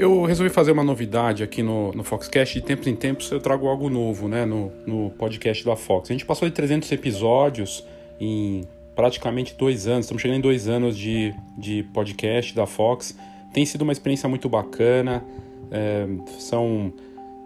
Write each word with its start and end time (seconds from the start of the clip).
Eu 0.00 0.24
resolvi 0.24 0.50
fazer 0.50 0.72
uma 0.72 0.82
novidade 0.82 1.42
aqui 1.42 1.62
no, 1.62 1.92
no 1.92 2.02
Foxcast. 2.02 2.58
De 2.58 2.64
tempos 2.64 2.86
em 2.86 2.96
tempos 2.96 3.30
eu 3.30 3.38
trago 3.38 3.68
algo 3.68 3.90
novo 3.90 4.28
né, 4.28 4.46
no, 4.46 4.72
no 4.86 5.10
podcast 5.10 5.62
da 5.62 5.76
Fox. 5.76 6.08
A 6.10 6.14
gente 6.14 6.24
passou 6.24 6.48
de 6.48 6.54
300 6.54 6.90
episódios 6.90 7.84
em 8.18 8.66
praticamente 8.96 9.54
dois 9.54 9.86
anos. 9.86 10.06
Estamos 10.06 10.22
chegando 10.22 10.38
em 10.38 10.40
dois 10.40 10.68
anos 10.68 10.96
de, 10.96 11.34
de 11.58 11.82
podcast 11.92 12.54
da 12.54 12.64
Fox. 12.64 13.14
Tem 13.52 13.66
sido 13.66 13.82
uma 13.82 13.92
experiência 13.92 14.26
muito 14.26 14.48
bacana. 14.48 15.22
É, 15.70 16.06
são 16.38 16.94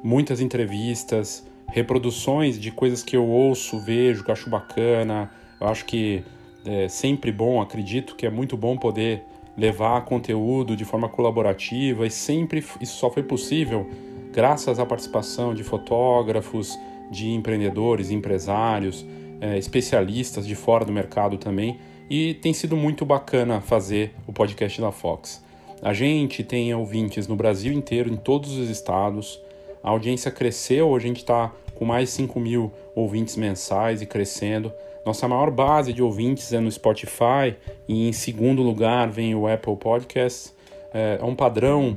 muitas 0.00 0.40
entrevistas, 0.40 1.44
reproduções 1.66 2.56
de 2.56 2.70
coisas 2.70 3.02
que 3.02 3.16
eu 3.16 3.26
ouço, 3.26 3.80
vejo, 3.80 4.22
que 4.22 4.30
acho 4.30 4.48
bacana. 4.48 5.28
Eu 5.60 5.66
acho 5.66 5.84
que 5.84 6.22
é 6.64 6.86
sempre 6.88 7.32
bom, 7.32 7.60
acredito 7.60 8.14
que 8.14 8.24
é 8.24 8.30
muito 8.30 8.56
bom 8.56 8.76
poder 8.76 9.24
levar 9.56 10.04
conteúdo 10.04 10.76
de 10.76 10.84
forma 10.84 11.08
colaborativa 11.08 12.06
e 12.06 12.10
sempre 12.10 12.64
isso 12.80 12.96
só 12.96 13.10
foi 13.10 13.22
possível 13.22 13.88
graças 14.32 14.80
à 14.80 14.84
participação 14.86 15.54
de 15.54 15.62
fotógrafos, 15.62 16.76
de 17.10 17.30
empreendedores, 17.30 18.10
empresários, 18.10 19.06
é, 19.40 19.56
especialistas 19.56 20.46
de 20.46 20.56
fora 20.56 20.84
do 20.84 20.92
mercado 20.92 21.38
também. 21.38 21.78
E 22.10 22.34
tem 22.34 22.52
sido 22.52 22.76
muito 22.76 23.04
bacana 23.04 23.60
fazer 23.60 24.12
o 24.26 24.32
podcast 24.32 24.80
da 24.80 24.90
Fox. 24.90 25.42
A 25.80 25.92
gente 25.92 26.42
tem 26.42 26.74
ouvintes 26.74 27.28
no 27.28 27.36
Brasil 27.36 27.72
inteiro, 27.72 28.12
em 28.12 28.16
todos 28.16 28.56
os 28.56 28.68
estados. 28.68 29.40
A 29.82 29.90
audiência 29.90 30.30
cresceu, 30.30 30.94
a 30.94 30.98
gente 30.98 31.18
está 31.18 31.52
com 31.74 31.84
mais 31.84 32.08
de 32.08 32.14
5 32.16 32.40
mil 32.40 32.72
ouvintes 32.94 33.36
mensais 33.36 34.02
e 34.02 34.06
crescendo. 34.06 34.72
Nossa 35.04 35.28
maior 35.28 35.50
base 35.50 35.92
de 35.92 36.02
ouvintes 36.02 36.52
é 36.52 36.60
no 36.60 36.70
Spotify 36.70 37.54
e 37.86 38.08
em 38.08 38.12
segundo 38.12 38.62
lugar 38.62 39.10
vem 39.10 39.34
o 39.34 39.46
Apple 39.46 39.76
Podcast. 39.76 40.52
É, 40.94 41.18
é 41.20 41.24
um 41.24 41.34
padrão 41.34 41.96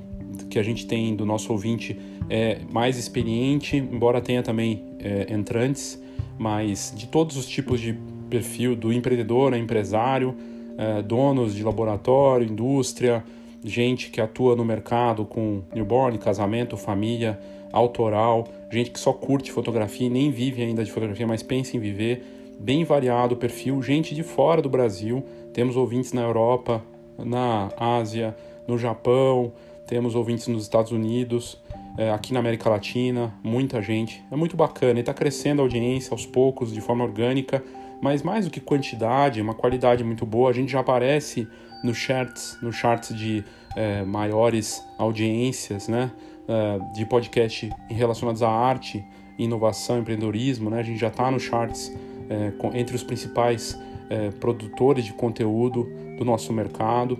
que 0.50 0.60
a 0.60 0.64
gente 0.64 0.86
tem 0.86 1.16
do 1.16 1.26
nosso 1.26 1.52
ouvinte 1.54 1.98
é 2.30 2.60
mais 2.70 2.98
experiente, 2.98 3.78
embora 3.78 4.20
tenha 4.20 4.44
também 4.44 4.84
é, 5.00 5.34
entrantes, 5.34 6.02
mas 6.38 6.94
de 6.94 7.08
todos 7.08 7.38
os 7.38 7.48
tipos 7.48 7.80
de 7.80 7.98
perfil, 8.30 8.76
do 8.76 8.92
empreendedor 8.92 9.54
a 9.54 9.58
empresário, 9.58 10.36
é, 10.78 11.02
donos 11.02 11.56
de 11.56 11.64
laboratório, 11.64 12.46
indústria, 12.46 13.24
gente 13.64 14.10
que 14.10 14.20
atua 14.20 14.54
no 14.54 14.66
mercado 14.66 15.24
com 15.24 15.62
newborn, 15.74 16.18
casamento, 16.18 16.76
família, 16.76 17.40
autoral, 17.72 18.46
gente 18.70 18.92
que 18.92 19.00
só 19.00 19.14
curte 19.14 19.50
fotografia 19.50 20.08
e 20.08 20.10
nem 20.10 20.30
vive 20.30 20.62
ainda 20.62 20.84
de 20.84 20.92
fotografia, 20.92 21.26
mas 21.26 21.42
pensa 21.42 21.78
em 21.78 21.80
viver 21.80 22.37
bem 22.60 22.84
variado 22.84 23.36
o 23.36 23.38
perfil, 23.38 23.82
gente 23.82 24.14
de 24.14 24.24
fora 24.24 24.62
do 24.62 24.70
Brasil, 24.70 25.24
temos 25.54 25.76
ouvintes 25.76 26.14
na 26.14 26.22
Europa, 26.22 26.84
na 27.18 27.70
Ásia, 27.78 28.36
no 28.68 28.78
Japão, 28.78 29.54
temos 29.88 30.16
ouvintes 30.16 30.48
nos 30.48 30.64
Estados 30.64 30.92
Unidos, 30.92 31.62
é, 31.98 32.12
aqui 32.12 32.34
na 32.34 32.40
América 32.40 32.70
Latina, 32.70 33.34
muita 33.44 33.82
gente. 33.82 34.24
É 34.32 34.36
muito 34.36 34.56
bacana 34.56 35.00
e 35.00 35.02
está 35.02 35.14
crescendo 35.14 35.62
a 35.62 35.66
audiência 35.66 36.14
aos 36.14 36.26
poucos, 36.26 36.74
de 36.74 36.82
forma 36.82 37.04
orgânica, 37.04 37.64
mas 38.02 38.22
mais 38.22 38.46
do 38.46 38.52
que 38.52 38.60
quantidade, 38.60 39.42
uma 39.42 39.56
qualidade 39.56 40.04
muito 40.04 40.26
boa. 40.26 40.50
A 40.50 40.54
gente 40.54 40.72
já 40.72 40.82
aparece 40.82 41.48
no 41.84 41.94
charts, 41.96 42.58
no 42.62 42.72
charts 42.72 43.16
de 43.16 43.44
é, 43.76 44.04
maiores 44.04 44.84
audiências, 44.98 45.88
né, 45.88 46.12
é, 46.48 46.94
de 46.94 47.06
podcast 47.06 47.70
relacionados 47.90 48.44
à 48.44 48.50
arte, 48.50 49.04
inovação, 49.38 50.00
empreendedorismo, 50.00 50.70
né? 50.70 50.80
A 50.80 50.84
gente 50.84 51.00
já 51.00 51.10
está 51.10 51.30
no 51.30 51.40
charts 51.40 51.92
é, 52.30 52.52
entre 52.78 52.96
os 52.96 53.04
principais 53.04 53.78
é, 54.10 54.30
produtores 54.32 55.06
de 55.06 55.14
conteúdo 55.14 55.88
do 56.18 56.26
nosso 56.26 56.52
mercado. 56.54 57.18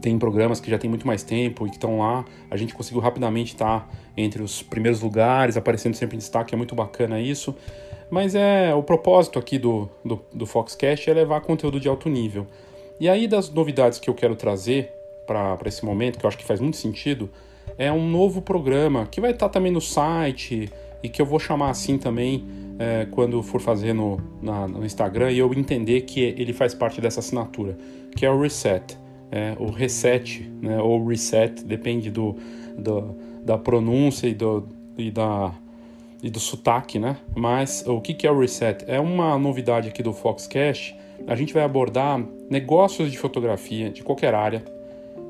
Tem 0.00 0.18
programas 0.18 0.60
que 0.60 0.70
já 0.70 0.78
tem 0.78 0.88
muito 0.88 1.06
mais 1.06 1.22
tempo 1.22 1.66
e 1.66 1.70
que 1.70 1.76
estão 1.76 1.98
lá. 1.98 2.24
A 2.50 2.56
gente 2.56 2.74
conseguiu 2.74 3.00
rapidamente 3.00 3.52
estar 3.52 3.88
entre 4.16 4.42
os 4.42 4.62
primeiros 4.62 5.00
lugares, 5.00 5.56
aparecendo 5.56 5.94
sempre 5.94 6.16
em 6.16 6.18
destaque, 6.18 6.54
é 6.54 6.56
muito 6.56 6.74
bacana 6.74 7.20
isso. 7.20 7.54
Mas 8.10 8.34
é 8.34 8.74
o 8.74 8.82
propósito 8.82 9.38
aqui 9.38 9.58
do, 9.58 9.88
do, 10.04 10.20
do 10.32 10.46
Foxcast 10.46 11.08
é 11.10 11.14
levar 11.14 11.40
conteúdo 11.40 11.80
de 11.80 11.88
alto 11.88 12.08
nível. 12.08 12.46
E 12.98 13.08
aí, 13.08 13.26
das 13.26 13.50
novidades 13.50 13.98
que 13.98 14.08
eu 14.08 14.14
quero 14.14 14.36
trazer 14.36 14.92
para 15.26 15.58
esse 15.66 15.84
momento, 15.84 16.18
que 16.18 16.24
eu 16.24 16.28
acho 16.28 16.38
que 16.38 16.44
faz 16.44 16.60
muito 16.60 16.76
sentido, 16.76 17.28
é 17.76 17.90
um 17.90 18.08
novo 18.08 18.40
programa 18.40 19.06
que 19.06 19.20
vai 19.20 19.32
estar 19.32 19.48
também 19.48 19.72
no 19.72 19.80
site 19.80 20.70
e 21.04 21.08
que 21.10 21.20
eu 21.20 21.26
vou 21.26 21.38
chamar 21.38 21.68
assim 21.68 21.98
também 21.98 22.46
é, 22.78 23.06
quando 23.10 23.42
for 23.42 23.60
fazer 23.60 23.92
no, 23.92 24.18
na, 24.40 24.66
no 24.66 24.86
Instagram 24.86 25.30
e 25.30 25.38
eu 25.38 25.52
entender 25.52 26.00
que 26.00 26.20
ele 26.20 26.54
faz 26.54 26.72
parte 26.72 26.98
dessa 26.98 27.20
assinatura, 27.20 27.76
que 28.16 28.24
é 28.24 28.30
o 28.30 28.40
reset, 28.40 28.98
é, 29.30 29.54
o 29.58 29.70
reset, 29.70 30.50
né, 30.62 30.80
ou 30.80 31.06
reset, 31.06 31.62
depende 31.62 32.10
do, 32.10 32.34
do 32.78 33.14
da 33.44 33.58
pronúncia 33.58 34.26
e 34.26 34.32
do, 34.32 34.66
e, 34.96 35.10
da, 35.10 35.52
e 36.22 36.30
do 36.30 36.40
sotaque, 36.40 36.98
né? 36.98 37.18
Mas 37.36 37.84
o 37.86 38.00
que, 38.00 38.14
que 38.14 38.26
é 38.26 38.30
o 38.30 38.40
reset? 38.40 38.82
É 38.88 38.98
uma 38.98 39.38
novidade 39.38 39.90
aqui 39.90 40.02
do 40.02 40.14
Foxcast. 40.14 40.96
A 41.26 41.36
gente 41.36 41.52
vai 41.52 41.62
abordar 41.62 42.24
negócios 42.48 43.12
de 43.12 43.18
fotografia 43.18 43.90
de 43.90 44.02
qualquer 44.02 44.34
área 44.34 44.64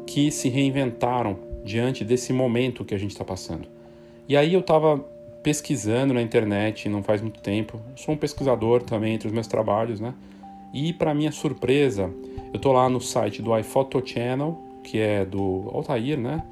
que 0.07 0.31
se 0.31 0.49
reinventaram 0.49 1.37
diante 1.65 2.05
desse 2.05 2.33
momento 2.33 2.85
que 2.85 2.95
a 2.95 2.99
gente 2.99 3.11
está 3.11 3.25
passando. 3.25 3.67
E 4.29 4.37
aí 4.37 4.55
eu 4.55 4.61
estava 4.61 5.05
pesquisando 5.45 6.15
na 6.15 6.23
internet 6.23 6.89
não 6.89 7.03
faz 7.03 7.21
muito 7.21 7.41
tempo. 7.41 7.79
sou 7.97 8.15
um 8.15 8.17
pesquisador 8.17 8.83
também 8.83 9.15
entre 9.15 9.29
os 9.29 9.35
meus 9.35 9.47
trabalhos, 9.47 10.01
né? 10.01 10.15
E 10.73 10.93
para 10.93 11.15
minha 11.15 11.31
surpresa, 11.31 12.11
eu 12.53 12.59
tô 12.59 12.73
lá 12.73 12.89
no 12.89 13.01
site 13.01 13.43
do 13.43 13.57
iPhoto 13.57 14.03
Channel, 14.05 14.59
que 14.83 14.99
é 14.99 15.25
do 15.25 15.71
Altair, 15.73 16.19
né? 16.19 16.43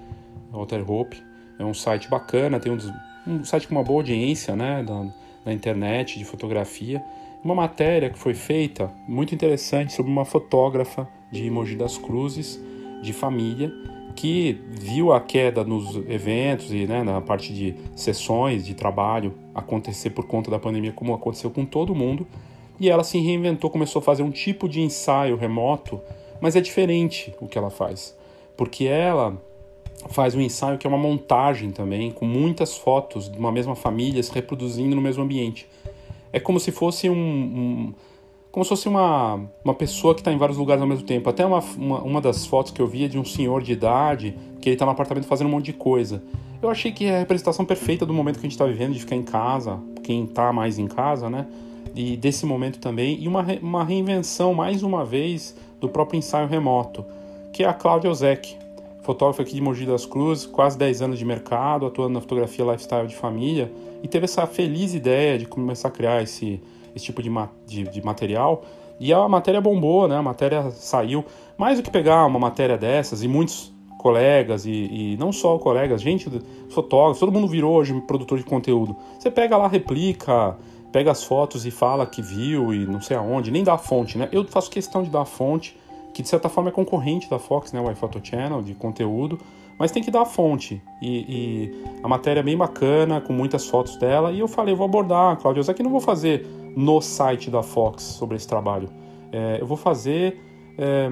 Altair 0.53 0.89
Hope. 0.89 1.17
É 1.59 1.65
um 1.65 1.73
site 1.73 2.09
bacana, 2.09 2.61
tem 2.61 2.71
um, 2.71 2.79
um 3.27 3.43
site 3.43 3.67
com 3.67 3.75
uma 3.75 3.83
boa 3.83 4.01
audiência, 4.01 4.55
né? 4.55 4.85
Da, 4.85 5.07
na 5.45 5.53
internet 5.53 6.19
de 6.19 6.25
fotografia. 6.27 7.03
Uma 7.43 7.55
matéria 7.55 8.11
que 8.11 8.19
foi 8.19 8.35
feita 8.35 8.93
muito 9.09 9.35
interessante 9.35 9.95
sobre 9.95 10.13
uma 10.13 10.27
fotógrafa 10.27 11.09
de 11.33 11.51
Mogi 11.51 11.77
das 11.77 11.97
Cruzes, 11.97 12.63
de 13.03 13.13
família, 13.13 13.73
que 14.15 14.61
viu 14.71 15.13
a 15.13 15.21
queda 15.21 15.65
nos 15.65 15.97
eventos 16.09 16.73
e 16.73 16.87
né, 16.87 17.03
na 17.03 17.21
parte 17.21 17.53
de 17.53 17.75
sessões 17.97 18.65
de 18.65 18.75
trabalho 18.75 19.35
acontecer 19.55 20.11
por 20.11 20.27
conta 20.27 20.51
da 20.51 20.59
pandemia, 20.59 20.93
como 20.93 21.15
aconteceu 21.15 21.51
com 21.51 21.65
todo 21.65 21.95
mundo, 21.95 22.27
e 22.79 22.89
ela 22.89 23.05
se 23.05 23.19
reinventou, 23.19 23.71
começou 23.71 24.01
a 24.01 24.03
fazer 24.03 24.23
um 24.23 24.31
tipo 24.31 24.69
de 24.69 24.81
ensaio 24.81 25.37
remoto, 25.37 26.01
mas 26.41 26.57
é 26.57 26.61
diferente 26.61 27.35
o 27.41 27.47
que 27.47 27.57
ela 27.57 27.71
faz, 27.71 28.17
porque 28.57 28.85
ela 28.85 29.41
faz 30.09 30.35
um 30.35 30.41
ensaio 30.41 30.79
que 30.79 30.87
é 30.87 30.91
uma 30.91 30.99
montagem 30.99 31.71
também, 31.71 32.11
com 32.11 32.27
muitas 32.27 32.77
fotos 32.77 33.31
de 33.31 33.39
uma 33.39 33.53
mesma 33.53 33.77
família 33.77 34.23
se 34.23 34.33
reproduzindo 34.33 34.97
no 34.97 35.03
mesmo 35.03 35.23
ambiente. 35.23 35.69
É 36.33 36.41
como 36.41 36.59
se 36.59 36.73
fosse 36.73 37.09
um, 37.09 37.15
um 37.15 37.95
como 38.53 38.63
se 38.67 38.69
fosse 38.69 38.87
uma, 38.87 39.41
uma 39.65 39.75
pessoa 39.75 40.15
que 40.15 40.21
está 40.21 40.31
em 40.31 40.37
vários 40.37 40.59
lugares 40.59 40.83
ao 40.83 40.87
mesmo 40.87 41.07
tempo. 41.07 41.29
Até 41.29 41.45
uma, 41.45 41.61
uma, 41.61 42.03
uma, 42.03 42.21
das 42.21 42.45
fotos 42.45 42.71
que 42.71 42.83
eu 42.83 42.87
vi 42.87 43.07
é 43.07 43.09
de 43.09 43.19
um 43.19 43.25
senhor 43.25 43.63
de 43.63 43.73
idade 43.73 44.37
que 44.61 44.69
ele 44.69 44.75
está 44.75 44.85
no 44.85 44.93
apartamento 44.93 45.27
fazendo 45.27 45.47
um 45.47 45.51
monte 45.51 45.65
de 45.67 45.73
coisa. 45.73 46.23
Eu 46.61 46.69
achei 46.69 46.93
que 46.93 47.07
é 47.07 47.17
a 47.17 47.19
representação 47.21 47.65
perfeita 47.65 48.05
do 48.05 48.13
momento 48.13 48.35
que 48.35 48.41
a 48.41 48.49
gente 48.49 48.53
está 48.53 48.67
vivendo, 48.67 48.93
de 48.93 49.01
ficar 49.01 49.17
em 49.17 49.23
casa, 49.23 49.81
quem 50.03 50.25
está 50.25 50.53
mais 50.53 50.79
em 50.79 50.87
casa, 50.87 51.31
né? 51.31 51.47
E 51.95 52.15
desse 52.15 52.45
momento 52.45 52.79
também. 52.79 53.19
E 53.23 53.27
uma, 53.27 53.43
uma 53.63 53.85
reinvenção, 53.85 54.53
mais 54.53 54.83
uma 54.83 55.03
vez, 55.03 55.57
do 55.81 55.89
próprio 55.89 56.19
ensaio 56.19 56.47
remoto, 56.47 57.07
que 57.55 57.65
é 57.65 57.67
a 57.67 57.73
Cláudia 57.73 58.11
Ozek, 58.11 58.55
fotógrafa 59.01 59.43
aqui 59.43 59.55
de 59.55 59.63
Mogi 59.63 59.87
das 59.87 60.05
Cruzes, 60.05 60.45
quase 60.45 60.77
10 60.77 61.01
anos 61.01 61.19
de 61.19 61.25
mercado, 61.25 61.87
atuando 61.87 62.13
na 62.13 62.21
fotografia 62.21 62.67
lifestyle 62.67 63.07
de 63.07 63.17
família, 63.17 63.73
e 64.03 64.09
teve 64.09 64.27
essa 64.27 64.47
feliz 64.47 64.95
ideia 64.95 65.39
de 65.39 65.47
começar 65.47 65.89
a 65.89 65.91
criar 65.91 66.23
esse 66.23 66.61
esse 66.95 67.05
tipo 67.05 67.23
de, 67.23 67.31
de, 67.67 67.85
de 67.85 68.05
material. 68.05 68.63
E 68.99 69.13
a 69.13 69.29
matéria 69.29 69.61
bombou, 69.61 70.07
né? 70.07 70.17
A 70.17 70.23
matéria 70.23 70.71
saiu. 70.71 71.25
Mais 71.57 71.79
do 71.79 71.83
que 71.83 71.91
pegar 71.91 72.25
uma 72.27 72.39
matéria 72.39 72.79
dessas, 72.79 73.23
e 73.23 73.29
muitos 73.29 73.73
colegas, 73.99 74.67
e, 74.67 74.71
e 74.71 75.17
não 75.17 75.33
só 75.33 75.57
colegas, 75.59 76.03
gente, 76.03 76.29
fotógrafos, 76.71 77.21
todo 77.21 77.31
mundo 77.31 77.47
virou 77.47 77.75
hoje 77.75 77.99
produtor 78.03 78.37
de 78.37 78.45
conteúdo. 78.45 78.97
Você 79.19 79.31
pega 79.31 79.57
lá, 79.57 79.69
replica, 79.69 80.57
pega 80.91 81.13
as 81.13 81.23
fotos 81.23 81.65
e 81.65 81.71
fala 81.71 82.05
que 82.05 82.21
viu 82.21 82.75
e 82.75 82.85
não 82.85 83.01
sei 83.01 83.17
aonde, 83.17 83.51
nem 83.51 83.63
dá 83.63 83.75
a 83.75 83.79
fonte, 83.79 84.19
né? 84.19 84.29
Eu 84.33 84.45
faço 84.45 84.69
questão 84.69 85.03
de 85.05 85.11
dar 85.11 85.23
a 85.23 85.25
fonte, 85.25 85.77
que 86.13 86.21
de 86.21 86.29
certa 86.29 86.49
forma 86.49 86.69
é 86.69 86.73
concorrente 86.73 87.31
da 87.31 87.39
Fox, 87.39 87.73
né? 87.73 87.81
O 87.81 87.91
iPhoto 87.91 88.21
Channel, 88.23 88.61
de 88.61 88.75
conteúdo, 88.75 89.39
mas 89.83 89.91
tem 89.91 90.01
que 90.01 90.13
dar 90.13 90.23
a 90.23 90.25
fonte. 90.25 90.81
E, 91.03 91.27
e, 91.29 91.85
a 92.05 92.07
matéria 92.07 92.39
é 92.39 92.43
bem 92.45 92.57
bacana, 92.57 93.21
com 93.21 93.33
muitas 93.33 93.67
fotos 93.67 93.97
dela, 93.97 94.31
e 94.31 94.39
eu 94.39 94.47
falei, 94.47 94.77
vou 94.77 94.85
abordar, 94.85 95.37
Claudio, 95.39 95.61
isso 95.61 95.73
aqui 95.73 95.83
não 95.83 95.91
vou 95.91 96.01
fazer 96.01 96.47
no 96.77 97.01
site 97.01 97.51
da 97.51 97.65
Fox 97.65 98.05
sobre 98.05 98.37
esse 98.37 98.47
trabalho. 98.47 98.89
É, 99.33 99.59
eu 99.61 99.67
vou 99.67 99.77
fazer 99.77 100.41
é, 100.79 101.09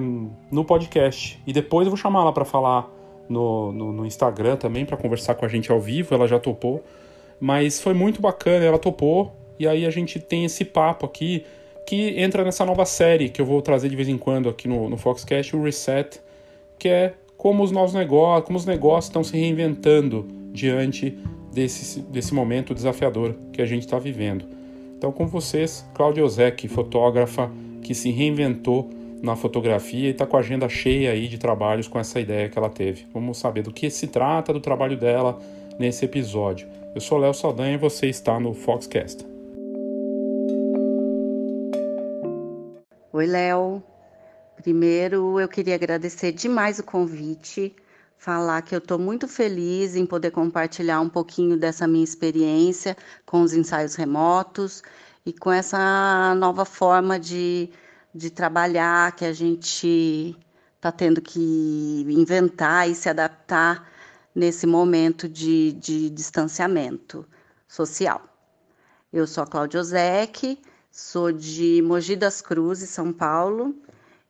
no 0.49 0.63
podcast 0.63 1.37
e 1.45 1.51
depois 1.51 1.85
eu 1.85 1.91
vou 1.91 1.97
chamar 1.97 2.21
ela 2.21 2.31
para 2.31 2.45
falar 2.45 2.89
no, 3.27 3.73
no, 3.73 3.91
no, 3.91 4.05
Instagram 4.05 4.55
também 4.55 4.85
para 4.85 4.95
conversar 4.95 5.35
com 5.35 5.43
a 5.43 5.49
gente 5.49 5.69
ao 5.69 5.81
vivo. 5.81 6.15
Ela 6.15 6.25
já 6.25 6.39
topou, 6.39 6.81
mas 7.41 7.81
foi 7.81 7.93
muito 7.93 8.21
bacana. 8.21 8.63
Ela 8.63 8.79
topou 8.79 9.33
e 9.59 9.67
aí 9.67 9.85
a 9.85 9.89
gente 9.89 10.17
tem 10.17 10.45
esse 10.45 10.63
papo 10.63 11.05
aqui 11.05 11.43
que 11.85 12.17
entra 12.21 12.41
nessa 12.45 12.65
nova 12.65 12.85
série 12.85 13.27
que 13.27 13.41
eu 13.41 13.45
vou 13.45 13.61
trazer 13.61 13.89
de 13.89 13.97
vez 13.97 14.07
em 14.07 14.17
quando 14.17 14.47
aqui 14.47 14.65
no, 14.65 14.89
no 14.89 14.95
Foxcast, 14.95 15.57
o 15.57 15.61
Reset, 15.61 16.21
que 16.79 16.87
é 16.87 17.15
como 17.41 17.63
os 17.63 17.71
novos 17.71 17.95
negócios, 17.95 18.45
como 18.45 18.59
os 18.59 18.67
negócios 18.67 19.05
estão 19.05 19.23
se 19.23 19.35
reinventando 19.35 20.27
diante 20.53 21.17
desse, 21.51 21.99
desse 22.01 22.35
momento 22.35 22.71
desafiador 22.71 23.33
que 23.51 23.63
a 23.63 23.65
gente 23.65 23.81
está 23.81 23.97
vivendo. 23.97 24.45
Então, 24.95 25.11
com 25.11 25.25
vocês, 25.25 25.83
Cláudia 25.95 26.23
Ozek, 26.23 26.67
fotógrafa 26.67 27.49
que 27.81 27.95
se 27.95 28.11
reinventou 28.11 28.91
na 29.23 29.35
fotografia 29.35 30.09
e 30.09 30.11
está 30.11 30.27
com 30.27 30.37
a 30.37 30.39
agenda 30.41 30.69
cheia 30.69 31.09
aí 31.09 31.27
de 31.27 31.39
trabalhos 31.39 31.87
com 31.87 31.97
essa 31.97 32.19
ideia 32.19 32.47
que 32.47 32.59
ela 32.59 32.69
teve. 32.69 33.07
Vamos 33.11 33.39
saber 33.39 33.63
do 33.63 33.73
que 33.73 33.89
se 33.89 34.05
trata 34.05 34.53
do 34.53 34.59
trabalho 34.59 34.95
dela 34.95 35.39
nesse 35.79 36.05
episódio. 36.05 36.67
Eu 36.93 37.01
sou 37.01 37.17
Léo 37.17 37.33
Saldanha 37.33 37.73
e 37.73 37.77
você 37.77 38.05
está 38.05 38.39
no 38.39 38.53
Foxcast. 38.53 39.25
Oi, 43.11 43.25
Léo. 43.25 43.90
Primeiro, 44.61 45.39
eu 45.39 45.47
queria 45.47 45.73
agradecer 45.73 46.31
demais 46.31 46.77
o 46.77 46.83
convite, 46.83 47.75
falar 48.15 48.61
que 48.61 48.75
eu 48.75 48.77
estou 48.77 48.99
muito 48.99 49.27
feliz 49.27 49.95
em 49.95 50.05
poder 50.05 50.29
compartilhar 50.29 51.01
um 51.01 51.09
pouquinho 51.09 51.57
dessa 51.57 51.87
minha 51.87 52.03
experiência 52.03 52.95
com 53.25 53.41
os 53.41 53.53
ensaios 53.53 53.95
remotos 53.95 54.83
e 55.25 55.33
com 55.33 55.51
essa 55.51 56.35
nova 56.35 56.63
forma 56.63 57.19
de, 57.19 57.71
de 58.13 58.29
trabalhar 58.29 59.15
que 59.15 59.25
a 59.25 59.33
gente 59.33 60.37
está 60.75 60.91
tendo 60.91 61.21
que 61.21 62.05
inventar 62.07 62.87
e 62.87 62.93
se 62.93 63.09
adaptar 63.09 63.89
nesse 64.35 64.67
momento 64.67 65.27
de, 65.27 65.71
de 65.73 66.09
distanciamento 66.11 67.25
social. 67.67 68.21
Eu 69.11 69.25
sou 69.25 69.43
a 69.43 69.47
Cláudia 69.47 69.79
Ozek, 69.79 70.59
sou 70.91 71.31
de 71.31 71.81
Mogi 71.83 72.15
das 72.15 72.41
Cruzes, 72.41 72.91
São 72.91 73.11
Paulo, 73.11 73.75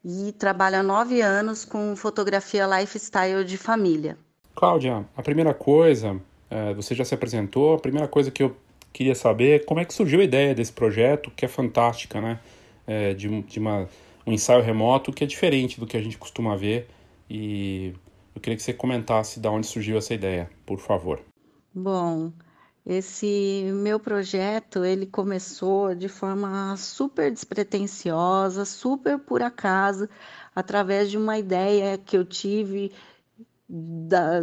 e 0.03 0.31
trabalho 0.33 0.77
há 0.77 0.83
nove 0.83 1.21
anos 1.21 1.63
com 1.65 1.95
fotografia 1.95 2.65
lifestyle 2.65 3.43
de 3.43 3.57
família. 3.57 4.17
Cláudia, 4.55 5.05
a 5.15 5.21
primeira 5.21 5.53
coisa, 5.53 6.19
é, 6.49 6.73
você 6.73 6.93
já 6.93 7.05
se 7.05 7.13
apresentou, 7.13 7.75
a 7.75 7.79
primeira 7.79 8.07
coisa 8.07 8.29
que 8.31 8.43
eu 8.43 8.55
queria 8.91 9.15
saber 9.15 9.61
é 9.61 9.63
como 9.63 9.79
é 9.79 9.85
que 9.85 9.93
surgiu 9.93 10.19
a 10.19 10.23
ideia 10.23 10.53
desse 10.53 10.73
projeto, 10.73 11.31
que 11.31 11.45
é 11.45 11.47
fantástica, 11.47 12.19
né? 12.19 12.39
É, 12.85 13.13
de, 13.13 13.41
de 13.43 13.59
uma, 13.59 13.87
um 14.25 14.33
ensaio 14.33 14.61
remoto 14.61 15.13
que 15.13 15.23
é 15.23 15.27
diferente 15.27 15.79
do 15.79 15.85
que 15.85 15.95
a 15.95 16.01
gente 16.01 16.17
costuma 16.17 16.55
ver 16.55 16.87
e 17.29 17.93
eu 18.35 18.41
queria 18.41 18.57
que 18.57 18.63
você 18.63 18.73
comentasse 18.73 19.39
de 19.39 19.47
onde 19.47 19.67
surgiu 19.67 19.97
essa 19.97 20.13
ideia, 20.13 20.49
por 20.65 20.79
favor. 20.79 21.21
Bom, 21.73 22.33
esse 22.85 23.71
meu 23.75 23.99
projeto, 23.99 24.83
ele 24.83 25.05
começou 25.05 25.93
de 25.93 26.07
forma 26.07 26.75
super 26.77 27.31
despretensiosa, 27.31 28.65
super 28.65 29.19
por 29.19 29.41
acaso, 29.41 30.09
através 30.55 31.09
de 31.11 31.17
uma 31.17 31.37
ideia 31.37 31.97
que 31.97 32.17
eu 32.17 32.25
tive 32.25 32.91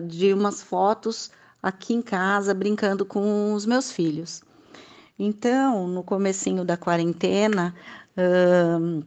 de 0.07 0.33
umas 0.33 0.63
fotos 0.63 1.31
aqui 1.63 1.93
em 1.95 2.03
casa, 2.03 2.55
brincando 2.55 3.05
com 3.05 3.53
os 3.53 3.67
meus 3.67 3.91
filhos. 3.91 4.43
Então, 5.19 5.89
no 5.89 6.05
comecinho 6.05 6.65
da 6.65 6.77
quarentena, 6.77 7.75
hum, 8.17 9.03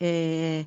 é, 0.00 0.66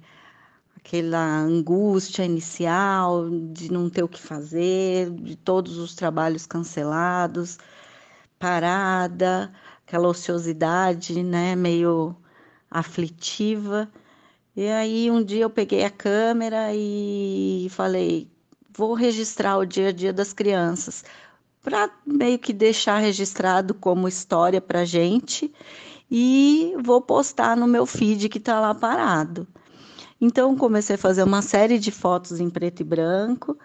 aquela 0.87 1.39
angústia 1.39 2.23
inicial 2.23 3.29
de 3.51 3.69
não 3.69 3.89
ter 3.89 4.03
o 4.03 4.07
que 4.07 4.21
fazer, 4.21 5.11
de 5.11 5.35
todos 5.35 5.77
os 5.77 5.93
trabalhos 5.93 6.45
cancelados, 6.45 7.59
parada, 8.39 9.51
aquela 9.85 10.07
ociosidade, 10.07 11.21
né, 11.23 11.57
meio 11.57 12.15
aflitiva. 12.71 13.89
E 14.55 14.65
aí 14.69 15.11
um 15.11 15.21
dia 15.21 15.43
eu 15.43 15.49
peguei 15.49 15.83
a 15.83 15.89
câmera 15.89 16.73
e 16.73 17.67
falei, 17.71 18.31
vou 18.73 18.93
registrar 18.93 19.57
o 19.57 19.65
dia 19.65 19.89
a 19.89 19.91
dia 19.91 20.13
das 20.13 20.31
crianças, 20.31 21.03
para 21.61 21.89
meio 22.05 22.39
que 22.39 22.53
deixar 22.53 22.99
registrado 22.99 23.73
como 23.73 24.07
história 24.07 24.61
para 24.61 24.85
gente 24.85 25.53
e 26.09 26.75
vou 26.81 27.01
postar 27.01 27.57
no 27.57 27.67
meu 27.67 27.85
feed 27.85 28.29
que 28.29 28.37
está 28.37 28.57
lá 28.61 28.73
parado. 28.73 29.45
Então 30.19 30.55
comecei 30.55 30.95
a 30.95 30.99
fazer 30.99 31.23
uma 31.23 31.41
série 31.41 31.77
de 31.77 31.91
fotos 31.91 32.39
em 32.39 32.49
preto 32.49 32.81
e 32.81 32.83
branco 32.83 33.57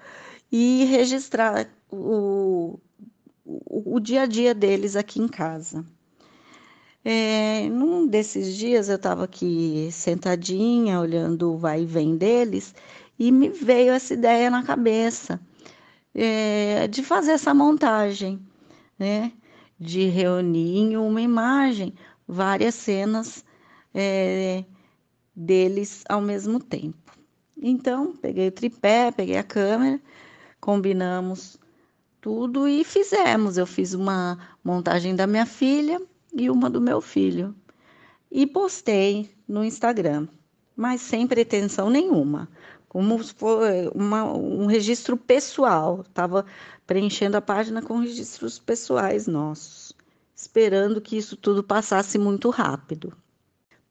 e 0.51 0.85
registrar 0.85 1.69
o, 1.91 2.79
o, 3.45 3.97
o 3.97 4.01
dia 4.01 4.23
a 4.23 4.27
dia 4.27 4.55
deles 4.55 4.97
aqui 4.97 5.21
em 5.21 5.29
casa. 5.29 5.85
É, 7.05 7.69
num 7.69 8.07
desses 8.07 8.57
dias 8.57 8.89
eu 8.89 8.97
estava 8.97 9.25
aqui 9.25 9.89
sentadinha, 9.91 11.01
olhando 11.01 11.53
o 11.53 11.59
vai 11.59 11.83
e 11.83 11.87
vem 11.87 12.17
deles, 12.17 12.75
e 13.19 13.33
me 13.33 13.49
veio 13.49 13.93
essa 13.93 14.15
ideia 14.15 14.51
na 14.51 14.63
cabeça 14.63 15.41
é, 16.15 16.87
de 16.89 17.03
fazer 17.03 17.33
essa 17.33 17.53
montagem, 17.55 18.41
né? 18.99 19.33
De 19.79 20.07
reunir 20.07 20.79
em 20.79 20.97
uma 20.97 21.21
imagem 21.21 21.95
várias 22.27 22.75
cenas 22.75 23.45
é, 23.93 24.65
deles 25.35 26.05
ao 26.09 26.21
mesmo 26.21 26.61
tempo. 26.61 27.13
Então, 27.57 28.17
peguei 28.17 28.49
o 28.49 28.53
tripé, 28.53 29.11
peguei 29.13 29.37
a 29.37 29.43
câmera, 29.43 30.01
combinamos 30.61 31.59
tudo 32.21 32.67
e 32.69 32.85
fizemos. 32.85 33.57
Eu 33.57 33.67
fiz 33.67 33.95
uma 33.95 34.39
montagem 34.65 35.15
da 35.15 35.27
minha 35.27 35.47
filha 35.47 36.01
e 36.33 36.51
uma 36.51 36.69
do 36.69 36.81
meu 36.81 37.01
filho 37.01 37.55
e 38.33 38.47
postei 38.47 39.31
no 39.47 39.63
Instagram, 39.63 40.27
mas 40.75 41.03
sem 41.03 41.27
pretensão 41.27 41.91
nenhuma, 41.91 42.49
como 42.89 43.23
se 43.23 43.35
fosse 43.35 43.91
uma, 43.95 44.25
um 44.25 44.65
registro 44.65 45.19
pessoal. 45.19 46.01
Estava 46.01 46.47
preenchendo 46.87 47.37
a 47.37 47.43
página 47.43 47.83
com 47.83 47.99
registros 47.99 48.59
pessoais 48.59 49.27
nossos, 49.27 49.93
esperando 50.35 51.01
que 51.01 51.17
isso 51.17 51.37
tudo 51.37 51.63
passasse 51.63 52.19
muito 52.19 52.49
rápido. 52.49 53.13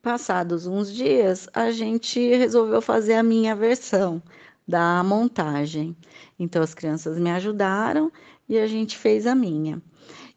Passados 0.01 0.65
uns 0.65 0.91
dias, 0.91 1.47
a 1.53 1.69
gente 1.69 2.19
resolveu 2.35 2.81
fazer 2.81 3.13
a 3.13 3.23
minha 3.23 3.55
versão 3.55 4.21
da 4.67 5.03
montagem. 5.03 5.95
Então, 6.39 6.63
as 6.63 6.73
crianças 6.73 7.19
me 7.19 7.29
ajudaram 7.29 8.11
e 8.49 8.57
a 8.57 8.65
gente 8.65 8.97
fez 8.97 9.27
a 9.27 9.35
minha. 9.35 9.81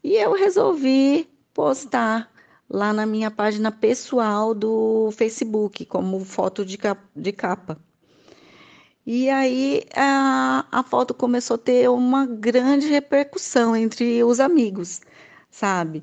E 0.03 0.17
eu 0.17 0.35
resolvi 0.35 1.27
postar 1.55 2.31
lá 2.69 2.93
na 2.93 3.07
minha 3.07 3.31
página 3.31 3.73
pessoal 3.73 4.55
do 4.55 5.11
Facebook, 5.13 5.87
como 5.87 6.23
foto 6.25 6.63
de 6.63 7.33
capa. 7.33 7.79
E 9.07 9.31
aí 9.31 9.83
a, 9.95 10.67
a 10.71 10.83
foto 10.83 11.15
começou 11.15 11.55
a 11.55 11.59
ter 11.59 11.89
uma 11.89 12.27
grande 12.27 12.87
repercussão 12.87 13.77
entre 13.77 14.25
os 14.25 14.41
amigos, 14.41 15.01
sabe? 15.51 16.03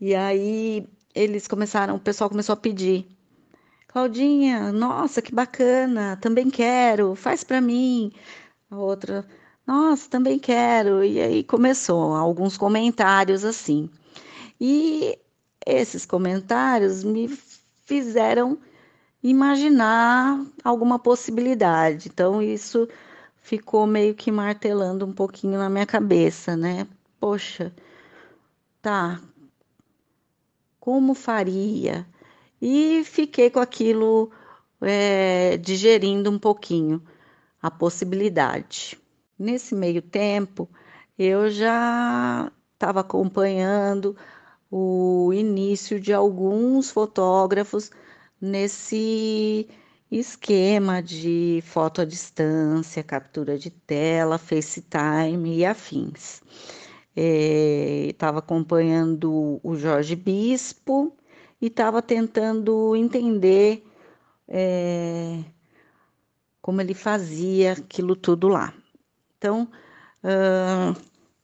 E 0.00 0.14
aí 0.14 0.86
eles 1.14 1.46
começaram, 1.46 1.96
o 1.96 2.00
pessoal 2.00 2.30
começou 2.30 2.52
a 2.54 2.56
pedir. 2.56 3.06
Claudinha, 3.88 4.72
nossa, 4.72 5.20
que 5.20 5.34
bacana, 5.34 6.16
também 6.16 6.50
quero, 6.50 7.14
faz 7.14 7.44
para 7.44 7.60
mim. 7.60 8.12
A 8.70 8.76
outra, 8.76 9.26
nossa, 9.66 10.08
também 10.08 10.38
quero. 10.38 11.04
E 11.04 11.20
aí 11.20 11.44
começou 11.44 12.14
alguns 12.14 12.56
comentários 12.56 13.44
assim. 13.44 13.90
E 14.60 15.18
esses 15.66 16.06
comentários 16.06 17.04
me 17.04 17.28
fizeram 17.84 18.58
imaginar 19.22 20.44
alguma 20.64 20.98
possibilidade. 20.98 22.08
Então 22.08 22.42
isso 22.42 22.88
ficou 23.42 23.86
meio 23.86 24.14
que 24.14 24.32
martelando 24.32 25.04
um 25.04 25.12
pouquinho 25.12 25.58
na 25.58 25.68
minha 25.68 25.86
cabeça, 25.86 26.56
né? 26.56 26.86
Poxa, 27.20 27.72
tá, 28.80 29.20
como 30.82 31.14
faria? 31.14 32.04
E 32.60 33.04
fiquei 33.04 33.48
com 33.48 33.60
aquilo 33.60 34.32
é, 34.80 35.56
digerindo 35.56 36.28
um 36.28 36.40
pouquinho 36.40 37.00
a 37.62 37.70
possibilidade. 37.70 38.98
Nesse 39.38 39.76
meio 39.76 40.02
tempo, 40.02 40.68
eu 41.16 41.48
já 41.48 42.50
estava 42.74 42.98
acompanhando 42.98 44.16
o 44.68 45.32
início 45.32 46.00
de 46.00 46.12
alguns 46.12 46.90
fotógrafos 46.90 47.92
nesse 48.40 49.68
esquema 50.10 51.00
de 51.00 51.62
foto 51.64 52.00
à 52.00 52.04
distância, 52.04 53.04
captura 53.04 53.56
de 53.56 53.70
tela, 53.70 54.36
FaceTime 54.36 55.58
e 55.58 55.64
afins 55.64 56.42
estava 57.16 58.38
é, 58.38 58.40
acompanhando 58.40 59.60
o 59.62 59.76
Jorge 59.76 60.16
Bispo 60.16 61.16
e 61.60 61.66
estava 61.66 62.00
tentando 62.02 62.96
entender 62.96 63.84
é, 64.48 65.44
como 66.60 66.80
ele 66.80 66.94
fazia 66.94 67.72
aquilo 67.72 68.14
tudo 68.14 68.48
lá. 68.48 68.72
Então, 69.36 69.68
uh, 70.22 70.96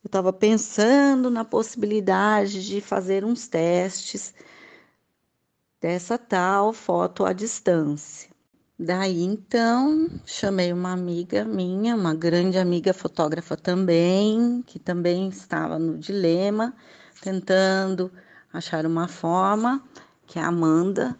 eu 0.04 0.06
estava 0.06 0.32
pensando 0.32 1.30
na 1.30 1.44
possibilidade 1.44 2.64
de 2.64 2.80
fazer 2.80 3.24
uns 3.24 3.48
testes 3.48 4.32
dessa 5.80 6.16
tal 6.16 6.72
foto 6.72 7.24
à 7.24 7.32
distância. 7.32 8.27
Daí 8.80 9.24
então 9.24 10.08
chamei 10.24 10.72
uma 10.72 10.92
amiga 10.92 11.44
minha, 11.44 11.96
uma 11.96 12.14
grande 12.14 12.58
amiga 12.58 12.94
fotógrafa 12.94 13.56
também, 13.56 14.62
que 14.64 14.78
também 14.78 15.28
estava 15.28 15.80
no 15.80 15.98
dilema, 15.98 16.72
tentando 17.20 18.12
achar 18.52 18.86
uma 18.86 19.08
forma, 19.08 19.82
que 20.28 20.38
é 20.38 20.42
a 20.42 20.46
Amanda. 20.46 21.18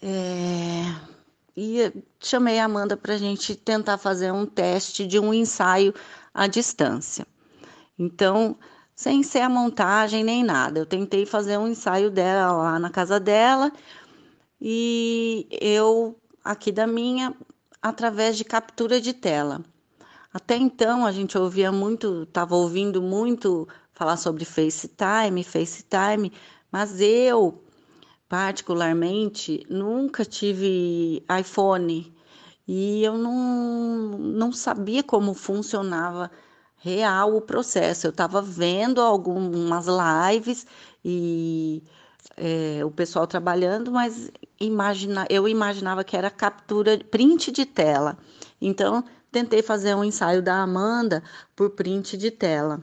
É... 0.00 0.84
E 1.56 1.92
chamei 2.20 2.60
a 2.60 2.66
Amanda 2.66 2.96
para 2.96 3.14
a 3.14 3.18
gente 3.18 3.56
tentar 3.56 3.98
fazer 3.98 4.32
um 4.32 4.46
teste 4.46 5.04
de 5.04 5.18
um 5.18 5.34
ensaio 5.34 5.92
à 6.32 6.46
distância. 6.46 7.26
Então, 7.98 8.56
sem 8.94 9.24
ser 9.24 9.40
a 9.40 9.48
montagem 9.48 10.22
nem 10.22 10.44
nada, 10.44 10.78
eu 10.78 10.86
tentei 10.86 11.26
fazer 11.26 11.58
um 11.58 11.66
ensaio 11.66 12.08
dela 12.08 12.52
lá 12.52 12.78
na 12.78 12.88
casa 12.88 13.18
dela 13.18 13.72
e 14.60 15.48
eu 15.60 16.16
aqui 16.44 16.72
da 16.72 16.86
minha 16.86 17.34
através 17.80 18.36
de 18.36 18.44
captura 18.44 19.00
de 19.00 19.12
tela. 19.12 19.64
Até 20.32 20.56
então 20.56 21.04
a 21.04 21.12
gente 21.12 21.36
ouvia 21.36 21.70
muito, 21.70 22.22
estava 22.22 22.56
ouvindo 22.56 23.02
muito 23.02 23.68
falar 23.92 24.16
sobre 24.16 24.44
FaceTime, 24.44 25.44
FaceTime, 25.44 26.32
mas 26.70 27.00
eu 27.00 27.62
particularmente 28.28 29.66
nunca 29.68 30.24
tive 30.24 31.22
iPhone 31.38 32.12
e 32.66 33.04
eu 33.04 33.18
não, 33.18 34.16
não 34.18 34.52
sabia 34.52 35.02
como 35.02 35.34
funcionava 35.34 36.30
real 36.76 37.36
o 37.36 37.42
processo. 37.42 38.06
Eu 38.06 38.10
estava 38.10 38.40
vendo 38.40 39.00
algumas 39.00 39.86
lives 39.86 40.66
e 41.04 41.82
é, 42.36 42.84
o 42.84 42.90
pessoal 42.90 43.26
trabalhando, 43.26 43.90
mas 43.90 44.30
imagina, 44.60 45.26
eu 45.28 45.48
imaginava 45.48 46.04
que 46.04 46.16
era 46.16 46.30
captura, 46.30 46.98
print 47.10 47.50
de 47.50 47.66
tela. 47.66 48.18
Então, 48.60 49.04
tentei 49.30 49.62
fazer 49.62 49.94
um 49.94 50.04
ensaio 50.04 50.42
da 50.42 50.62
Amanda 50.62 51.22
por 51.56 51.70
print 51.70 52.16
de 52.16 52.30
tela. 52.30 52.82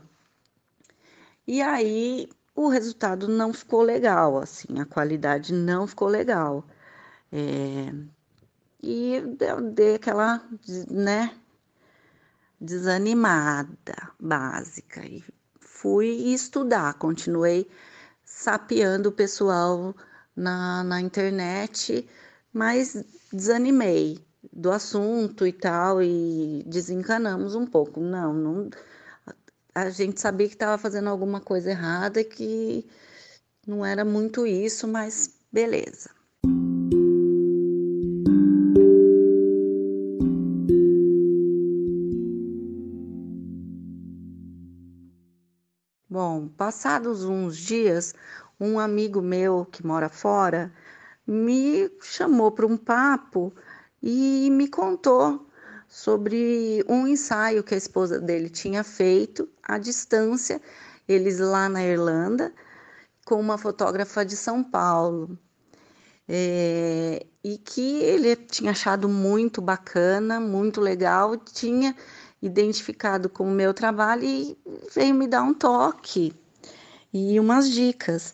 E 1.48 1.62
aí, 1.62 2.30
o 2.56 2.68
resultado 2.68 3.28
não 3.28 3.54
ficou 3.54 3.82
legal, 3.82 4.38
assim, 4.38 4.80
a 4.80 4.86
qualidade 4.86 5.54
não 5.54 5.88
ficou 5.88 6.08
legal. 6.08 6.66
É, 7.32 7.94
e 8.82 9.22
dei 9.74 9.96
aquela, 9.96 10.44
né, 10.90 11.34
desanimada, 12.60 14.12
básica. 14.20 15.06
E 15.06 15.24
fui 15.60 16.08
estudar, 16.34 16.94
continuei 16.96 17.70
sapeando 18.30 19.10
o 19.10 19.12
pessoal 19.12 19.94
na, 20.36 20.84
na 20.84 21.02
internet, 21.02 22.08
mas 22.54 23.04
desanimei 23.34 24.24
do 24.54 24.72
assunto 24.72 25.46
e 25.46 25.52
tal, 25.52 26.02
e 26.02 26.64
desencanamos 26.66 27.56
um 27.56 27.66
pouco. 27.66 28.00
Não, 28.00 28.34
não 28.34 28.70
a 29.74 29.90
gente 29.90 30.22
sabia 30.22 30.48
que 30.48 30.54
estava 30.54 30.78
fazendo 30.78 31.10
alguma 31.10 31.42
coisa 31.42 31.72
errada, 31.72 32.24
que 32.24 32.88
não 33.68 33.86
era 33.86 34.06
muito 34.06 34.46
isso, 34.46 34.88
mas 34.88 35.36
beleza. 35.52 36.10
Passados 46.60 47.24
uns 47.24 47.56
dias, 47.56 48.14
um 48.60 48.78
amigo 48.78 49.22
meu 49.22 49.66
que 49.66 49.86
mora 49.88 50.10
fora 50.10 50.70
me 51.26 51.90
chamou 52.02 52.52
para 52.52 52.68
um 52.68 52.76
papo 52.76 53.54
e 54.04 54.50
me 54.52 54.68
contou 54.68 55.48
sobre 55.88 56.84
um 56.90 57.08
ensaio 57.08 57.64
que 57.64 57.74
a 57.74 57.78
esposa 57.78 58.20
dele 58.20 58.50
tinha 58.50 58.84
feito 58.84 59.48
à 59.64 59.78
distância, 59.78 60.62
eles 61.08 61.40
lá 61.40 61.70
na 61.70 61.82
Irlanda, 61.82 62.54
com 63.26 63.40
uma 63.40 63.58
fotógrafa 63.58 64.26
de 64.26 64.36
São 64.36 64.62
Paulo. 64.62 65.40
É, 66.28 67.26
e 67.42 67.58
que 67.58 68.04
ele 68.04 68.36
tinha 68.36 68.72
achado 68.72 69.08
muito 69.08 69.62
bacana, 69.62 70.42
muito 70.42 70.82
legal, 70.82 71.38
tinha 71.38 71.96
identificado 72.42 73.30
com 73.30 73.46
o 73.46 73.52
meu 73.52 73.74
trabalho 73.74 74.26
e 74.26 74.58
veio 74.94 75.16
me 75.16 75.26
dar 75.26 75.42
um 75.42 75.54
toque 75.54 76.34
e 77.14 77.40
umas 77.40 77.70
dicas. 77.70 78.34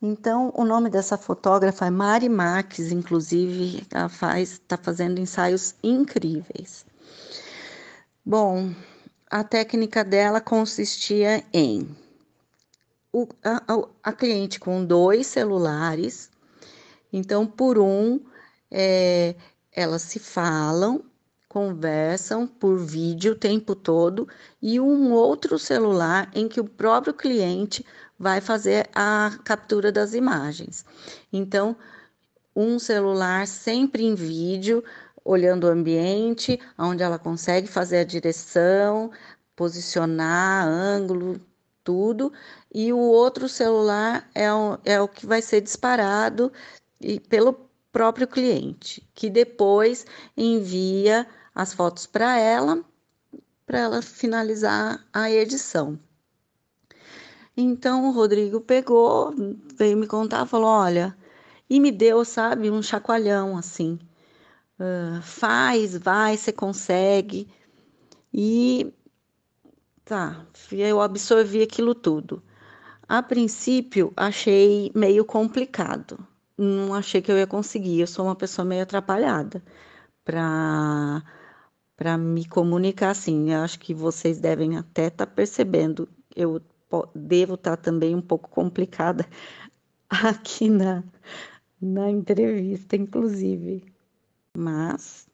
Então, 0.00 0.52
o 0.54 0.64
nome 0.64 0.90
dessa 0.90 1.16
fotógrafa 1.16 1.86
é 1.86 1.90
Mari 1.90 2.28
Max, 2.28 2.78
inclusive, 2.92 3.86
ela 3.90 4.08
faz, 4.08 4.52
está 4.52 4.76
fazendo 4.76 5.18
ensaios 5.18 5.74
incríveis. 5.82 6.84
Bom, 8.24 8.72
a 9.30 9.42
técnica 9.42 10.04
dela 10.04 10.40
consistia 10.40 11.42
em 11.52 11.88
o, 13.12 13.28
a, 13.44 13.62
a, 14.02 14.12
cliente 14.12 14.58
com 14.58 14.84
dois 14.84 15.26
celulares, 15.26 16.30
então, 17.12 17.46
por 17.46 17.78
um, 17.78 18.20
é, 18.70 19.36
elas 19.72 20.02
se 20.02 20.18
falam 20.18 21.04
conversam 21.54 22.48
por 22.48 22.76
vídeo 22.76 23.34
o 23.34 23.36
tempo 23.36 23.76
todo 23.76 24.26
e 24.60 24.80
um 24.80 25.12
outro 25.12 25.56
celular 25.56 26.28
em 26.34 26.48
que 26.48 26.58
o 26.58 26.64
próprio 26.64 27.14
cliente 27.14 27.86
vai 28.18 28.40
fazer 28.40 28.88
a 28.94 29.38
captura 29.44 29.90
das 29.90 30.14
imagens. 30.14 30.84
Então, 31.32 31.76
um 32.54 32.78
celular 32.78 33.46
sempre 33.46 34.04
em 34.04 34.14
vídeo, 34.14 34.84
olhando 35.24 35.64
o 35.64 35.70
ambiente, 35.70 36.60
onde 36.78 37.02
ela 37.02 37.18
consegue 37.18 37.66
fazer 37.66 37.98
a 37.98 38.04
direção, 38.04 39.10
posicionar, 39.56 40.66
ângulo, 40.66 41.40
tudo, 41.82 42.32
e 42.72 42.92
o 42.92 42.98
outro 42.98 43.48
celular 43.48 44.28
é 44.34 44.52
o, 44.52 44.78
é 44.84 45.00
o 45.00 45.08
que 45.08 45.26
vai 45.26 45.42
ser 45.42 45.60
disparado 45.60 46.52
e, 47.00 47.20
pelo 47.20 47.68
próprio 47.92 48.26
cliente, 48.26 49.06
que 49.14 49.30
depois 49.30 50.06
envia 50.36 51.26
as 51.54 51.72
fotos 51.72 52.06
para 52.06 52.38
ela, 52.38 52.84
para 53.66 53.78
ela 53.78 54.02
finalizar 54.02 55.04
a 55.12 55.30
edição. 55.30 55.98
Então 57.56 58.08
o 58.08 58.12
Rodrigo 58.12 58.60
pegou, 58.60 59.32
veio 59.76 59.96
me 59.96 60.06
contar, 60.06 60.46
falou: 60.46 60.68
olha, 60.68 61.16
e 61.68 61.80
me 61.80 61.92
deu, 61.92 62.24
sabe, 62.24 62.70
um 62.70 62.82
chacoalhão 62.82 63.56
assim. 63.56 63.98
Uh, 64.78 65.22
faz, 65.22 65.96
vai, 65.96 66.36
você 66.36 66.52
consegue. 66.52 67.48
E 68.32 68.92
tá, 70.04 70.46
eu 70.72 71.00
absorvi 71.00 71.62
aquilo 71.62 71.94
tudo. 71.94 72.42
A 73.08 73.22
princípio, 73.22 74.12
achei 74.16 74.90
meio 74.94 75.24
complicado. 75.24 76.18
Não 76.56 76.94
achei 76.94 77.20
que 77.22 77.30
eu 77.30 77.38
ia 77.38 77.46
conseguir. 77.46 78.00
Eu 78.00 78.06
sou 78.06 78.26
uma 78.26 78.36
pessoa 78.36 78.64
meio 78.64 78.82
atrapalhada 78.82 79.62
para 80.24 81.22
para 81.96 82.18
me 82.18 82.46
comunicar 82.46 83.10
assim. 83.10 83.52
Eu 83.52 83.60
acho 83.60 83.78
que 83.78 83.94
vocês 83.94 84.40
devem 84.40 84.76
até 84.76 85.06
estar 85.08 85.26
tá 85.26 85.32
percebendo. 85.32 86.08
Eu 86.34 86.60
devo 87.14 87.54
estar 87.54 87.76
tá 87.76 87.82
também 87.82 88.14
um 88.14 88.20
pouco 88.20 88.48
complicada 88.48 89.26
aqui 90.08 90.68
na, 90.68 91.02
na 91.80 92.10
entrevista, 92.10 92.96
inclusive. 92.96 93.84
Mas 94.56 95.26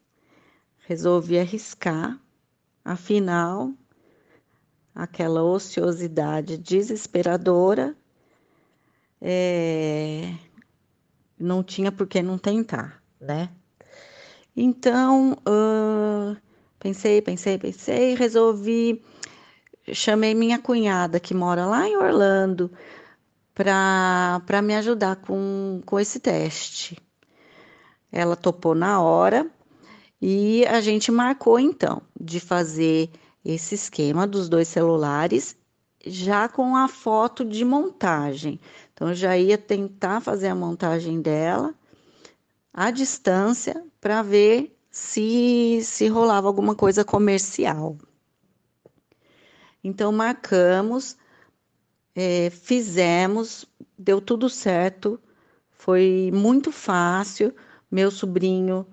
resolvi 0.87 1.39
arriscar, 1.39 2.19
afinal, 2.83 3.71
aquela 4.95 5.43
ociosidade 5.43 6.57
desesperadora 6.57 7.95
é, 9.21 10.33
não 11.39 11.63
tinha 11.63 11.91
por 11.91 12.07
que 12.07 12.21
não 12.21 12.37
tentar, 12.37 13.01
né? 13.19 13.49
Então, 14.55 15.33
uh, 15.47 16.35
Pensei, 16.81 17.21
pensei, 17.21 17.59
pensei, 17.59 18.15
resolvi. 18.15 19.03
Chamei 19.93 20.33
minha 20.33 20.59
cunhada, 20.59 21.19
que 21.19 21.33
mora 21.33 21.65
lá 21.65 21.87
em 21.87 21.97
Orlando, 21.97 22.71
para 23.53 24.61
me 24.61 24.75
ajudar 24.75 25.17
com, 25.17 25.81
com 25.85 25.99
esse 25.99 26.19
teste. 26.19 26.97
Ela 28.11 28.35
topou 28.35 28.75
na 28.75 29.01
hora 29.01 29.49
e 30.21 30.65
a 30.67 30.81
gente 30.81 31.11
marcou 31.11 31.59
então 31.59 32.01
de 32.19 32.39
fazer 32.39 33.09
esse 33.43 33.75
esquema 33.75 34.27
dos 34.27 34.47
dois 34.47 34.67
celulares 34.67 35.55
já 36.05 36.47
com 36.47 36.75
a 36.75 36.87
foto 36.87 37.45
de 37.45 37.63
montagem. 37.63 38.59
Então, 38.93 39.09
eu 39.09 39.15
já 39.15 39.37
ia 39.37 39.57
tentar 39.57 40.21
fazer 40.21 40.47
a 40.47 40.55
montagem 40.55 41.21
dela 41.21 41.73
à 42.73 42.91
distância 42.91 43.83
para 43.99 44.21
ver 44.21 44.75
se, 44.89 45.79
se 45.83 46.07
rolava 46.07 46.47
alguma 46.47 46.75
coisa 46.75 47.03
comercial. 47.03 47.97
Então, 49.83 50.11
marcamos, 50.11 51.17
é, 52.15 52.49
fizemos, 52.49 53.65
deu 53.97 54.21
tudo 54.21 54.49
certo, 54.49 55.19
foi 55.71 56.29
muito 56.33 56.71
fácil. 56.71 57.55
Meu 57.89 58.11
sobrinho 58.11 58.85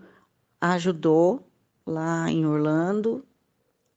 ajudou 0.61 1.47
lá 1.87 2.31
em 2.31 2.47
Orlando 2.47 3.25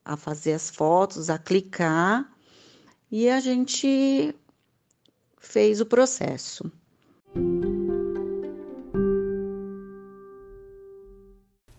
a 0.04 0.16
fazer 0.16 0.52
as 0.52 0.70
fotos, 0.70 1.30
a 1.30 1.38
clicar 1.38 2.30
e 3.10 3.28
a 3.28 3.40
gente 3.40 4.34
fez 5.38 5.80
o 5.80 5.86
processo. 5.86 6.70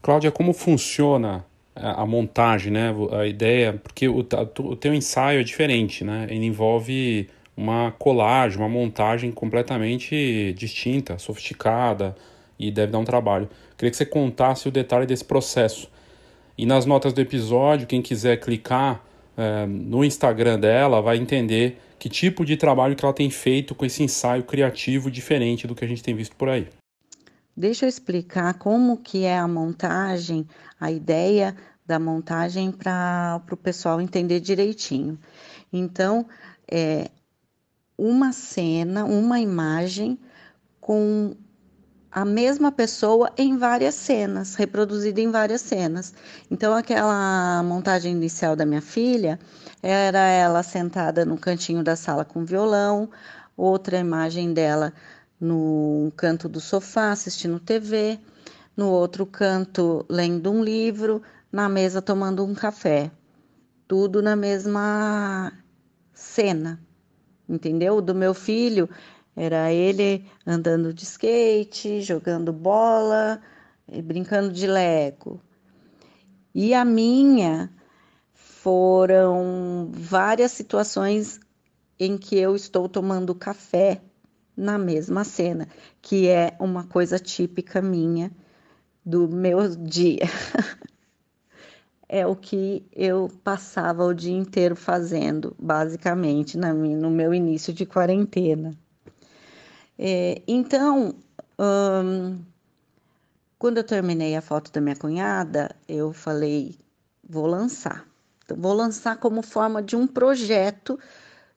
Cláudia, 0.01 0.31
como 0.31 0.53
funciona 0.53 1.45
a, 1.75 2.05
montagem, 2.05 2.71
né? 2.71 2.93
A 3.11 3.25
ideia, 3.25 3.73
porque 3.73 4.07
o, 4.07 4.19
o 4.19 4.75
teu 4.75 4.93
ensaio 4.93 5.39
é 5.39 5.43
diferente, 5.43 6.03
né? 6.03 6.27
Ele 6.29 6.45
envolve 6.45 7.29
uma 7.55 7.91
colagem, 7.91 8.57
uma 8.57 8.69
montagem 8.69 9.31
completamente 9.31 10.53
distinta, 10.57 11.17
sofisticada 11.17 12.15
e 12.57 12.71
deve 12.71 12.91
dar 12.91 12.99
um 12.99 13.05
trabalho. 13.05 13.49
Queria 13.77 13.91
que 13.91 13.97
você 13.97 14.05
contasse 14.05 14.67
o 14.67 14.71
detalhe 14.71 15.05
desse 15.05 15.25
processo. 15.25 15.89
E 16.57 16.65
nas 16.65 16.85
notas 16.85 17.13
do 17.13 17.21
episódio, 17.21 17.87
quem 17.87 18.01
quiser 18.01 18.37
clicar 18.37 19.03
é, 19.37 19.65
no 19.65 20.03
Instagram 20.03 20.59
dela 20.59 21.01
vai 21.01 21.17
entender 21.17 21.77
que 21.97 22.09
tipo 22.09 22.45
de 22.45 22.57
trabalho 22.57 22.95
que 22.95 23.03
ela 23.03 23.13
tem 23.13 23.29
feito 23.29 23.73
com 23.73 23.85
esse 23.85 24.03
ensaio 24.03 24.43
criativo 24.43 25.09
diferente 25.09 25.65
do 25.65 25.73
que 25.73 25.85
a 25.85 25.87
gente 25.87 26.03
tem 26.03 26.13
visto 26.13 26.35
por 26.35 26.49
aí. 26.49 26.67
Deixa 27.55 27.85
eu 27.85 27.89
explicar 27.89 28.55
como 28.55 28.97
que 28.97 29.25
é 29.25 29.37
a 29.37 29.47
montagem, 29.47 30.47
a 30.79 30.91
ideia 30.91 31.55
da 31.85 31.99
montagem 31.99 32.71
para 32.71 33.41
o 33.51 33.57
pessoal 33.57 34.01
entender 34.01 34.39
direitinho. 34.39 35.19
Então, 35.71 36.25
é 36.69 37.11
uma 37.97 38.31
cena, 38.31 39.05
uma 39.05 39.39
imagem 39.39 40.17
com 40.81 41.35
a 42.11 42.25
mesma 42.25 42.71
pessoa 42.71 43.31
em 43.37 43.57
várias 43.57 43.95
cenas, 43.95 44.55
reproduzida 44.55 45.21
em 45.21 45.29
várias 45.31 45.61
cenas. 45.61 46.13
Então, 46.49 46.73
aquela 46.73 47.61
montagem 47.63 48.13
inicial 48.13 48.55
da 48.55 48.65
minha 48.65 48.81
filha 48.81 49.39
era 49.81 50.19
ela 50.19 50.63
sentada 50.63 51.25
no 51.25 51.37
cantinho 51.37 51.83
da 51.83 51.95
sala 51.95 52.25
com 52.25 52.45
violão, 52.45 53.09
outra 53.55 53.97
imagem 53.97 54.53
dela 54.53 54.93
no 55.43 56.09
canto 56.15 56.47
do 56.47 56.61
sofá 56.61 57.11
assistindo 57.11 57.59
TV, 57.59 58.17
no 58.77 58.89
outro 58.89 59.25
canto 59.25 60.05
lendo 60.09 60.49
um 60.49 60.63
livro, 60.63 61.21
na 61.51 61.67
mesa 61.67 62.01
tomando 62.01 62.45
um 62.45 62.55
café. 62.55 63.11
Tudo 63.85 64.21
na 64.21 64.37
mesma 64.37 65.51
cena, 66.13 66.79
entendeu? 67.47 67.99
Do 67.99 68.15
meu 68.15 68.33
filho 68.33 68.89
era 69.35 69.71
ele 69.71 70.25
andando 70.47 70.93
de 70.93 71.03
skate, 71.03 72.01
jogando 72.01 72.53
bola, 72.53 73.41
brincando 74.05 74.53
de 74.53 74.65
lego. 74.65 75.41
E 76.55 76.73
a 76.73 76.85
minha 76.85 77.69
foram 78.33 79.89
várias 79.91 80.53
situações 80.53 81.37
em 81.99 82.17
que 82.17 82.37
eu 82.37 82.55
estou 82.55 82.87
tomando 82.87 83.35
café 83.35 84.01
na 84.55 84.77
mesma 84.77 85.23
cena, 85.23 85.67
que 86.01 86.27
é 86.27 86.55
uma 86.59 86.83
coisa 86.83 87.19
típica 87.19 87.81
minha 87.81 88.31
do 89.05 89.27
meu 89.27 89.75
dia. 89.75 90.27
é 92.07 92.27
o 92.27 92.35
que 92.35 92.85
eu 92.91 93.31
passava 93.43 94.05
o 94.05 94.13
dia 94.13 94.37
inteiro 94.37 94.75
fazendo, 94.75 95.55
basicamente, 95.57 96.57
na, 96.57 96.73
no 96.73 97.09
meu 97.09 97.33
início 97.33 97.73
de 97.73 97.85
quarentena. 97.85 98.77
É, 99.97 100.41
então, 100.47 101.15
hum, 101.57 102.39
quando 103.57 103.77
eu 103.77 103.83
terminei 103.83 104.35
a 104.35 104.41
foto 104.41 104.71
da 104.71 104.79
minha 104.79 104.95
cunhada, 104.95 105.75
eu 105.87 106.13
falei: 106.13 106.77
vou 107.27 107.47
lançar. 107.47 108.05
Então, 108.43 108.57
vou 108.57 108.73
lançar 108.73 109.17
como 109.17 109.41
forma 109.41 109.81
de 109.81 109.95
um 109.95 110.05
projeto 110.05 110.99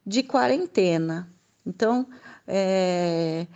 de 0.07 0.23
quarentena. 0.23 1.29
Então, 1.67 2.07
é, 2.47 3.47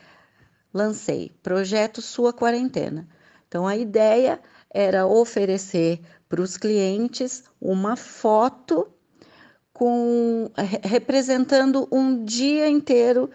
lancei 0.72 1.32
Projeto 1.42 2.00
Sua 2.02 2.32
Quarentena. 2.32 3.08
Então, 3.46 3.66
a 3.66 3.76
ideia 3.76 4.40
era 4.72 5.06
oferecer 5.06 6.00
para 6.28 6.40
os 6.40 6.56
clientes 6.56 7.44
uma 7.60 7.96
foto 7.96 8.86
com 9.72 10.50
representando 10.82 11.88
um 11.90 12.24
dia 12.24 12.68
inteiro 12.68 13.30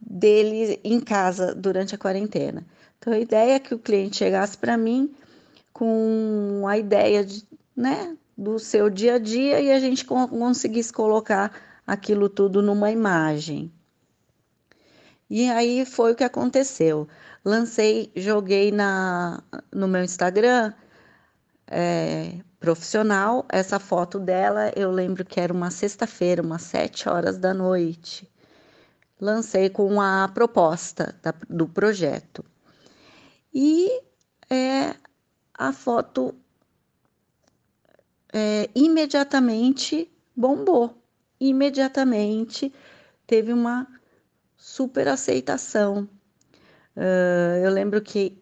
dele 0.00 0.78
em 0.84 1.00
casa 1.00 1.54
durante 1.54 1.94
a 1.94 1.98
quarentena. 1.98 2.66
Então, 2.98 3.12
a 3.12 3.18
ideia 3.18 3.54
é 3.54 3.58
que 3.58 3.74
o 3.74 3.78
cliente 3.78 4.16
chegasse 4.16 4.56
para 4.56 4.76
mim 4.76 5.12
com 5.72 6.64
a 6.68 6.76
ideia 6.76 7.24
de, 7.24 7.46
né, 7.74 8.16
do 8.36 8.58
seu 8.58 8.90
dia 8.90 9.14
a 9.14 9.18
dia 9.18 9.60
e 9.60 9.72
a 9.72 9.80
gente 9.80 10.04
conseguisse 10.04 10.92
colocar 10.92 11.52
aquilo 11.86 12.28
tudo 12.28 12.62
numa 12.62 12.90
imagem. 12.90 13.72
E 15.30 15.48
aí 15.50 15.84
foi 15.84 16.12
o 16.12 16.14
que 16.14 16.24
aconteceu. 16.24 17.06
Lancei, 17.44 18.10
joguei 18.16 18.72
na, 18.72 19.42
no 19.72 19.86
meu 19.86 20.02
Instagram 20.02 20.72
é, 21.66 22.40
profissional 22.58 23.44
essa 23.48 23.78
foto 23.78 24.18
dela. 24.18 24.72
Eu 24.74 24.90
lembro 24.90 25.24
que 25.24 25.40
era 25.40 25.52
uma 25.52 25.70
sexta-feira, 25.70 26.42
umas 26.42 26.62
sete 26.62 27.08
horas 27.08 27.38
da 27.38 27.52
noite. 27.52 28.28
Lancei 29.20 29.68
com 29.68 30.00
a 30.00 30.28
proposta 30.32 31.14
da, 31.22 31.34
do 31.48 31.68
projeto. 31.68 32.44
E 33.52 34.00
é, 34.48 34.94
a 35.52 35.72
foto 35.72 36.34
é, 38.32 38.70
imediatamente 38.74 40.10
bombou. 40.34 40.96
Imediatamente 41.40 42.72
teve 43.26 43.52
uma 43.52 43.86
super 44.78 45.08
aceitação. 45.08 46.08
Uh, 46.96 47.64
eu 47.64 47.70
lembro 47.72 48.00
que 48.00 48.40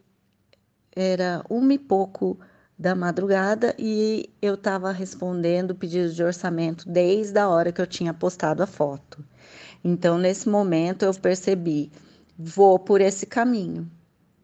era 0.94 1.42
uma 1.48 1.72
e 1.72 1.78
pouco 1.78 2.38
da 2.78 2.94
madrugada 2.94 3.74
e 3.78 4.28
eu 4.42 4.52
estava 4.52 4.92
respondendo 4.92 5.74
pedidos 5.74 6.14
de 6.14 6.22
orçamento 6.22 6.86
desde 6.86 7.38
a 7.38 7.48
hora 7.48 7.72
que 7.72 7.80
eu 7.80 7.86
tinha 7.86 8.12
postado 8.12 8.62
a 8.62 8.66
foto. 8.66 9.24
Então, 9.82 10.18
nesse 10.18 10.46
momento, 10.46 11.06
eu 11.06 11.14
percebi: 11.14 11.90
vou 12.38 12.78
por 12.78 13.00
esse 13.00 13.24
caminho, 13.24 13.90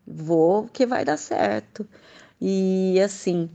vou 0.07 0.69
que 0.69 0.87
vai 0.87 1.05
dar 1.05 1.19
certo. 1.19 1.87
E 2.41 2.99
assim, 3.05 3.51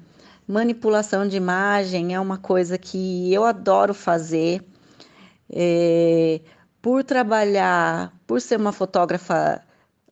manipulação 0.47 1.27
de 1.27 1.37
imagem 1.37 2.13
é 2.13 2.19
uma 2.19 2.37
coisa 2.37 2.77
que 2.77 3.33
eu 3.33 3.43
adoro 3.43 3.95
fazer. 3.95 4.63
É, 5.49 6.39
por 6.87 7.03
trabalhar, 7.03 8.13
por 8.25 8.39
ser 8.39 8.57
uma 8.57 8.71
fotógrafa 8.71 9.61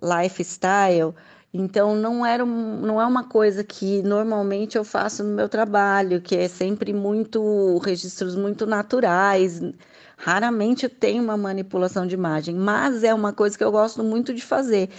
lifestyle, 0.03 1.13
então 1.53 1.95
não 1.95 2.25
era 2.25 2.45
não 2.45 3.01
é 3.01 3.05
uma 3.05 3.23
coisa 3.23 3.63
que 3.63 4.03
normalmente 4.03 4.77
eu 4.77 4.83
faço 4.83 5.23
no 5.23 5.33
meu 5.33 5.47
trabalho, 5.47 6.19
que 6.19 6.35
é 6.35 6.49
sempre 6.49 6.91
muito 6.91 7.77
registros 7.77 8.35
muito 8.35 8.65
naturais. 8.65 9.61
Raramente 10.17 10.83
eu 10.83 10.89
tenho 10.89 11.23
uma 11.23 11.37
manipulação 11.37 12.05
de 12.05 12.13
imagem, 12.13 12.55
mas 12.55 13.05
é 13.05 13.13
uma 13.13 13.31
coisa 13.31 13.57
que 13.57 13.63
eu 13.63 13.71
gosto 13.71 14.03
muito 14.03 14.33
de 14.33 14.41
fazer. 14.41 14.89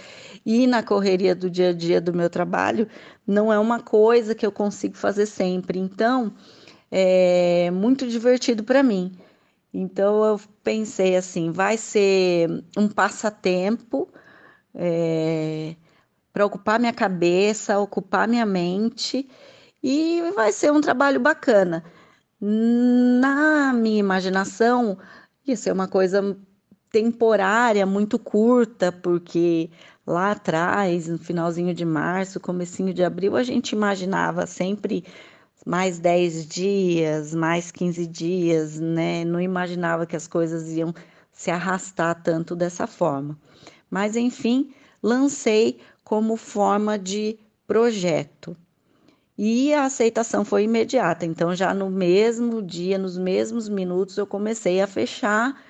E 0.43 0.65
na 0.65 0.81
correria 0.81 1.35
do 1.35 1.47
dia 1.47 1.69
a 1.69 1.73
dia 1.73 2.01
do 2.01 2.11
meu 2.11 2.27
trabalho, 2.27 2.87
não 3.25 3.53
é 3.53 3.59
uma 3.59 3.79
coisa 3.79 4.33
que 4.33 4.47
eu 4.47 4.51
consigo 4.51 4.97
fazer 4.97 5.27
sempre. 5.27 5.77
Então, 5.77 6.33
é 6.91 7.69
muito 7.69 8.07
divertido 8.07 8.63
para 8.63 8.81
mim. 8.81 9.11
Então 9.79 10.25
eu 10.25 10.41
pensei 10.63 11.15
assim, 11.15 11.51
vai 11.51 11.77
ser 11.77 12.49
um 12.75 12.87
passatempo 12.87 14.09
é, 14.73 15.75
para 16.33 16.47
ocupar 16.47 16.79
minha 16.79 16.91
cabeça, 16.91 17.77
ocupar 17.77 18.27
minha 18.27 18.43
mente 18.43 19.29
e 19.83 20.31
vai 20.35 20.51
ser 20.51 20.71
um 20.71 20.81
trabalho 20.81 21.19
bacana. 21.19 21.83
Na 22.41 23.71
minha 23.71 23.99
imaginação, 23.99 24.97
ia 25.45 25.55
ser 25.55 25.73
uma 25.73 25.87
coisa 25.87 26.35
temporária, 26.89 27.85
muito 27.85 28.17
curta, 28.17 28.91
porque 28.91 29.69
lá 30.07 30.31
atrás, 30.31 31.07
no 31.07 31.19
finalzinho 31.19 31.71
de 31.71 31.85
março, 31.85 32.39
comecinho 32.39 32.95
de 32.95 33.03
abril, 33.03 33.35
a 33.35 33.43
gente 33.43 33.73
imaginava 33.73 34.47
sempre 34.47 35.05
mais 35.67 35.99
10 35.99 36.47
dias, 36.47 37.35
mais 37.35 37.71
15 37.71 38.07
dias, 38.07 38.79
né? 38.79 39.25
Não 39.25 39.41
imaginava 39.41 40.05
que 40.05 40.15
as 40.15 40.25
coisas 40.25 40.71
iam 40.71 40.95
se 41.29 41.51
arrastar 41.51 42.23
tanto 42.23 42.55
dessa 42.55 42.87
forma. 42.87 43.37
Mas, 43.89 44.15
enfim, 44.15 44.73
lancei 45.03 45.77
como 46.05 46.37
forma 46.37 46.97
de 46.97 47.37
projeto. 47.67 48.55
E 49.37 49.73
a 49.73 49.83
aceitação 49.83 50.45
foi 50.45 50.63
imediata. 50.63 51.25
Então, 51.25 51.53
já 51.53 51.73
no 51.73 51.89
mesmo 51.89 52.61
dia, 52.61 52.97
nos 52.97 53.17
mesmos 53.17 53.67
minutos, 53.67 54.17
eu 54.17 54.25
comecei 54.25 54.79
a 54.79 54.87
fechar 54.87 55.61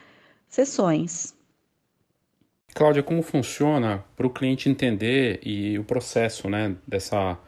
sessões. 0.47 1.35
Cláudia, 2.75 3.01
como 3.01 3.23
funciona 3.23 4.05
para 4.15 4.27
o 4.27 4.29
cliente 4.29 4.69
entender 4.69 5.39
e 5.43 5.79
o 5.79 5.83
processo 5.83 6.47
né, 6.47 6.75
dessa 6.87 7.39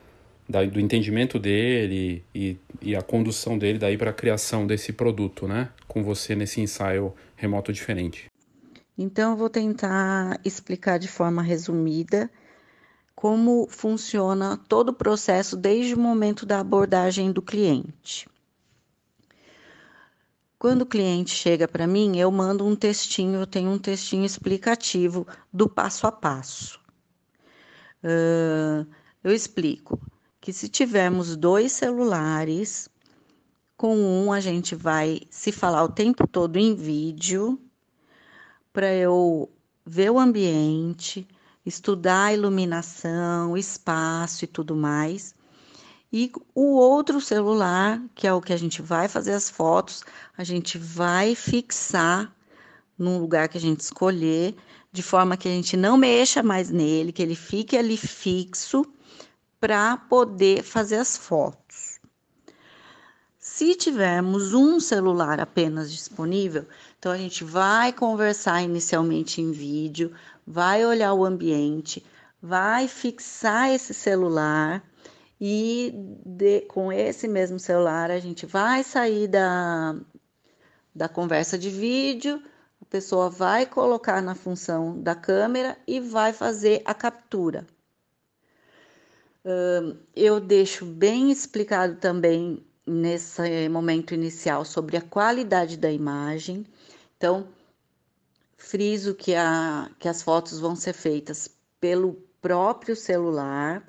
da, 0.49 0.65
do 0.65 0.79
entendimento 0.79 1.37
dele 1.37 2.25
e, 2.33 2.57
e 2.81 2.95
a 2.95 3.03
condução 3.03 3.55
dele 3.55 3.77
daí 3.77 3.95
para 3.95 4.09
a 4.09 4.13
criação 4.13 4.65
desse 4.65 4.91
produto, 4.91 5.47
né? 5.47 5.69
Com 5.87 6.03
você 6.03 6.35
nesse 6.35 6.59
ensaio 6.59 7.13
remoto 7.35 7.71
diferente. 7.71 8.25
Então, 8.97 9.31
eu 9.31 9.37
vou 9.37 9.49
tentar 9.49 10.41
explicar 10.43 10.97
de 10.97 11.07
forma 11.07 11.43
resumida 11.43 12.29
como 13.15 13.67
funciona 13.69 14.57
todo 14.57 14.89
o 14.89 14.93
processo 14.93 15.55
desde 15.55 15.93
o 15.93 15.99
momento 15.99 16.45
da 16.45 16.59
abordagem 16.59 17.31
do 17.31 17.41
cliente. 17.41 18.27
Quando 20.57 20.81
o 20.81 20.85
cliente 20.85 21.31
chega 21.31 21.67
para 21.67 21.85
mim, 21.85 22.17
eu 22.17 22.29
mando 22.31 22.65
um 22.65 22.75
textinho, 22.75 23.39
eu 23.39 23.47
tenho 23.47 23.69
um 23.69 23.77
textinho 23.77 24.25
explicativo 24.25 25.27
do 25.53 25.69
passo 25.69 26.07
a 26.07 26.11
passo. 26.11 26.79
Uh, 28.03 28.85
eu 29.23 29.33
explico 29.33 29.99
que 30.41 30.53
se 30.53 30.69
tivermos 30.69 31.35
dois 31.35 31.71
celulares, 31.71 32.89
com 33.75 33.95
um 33.97 34.31
a 34.31 34.39
gente 34.39 34.75
vai 34.75 35.21
se 35.29 35.51
falar 35.51 35.83
o 35.83 35.89
tempo 35.89 36.27
todo 36.27 36.57
em 36.57 36.75
vídeo, 36.75 37.59
para 38.71 38.93
eu 38.93 39.49
ver 39.85 40.11
o 40.11 40.19
ambiente, 40.19 41.27
estudar 41.65 42.25
a 42.25 42.33
iluminação, 42.33 43.57
espaço 43.57 44.45
e 44.45 44.47
tudo 44.47 44.75
mais. 44.75 45.33
E 46.11 46.31
o 46.55 46.75
outro 46.75 47.21
celular, 47.21 48.01
que 48.15 48.25
é 48.25 48.33
o 48.33 48.41
que 48.41 48.53
a 48.53 48.57
gente 48.57 48.81
vai 48.81 49.07
fazer 49.07 49.33
as 49.33 49.49
fotos, 49.49 50.03
a 50.37 50.43
gente 50.43 50.77
vai 50.77 51.35
fixar 51.35 52.33
num 52.97 53.19
lugar 53.19 53.47
que 53.47 53.57
a 53.57 53.61
gente 53.61 53.81
escolher, 53.81 54.55
de 54.91 55.03
forma 55.03 55.37
que 55.37 55.47
a 55.47 55.51
gente 55.51 55.77
não 55.77 55.97
mexa 55.97 56.41
mais 56.41 56.69
nele, 56.69 57.11
que 57.11 57.21
ele 57.21 57.35
fique 57.35 57.77
ali 57.77 57.95
fixo 57.95 58.83
para 59.59 59.97
poder 59.97 60.63
fazer 60.63 60.95
as 60.95 61.17
fotos. 61.17 61.99
Se 63.37 63.75
tivermos 63.75 64.53
um 64.53 64.79
celular 64.79 65.39
apenas 65.39 65.91
disponível, 65.91 66.65
então 66.97 67.11
a 67.11 67.17
gente 67.17 67.43
vai 67.43 67.91
conversar 67.91 68.61
inicialmente 68.61 69.41
em 69.41 69.51
vídeo, 69.51 70.13
vai 70.45 70.85
olhar 70.85 71.13
o 71.13 71.25
ambiente, 71.25 72.05
vai 72.41 72.87
fixar 72.87 73.69
esse 73.69 73.93
celular 73.93 74.83
e 75.41 75.93
de, 76.25 76.61
com 76.61 76.91
esse 76.91 77.27
mesmo 77.27 77.59
celular 77.59 78.11
a 78.11 78.19
gente 78.19 78.45
vai 78.45 78.83
sair 78.83 79.27
da, 79.27 79.95
da 80.95 81.09
conversa 81.09 81.57
de 81.57 81.69
vídeo, 81.69 82.41
a 82.81 82.85
pessoa 82.85 83.29
vai 83.29 83.65
colocar 83.65 84.21
na 84.21 84.35
função 84.35 85.01
da 85.01 85.15
câmera 85.15 85.77
e 85.87 85.99
vai 85.99 86.31
fazer 86.31 86.81
a 86.85 86.93
captura 86.93 87.65
eu 90.15 90.39
deixo 90.39 90.85
bem 90.85 91.31
explicado 91.31 91.95
também 91.95 92.65
nesse 92.85 93.69
momento 93.69 94.13
inicial 94.13 94.65
sobre 94.65 94.97
a 94.97 95.01
qualidade 95.01 95.77
da 95.77 95.91
imagem. 95.91 96.65
Então, 97.17 97.47
friso 98.57 99.13
que, 99.15 99.35
a, 99.35 99.89
que 99.99 100.07
as 100.07 100.21
fotos 100.21 100.59
vão 100.59 100.75
ser 100.75 100.93
feitas 100.93 101.49
pelo 101.79 102.13
próprio 102.41 102.95
celular 102.95 103.85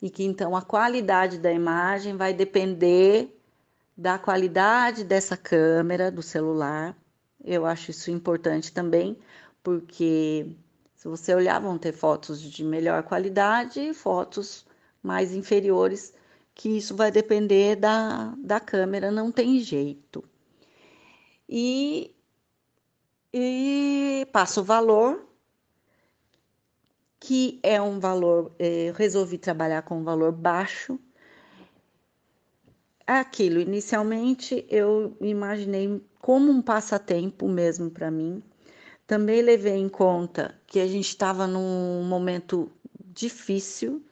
e 0.00 0.08
que 0.08 0.24
então 0.24 0.54
a 0.54 0.62
qualidade 0.62 1.38
da 1.38 1.52
imagem 1.52 2.16
vai 2.16 2.32
depender 2.32 3.34
da 3.96 4.18
qualidade 4.18 5.02
dessa 5.02 5.36
câmera 5.36 6.10
do 6.10 6.22
celular. 6.22 6.96
Eu 7.44 7.66
acho 7.66 7.90
isso 7.90 8.10
importante 8.10 8.72
também, 8.72 9.18
porque 9.62 10.56
se 10.94 11.08
você 11.08 11.34
olhar, 11.34 11.60
vão 11.60 11.76
ter 11.76 11.92
fotos 11.92 12.40
de 12.40 12.62
melhor 12.64 13.02
qualidade 13.02 13.80
e 13.80 13.92
fotos 13.94 14.67
mais 15.08 15.34
inferiores, 15.34 16.12
que 16.54 16.68
isso 16.76 16.94
vai 16.94 17.10
depender 17.10 17.76
da, 17.76 18.34
da 18.36 18.60
câmera, 18.60 19.10
não 19.10 19.32
tem 19.32 19.58
jeito. 19.58 20.22
E, 21.48 22.14
e 23.32 24.28
passa 24.30 24.60
o 24.60 24.64
valor, 24.64 25.26
que 27.18 27.58
é 27.62 27.80
um 27.80 27.98
valor, 27.98 28.52
é, 28.58 28.92
resolvi 28.94 29.38
trabalhar 29.38 29.80
com 29.80 30.00
um 30.00 30.04
valor 30.04 30.30
baixo. 30.30 31.00
Aquilo, 33.06 33.60
inicialmente 33.60 34.66
eu 34.68 35.16
imaginei 35.22 36.04
como 36.20 36.52
um 36.52 36.60
passatempo 36.60 37.48
mesmo 37.48 37.90
para 37.90 38.10
mim. 38.10 38.42
Também 39.06 39.40
levei 39.40 39.76
em 39.76 39.88
conta 39.88 40.60
que 40.66 40.78
a 40.78 40.86
gente 40.86 41.08
estava 41.08 41.46
num 41.46 42.02
momento 42.02 42.70
difícil 43.06 44.04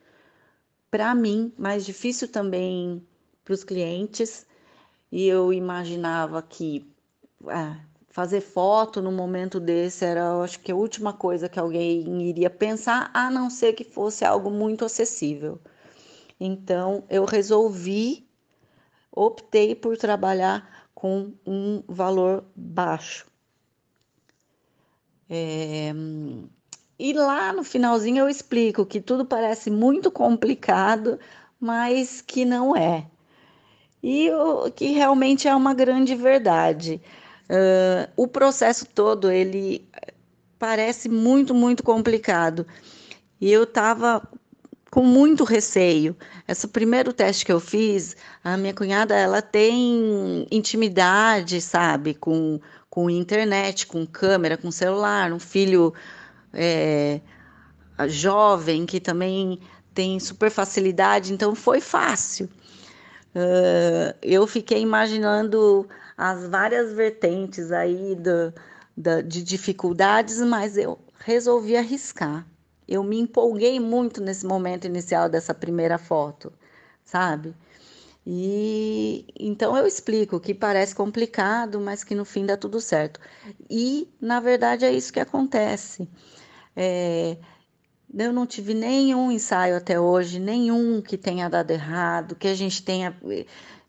para 0.90 1.14
mim, 1.14 1.52
mais 1.58 1.84
difícil 1.84 2.28
também 2.28 3.06
para 3.44 3.54
os 3.54 3.64
clientes. 3.64 4.46
E 5.10 5.26
eu 5.26 5.52
imaginava 5.52 6.42
que 6.42 6.90
é, 7.48 7.76
fazer 8.08 8.40
foto 8.40 9.02
no 9.02 9.12
momento 9.12 9.60
desse 9.60 10.04
era, 10.04 10.42
acho 10.42 10.60
que 10.60 10.72
a 10.72 10.76
última 10.76 11.12
coisa 11.12 11.48
que 11.48 11.58
alguém 11.58 12.22
iria 12.28 12.50
pensar, 12.50 13.10
a 13.12 13.30
não 13.30 13.50
ser 13.50 13.74
que 13.74 13.84
fosse 13.84 14.24
algo 14.24 14.50
muito 14.50 14.84
acessível. 14.84 15.60
Então, 16.40 17.04
eu 17.08 17.24
resolvi, 17.24 18.26
optei 19.12 19.74
por 19.74 19.96
trabalhar 19.96 20.88
com 20.94 21.34
um 21.46 21.82
valor 21.86 22.44
baixo. 22.54 23.26
É, 25.28 25.92
e 26.98 27.12
lá 27.12 27.52
no 27.52 27.62
finalzinho 27.62 28.18
eu 28.18 28.28
explico 28.28 28.86
que 28.86 29.00
tudo 29.00 29.24
parece 29.24 29.70
muito 29.70 30.10
complicado, 30.10 31.18
mas 31.60 32.20
que 32.22 32.44
não 32.44 32.74
é. 32.76 33.06
E 34.02 34.30
o, 34.30 34.70
que 34.70 34.92
realmente 34.92 35.48
é 35.48 35.54
uma 35.54 35.74
grande 35.74 36.14
verdade. 36.14 37.00
Uh, 37.50 38.10
o 38.16 38.26
processo 38.26 38.86
todo 38.86 39.30
ele 39.30 39.86
parece 40.58 41.08
muito, 41.08 41.54
muito 41.54 41.82
complicado. 41.82 42.66
E 43.40 43.50
eu 43.52 43.64
estava 43.64 44.22
com 44.90 45.02
muito 45.02 45.44
receio. 45.44 46.16
Esse 46.48 46.66
primeiro 46.66 47.12
teste 47.12 47.44
que 47.44 47.52
eu 47.52 47.60
fiz, 47.60 48.16
a 48.42 48.56
minha 48.56 48.72
cunhada 48.72 49.14
ela 49.14 49.42
tem 49.42 50.46
intimidade, 50.50 51.60
sabe, 51.60 52.14
com, 52.14 52.58
com 52.88 53.10
internet, 53.10 53.86
com 53.86 54.06
câmera, 54.06 54.56
com 54.56 54.70
celular, 54.70 55.32
um 55.32 55.38
filho 55.38 55.92
é, 56.56 57.20
jovem 58.08 58.86
que 58.86 58.98
também 58.98 59.60
tem 59.94 60.18
super 60.18 60.50
facilidade, 60.50 61.32
então 61.32 61.54
foi 61.54 61.80
fácil. 61.80 62.48
Uh, 63.34 64.16
eu 64.22 64.46
fiquei 64.46 64.80
imaginando 64.80 65.86
as 66.16 66.48
várias 66.48 66.92
vertentes 66.92 67.70
aí 67.70 68.14
do, 68.14 68.52
do, 68.96 69.22
de 69.22 69.42
dificuldades, 69.42 70.40
mas 70.40 70.76
eu 70.78 70.98
resolvi 71.18 71.76
arriscar. 71.76 72.46
Eu 72.88 73.02
me 73.02 73.18
empolguei 73.18 73.78
muito 73.78 74.22
nesse 74.22 74.46
momento 74.46 74.86
inicial 74.86 75.28
dessa 75.28 75.52
primeira 75.52 75.98
foto, 75.98 76.52
sabe? 77.04 77.54
E 78.26 79.24
então 79.38 79.76
eu 79.76 79.86
explico 79.86 80.40
que 80.40 80.52
parece 80.52 80.94
complicado, 80.94 81.80
mas 81.80 82.02
que 82.02 82.14
no 82.14 82.24
fim 82.24 82.44
dá 82.44 82.56
tudo 82.56 82.80
certo. 82.80 83.20
E 83.70 84.08
na 84.20 84.40
verdade 84.40 84.84
é 84.84 84.92
isso 84.92 85.12
que 85.12 85.20
acontece. 85.20 86.08
É, 86.76 87.38
eu 88.14 88.32
não 88.32 88.46
tive 88.46 88.74
nenhum 88.74 89.32
ensaio 89.32 89.76
até 89.76 89.98
hoje, 89.98 90.38
nenhum 90.38 91.00
que 91.00 91.16
tenha 91.16 91.48
dado 91.48 91.70
errado, 91.70 92.36
que 92.36 92.48
a 92.48 92.54
gente 92.54 92.82
tenha 92.82 93.16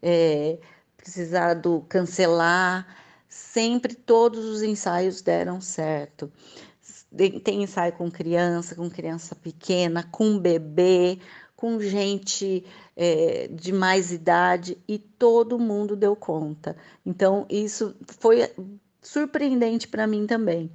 é, 0.01 0.57
precisado 0.95 1.85
cancelar. 1.89 2.87
Sempre 3.29 3.93
todos 3.93 4.45
os 4.45 4.61
ensaios 4.63 5.21
deram 5.21 5.59
certo. 5.61 6.31
Tem 7.43 7.63
ensaio 7.63 7.93
com 7.93 8.09
criança, 8.09 8.75
com 8.75 8.89
criança 8.89 9.35
pequena, 9.35 10.03
com 10.11 10.39
bebê, 10.39 11.19
com 11.55 11.79
gente 11.79 12.65
é, 12.95 13.47
de 13.47 13.73
mais 13.73 14.11
idade 14.11 14.77
e 14.87 14.97
todo 14.97 15.59
mundo 15.59 15.95
deu 15.95 16.15
conta. 16.15 16.77
Então, 17.05 17.45
isso 17.49 17.95
foi 18.19 18.49
surpreendente 19.01 19.87
para 19.87 20.05
mim 20.05 20.27
também. 20.27 20.71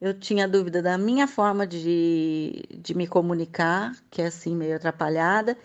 Eu 0.00 0.14
tinha 0.14 0.46
dúvida 0.46 0.80
da 0.80 0.96
minha 0.96 1.26
forma 1.26 1.66
de, 1.66 2.62
de 2.70 2.94
me 2.94 3.06
comunicar, 3.06 3.96
que 4.10 4.22
é 4.22 4.26
assim 4.26 4.54
meio 4.54 4.76
atrapalhada, 4.76 5.58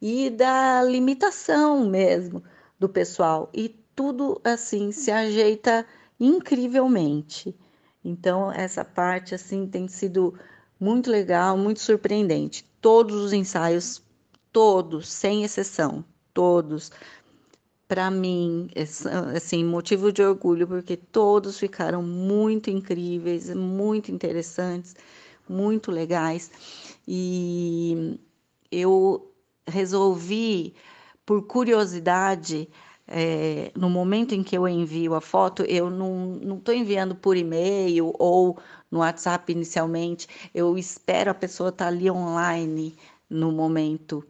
e 0.00 0.30
da 0.30 0.82
limitação 0.82 1.84
mesmo 1.86 2.42
do 2.78 2.88
pessoal. 2.88 3.50
E 3.52 3.68
tudo 3.94 4.40
assim 4.42 4.92
se 4.92 5.10
ajeita 5.10 5.86
incrivelmente. 6.18 7.54
Então, 8.02 8.50
essa 8.50 8.82
parte 8.84 9.34
assim 9.34 9.66
tem 9.66 9.86
sido 9.88 10.38
muito 10.80 11.10
legal, 11.10 11.58
muito 11.58 11.80
surpreendente. 11.80 12.64
Todos 12.80 13.16
os 13.16 13.32
ensaios, 13.34 14.02
todos, 14.50 15.08
sem 15.08 15.44
exceção, 15.44 16.02
todos 16.32 16.90
para 17.88 18.10
mim, 18.10 18.68
assim, 19.36 19.64
motivo 19.64 20.12
de 20.12 20.22
orgulho, 20.22 20.66
porque 20.66 20.96
todos 20.96 21.58
ficaram 21.58 22.02
muito 22.02 22.70
incríveis, 22.70 23.54
muito 23.54 24.10
interessantes, 24.10 24.96
muito 25.48 25.90
legais. 25.90 26.50
E 27.06 28.18
eu 28.70 29.32
resolvi, 29.66 30.74
por 31.24 31.46
curiosidade, 31.46 32.68
é, 33.06 33.70
no 33.76 33.88
momento 33.88 34.34
em 34.34 34.42
que 34.42 34.56
eu 34.56 34.66
envio 34.66 35.14
a 35.14 35.20
foto, 35.20 35.62
eu 35.64 35.88
não 35.90 36.58
estou 36.58 36.74
enviando 36.74 37.14
por 37.14 37.36
e-mail 37.36 38.12
ou 38.18 38.58
no 38.90 38.98
WhatsApp 39.00 39.52
inicialmente, 39.52 40.26
eu 40.54 40.76
espero 40.78 41.30
a 41.30 41.34
pessoa 41.34 41.68
estar 41.70 41.84
tá 41.86 41.90
ali 41.90 42.10
online 42.10 42.96
no 43.30 43.52
momento, 43.52 44.24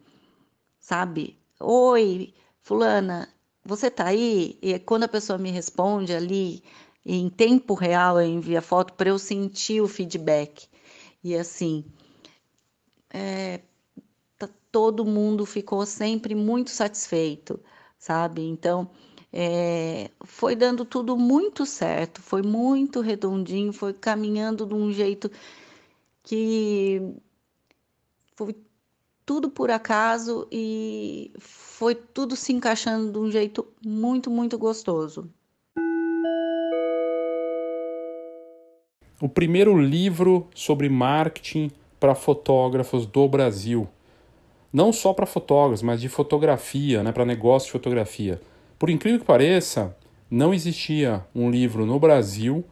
sabe? 0.79 1.37
Oi, 1.59 2.33
Fulana, 2.61 3.29
você 3.67 3.91
tá 3.91 4.05
aí? 4.07 4.57
E 4.61 4.79
quando 4.79 5.03
a 5.03 5.07
pessoa 5.09 5.37
me 5.37 5.51
responde 5.51 6.13
ali, 6.13 6.63
em 7.05 7.29
tempo 7.29 7.73
real, 7.73 8.19
eu 8.19 8.27
envio 8.27 8.57
a 8.57 8.61
foto 8.61 8.93
para 8.93 9.09
eu 9.09 9.19
sentir 9.19 9.81
o 9.81 9.87
feedback. 9.87 10.67
E 11.21 11.35
assim, 11.35 11.85
é, 13.09 13.61
tá, 14.37 14.49
todo 14.71 15.05
mundo 15.05 15.45
ficou 15.45 15.85
sempre 15.85 16.33
muito 16.33 16.69
satisfeito, 16.69 17.59
sabe? 17.99 18.41
Então, 18.41 18.89
é, 19.33 20.11
foi 20.23 20.55
dando 20.55 20.85
tudo 20.85 21.17
muito 21.17 21.65
certo, 21.65 22.21
foi 22.21 22.41
muito 22.41 23.01
redondinho, 23.01 23.73
foi 23.73 23.93
caminhando 23.93 24.65
de 24.65 24.73
um 24.73 24.93
jeito 24.93 25.29
que 26.23 27.01
foi 28.35 28.53
tudo 29.27 29.49
por 29.49 29.69
acaso 29.69 30.47
e 30.49 31.33
foi 31.37 31.93
tudo 31.93 32.33
se 32.37 32.53
encaixando 32.53 33.11
de 33.11 33.19
um 33.19 33.29
jeito 33.29 33.67
muito, 33.85 34.31
muito 34.31 34.57
gostoso. 34.57 35.29
O 39.19 39.27
primeiro 39.27 39.77
livro 39.77 40.47
sobre 40.55 40.87
marketing 40.87 41.69
para 41.99 42.15
fotógrafos 42.15 43.05
do 43.05 43.27
Brasil. 43.27 43.85
Não 44.71 44.93
só 44.93 45.11
para 45.11 45.25
fotógrafos, 45.25 45.81
mas 45.81 45.99
de 45.99 46.07
fotografia, 46.07 47.03
né, 47.03 47.11
para 47.11 47.25
negócio 47.25 47.65
de 47.65 47.73
fotografia. 47.73 48.39
Por 48.79 48.89
incrível 48.89 49.19
que 49.19 49.25
pareça, 49.25 49.93
não 50.31 50.53
existia 50.53 51.25
um 51.35 51.51
livro 51.51 51.85
no 51.85 51.99
Brasil 51.99 52.63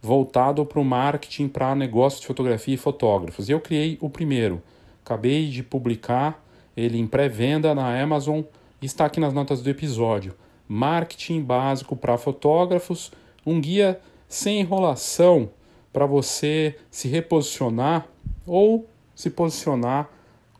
voltado 0.00 0.64
para 0.64 0.78
o 0.78 0.84
marketing 0.84 1.48
para 1.48 1.74
negócio 1.74 2.20
de 2.20 2.26
fotografia 2.28 2.74
e 2.74 2.78
fotógrafos. 2.78 3.48
E 3.48 3.52
eu 3.52 3.58
criei 3.58 3.98
o 4.00 4.08
primeiro. 4.08 4.62
Acabei 5.04 5.48
de 5.48 5.62
publicar 5.62 6.42
ele 6.76 6.98
em 6.98 7.06
pré-venda 7.06 7.74
na 7.74 8.00
Amazon 8.00 8.40
está 8.86 9.06
aqui 9.06 9.20
nas 9.20 9.32
notas 9.32 9.62
do 9.62 9.70
episódio. 9.70 10.34
Marketing 10.68 11.42
básico 11.42 11.96
para 11.96 12.18
fotógrafos, 12.18 13.12
um 13.44 13.60
guia 13.60 14.00
sem 14.28 14.60
enrolação 14.60 15.50
para 15.92 16.06
você 16.06 16.76
se 16.90 17.08
reposicionar 17.08 18.06
ou 18.46 18.88
se 19.14 19.30
posicionar 19.30 20.08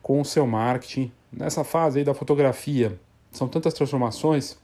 com 0.01 0.21
o 0.21 0.25
seu 0.25 0.45
marketing 0.47 1.11
nessa 1.31 1.63
fase 1.63 1.99
aí 1.99 2.05
da 2.05 2.13
fotografia. 2.13 2.99
São 3.31 3.47
tantas 3.47 3.73
transformações. 3.73 4.57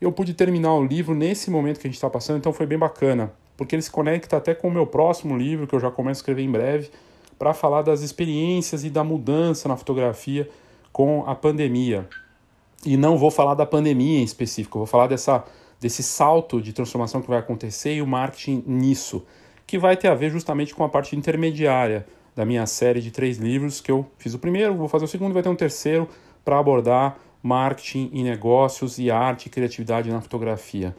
Eu 0.00 0.12
pude 0.12 0.32
terminar 0.32 0.74
o 0.74 0.84
livro 0.84 1.14
nesse 1.14 1.50
momento 1.50 1.78
que 1.78 1.86
a 1.86 1.90
gente 1.90 1.96
está 1.96 2.08
passando, 2.08 2.38
então 2.38 2.52
foi 2.52 2.66
bem 2.66 2.78
bacana, 2.78 3.32
porque 3.56 3.74
ele 3.74 3.82
se 3.82 3.90
conecta 3.90 4.36
até 4.36 4.54
com 4.54 4.68
o 4.68 4.72
meu 4.72 4.86
próximo 4.86 5.36
livro, 5.36 5.66
que 5.66 5.74
eu 5.74 5.80
já 5.80 5.90
começo 5.90 6.18
a 6.18 6.22
escrever 6.22 6.42
em 6.42 6.50
breve, 6.50 6.90
para 7.38 7.54
falar 7.54 7.82
das 7.82 8.00
experiências 8.00 8.84
e 8.84 8.90
da 8.90 9.04
mudança 9.04 9.68
na 9.68 9.76
fotografia 9.76 10.48
com 10.92 11.24
a 11.26 11.34
pandemia. 11.34 12.08
E 12.84 12.96
não 12.96 13.16
vou 13.16 13.30
falar 13.30 13.54
da 13.54 13.66
pandemia 13.66 14.20
em 14.20 14.24
específico, 14.24 14.78
vou 14.78 14.86
falar 14.86 15.06
dessa, 15.06 15.44
desse 15.80 16.02
salto 16.02 16.60
de 16.60 16.72
transformação 16.72 17.20
que 17.22 17.28
vai 17.28 17.38
acontecer 17.38 17.94
e 17.94 18.02
o 18.02 18.06
marketing 18.06 18.62
nisso, 18.66 19.24
que 19.66 19.78
vai 19.78 19.96
ter 19.96 20.08
a 20.08 20.14
ver 20.14 20.30
justamente 20.30 20.74
com 20.74 20.84
a 20.84 20.88
parte 20.88 21.16
intermediária 21.16 22.06
da 22.36 22.44
minha 22.44 22.66
série 22.66 23.00
de 23.00 23.10
três 23.10 23.38
livros, 23.38 23.80
que 23.80 23.90
eu 23.90 24.06
fiz 24.18 24.34
o 24.34 24.38
primeiro, 24.38 24.74
vou 24.74 24.88
fazer 24.88 25.04
o 25.04 25.08
segundo, 25.08 25.32
vai 25.32 25.42
ter 25.42 25.48
um 25.48 25.56
terceiro 25.56 26.08
para 26.44 26.58
abordar 26.58 27.16
marketing 27.42 28.10
e 28.12 28.22
negócios 28.22 28.98
e 28.98 29.10
arte 29.10 29.46
e 29.46 29.50
criatividade 29.50 30.10
na 30.10 30.20
fotografia. 30.20 30.94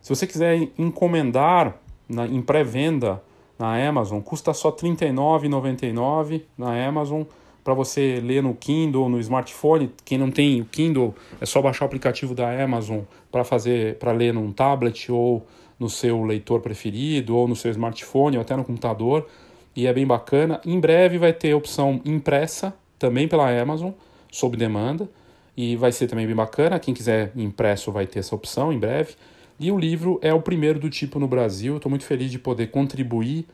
Se 0.00 0.08
você 0.08 0.26
quiser 0.26 0.68
encomendar 0.78 1.76
na, 2.08 2.26
em 2.26 2.40
pré-venda 2.40 3.22
na 3.58 3.88
Amazon, 3.88 4.20
custa 4.20 4.52
só 4.52 4.70
R$ 4.70 4.76
39,99 4.76 6.42
na 6.58 6.86
Amazon 6.86 7.22
para 7.64 7.74
você 7.74 8.20
ler 8.22 8.42
no 8.42 8.54
Kindle 8.54 9.02
ou 9.02 9.08
no 9.08 9.18
smartphone. 9.18 9.90
Quem 10.04 10.18
não 10.18 10.30
tem 10.30 10.60
o 10.60 10.64
Kindle, 10.64 11.14
é 11.40 11.46
só 11.46 11.60
baixar 11.60 11.84
o 11.84 11.86
aplicativo 11.86 12.32
da 12.32 12.62
Amazon 12.62 13.00
para 13.30 13.42
fazer 13.42 13.96
para 13.98 14.12
ler 14.12 14.32
num 14.32 14.52
tablet 14.52 15.10
ou 15.10 15.44
no 15.78 15.90
seu 15.90 16.22
leitor 16.22 16.60
preferido 16.60 17.36
ou 17.36 17.48
no 17.48 17.56
seu 17.56 17.70
smartphone 17.70 18.36
ou 18.36 18.42
até 18.42 18.54
no 18.54 18.64
computador. 18.64 19.26
E 19.74 19.86
é 19.86 19.92
bem 19.92 20.06
bacana. 20.06 20.60
Em 20.64 20.78
breve 20.78 21.18
vai 21.18 21.32
ter 21.32 21.54
opção 21.54 22.00
impressa 22.04 22.72
também 22.98 23.26
pela 23.26 23.50
Amazon, 23.50 23.90
sob 24.30 24.56
demanda. 24.56 25.08
E 25.56 25.74
vai 25.74 25.90
ser 25.90 26.06
também 26.06 26.26
bem 26.26 26.36
bacana. 26.36 26.78
Quem 26.78 26.94
quiser 26.94 27.32
impresso 27.34 27.90
vai 27.90 28.06
ter 28.06 28.20
essa 28.20 28.34
opção 28.34 28.72
em 28.72 28.78
breve. 28.78 29.14
E 29.58 29.72
o 29.72 29.78
livro 29.78 30.18
é 30.22 30.34
o 30.34 30.42
primeiro 30.42 30.78
do 30.78 30.90
tipo 30.90 31.18
no 31.18 31.26
Brasil. 31.26 31.76
Estou 31.76 31.88
muito 31.88 32.04
feliz 32.04 32.30
de 32.30 32.38
poder 32.38 32.68
contribuir 32.68 33.46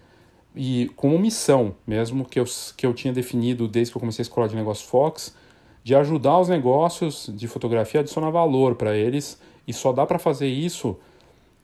e 0.54 0.90
com 0.96 1.16
missão 1.18 1.74
mesmo 1.86 2.24
que 2.24 2.38
eu, 2.38 2.44
que 2.76 2.84
eu 2.84 2.92
tinha 2.92 3.12
definido 3.12 3.66
desde 3.66 3.92
que 3.92 3.96
eu 3.96 4.00
comecei 4.00 4.22
a 4.22 4.24
escola 4.24 4.48
de 4.48 4.54
negócios 4.54 4.86
Fox, 4.88 5.34
de 5.82 5.94
ajudar 5.94 6.38
os 6.38 6.48
negócios 6.48 7.30
de 7.34 7.48
fotografia 7.48 8.00
a 8.00 8.02
adicionar 8.02 8.30
valor 8.30 8.74
para 8.74 8.96
eles. 8.96 9.40
E 9.66 9.72
só 9.72 9.92
dá 9.92 10.04
para 10.04 10.18
fazer 10.18 10.48
isso 10.48 10.96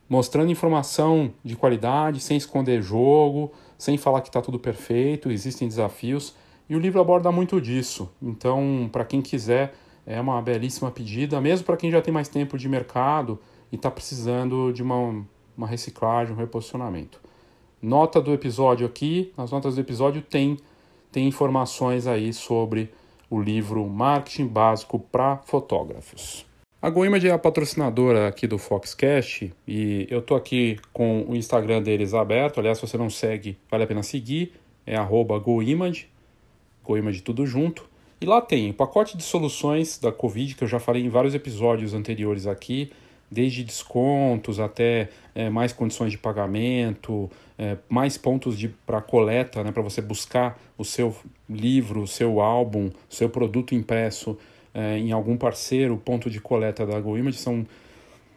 mostrando 0.08 0.50
informação 0.50 1.32
de 1.44 1.54
qualidade, 1.54 2.20
sem 2.20 2.36
esconder 2.36 2.80
jogo, 2.80 3.52
sem 3.76 3.98
falar 3.98 4.22
que 4.22 4.28
está 4.28 4.40
tudo 4.40 4.58
perfeito, 4.58 5.30
existem 5.30 5.68
desafios. 5.68 6.34
E 6.68 6.76
o 6.76 6.78
livro 6.78 7.00
aborda 7.00 7.30
muito 7.30 7.60
disso. 7.60 8.10
Então, 8.22 8.88
para 8.90 9.04
quem 9.04 9.20
quiser, 9.20 9.74
é 10.06 10.20
uma 10.20 10.40
belíssima 10.40 10.90
pedida, 10.90 11.40
mesmo 11.40 11.66
para 11.66 11.76
quem 11.76 11.90
já 11.90 12.00
tem 12.00 12.14
mais 12.14 12.28
tempo 12.28 12.56
de 12.56 12.68
mercado 12.68 13.38
e 13.70 13.76
está 13.76 13.90
precisando 13.90 14.72
de 14.72 14.82
uma, 14.82 15.24
uma 15.56 15.66
reciclagem, 15.66 16.34
um 16.34 16.38
reposicionamento. 16.38 17.20
Nota 17.80 18.20
do 18.20 18.32
episódio 18.32 18.86
aqui, 18.86 19.32
nas 19.36 19.50
notas 19.50 19.76
do 19.76 19.80
episódio 19.80 20.20
tem, 20.20 20.56
tem 21.12 21.28
informações 21.28 22.06
aí 22.06 22.32
sobre 22.32 22.90
o 23.30 23.40
livro 23.40 23.86
Marketing 23.86 24.46
Básico 24.46 24.98
para 24.98 25.36
Fotógrafos. 25.44 26.46
A 26.80 26.90
GoImage 26.90 27.28
é 27.28 27.32
a 27.32 27.38
patrocinadora 27.38 28.28
aqui 28.28 28.46
do 28.46 28.56
Foxcast 28.56 29.52
e 29.66 30.06
eu 30.08 30.22
tô 30.22 30.34
aqui 30.34 30.78
com 30.92 31.24
o 31.28 31.34
Instagram 31.34 31.82
deles 31.82 32.14
aberto. 32.14 32.60
Aliás, 32.60 32.78
se 32.78 32.86
você 32.86 32.96
não 32.96 33.10
segue, 33.10 33.58
vale 33.70 33.84
a 33.84 33.86
pena 33.86 34.02
seguir. 34.02 34.52
É 34.86 34.96
GoImage, 34.96 36.08
GoImage 36.84 37.20
tudo 37.22 37.44
junto. 37.44 37.84
E 38.20 38.26
lá 38.26 38.40
tem 38.40 38.70
o 38.70 38.74
pacote 38.74 39.16
de 39.16 39.22
soluções 39.22 39.98
da 39.98 40.10
Covid, 40.10 40.54
que 40.54 40.64
eu 40.64 40.68
já 40.68 40.78
falei 40.78 41.04
em 41.04 41.08
vários 41.08 41.34
episódios 41.34 41.94
anteriores 41.94 42.46
aqui 42.46 42.90
desde 43.30 43.62
descontos 43.62 44.58
até 44.58 45.10
é, 45.34 45.50
mais 45.50 45.72
condições 45.72 46.10
de 46.10 46.18
pagamento, 46.18 47.30
é, 47.58 47.76
mais 47.88 48.16
pontos 48.16 48.56
para 48.86 49.00
coleta, 49.00 49.62
né, 49.62 49.72
para 49.72 49.82
você 49.82 50.00
buscar 50.00 50.60
o 50.76 50.84
seu 50.84 51.14
livro, 51.48 52.02
o 52.02 52.06
seu 52.06 52.40
álbum, 52.40 52.86
o 53.10 53.14
seu 53.14 53.28
produto 53.28 53.74
impresso 53.74 54.38
é, 54.72 54.98
em 54.98 55.12
algum 55.12 55.36
parceiro, 55.36 55.96
ponto 55.96 56.30
de 56.30 56.40
coleta 56.40 56.86
da 56.86 57.00
GoImage. 57.00 57.38
São 57.38 57.66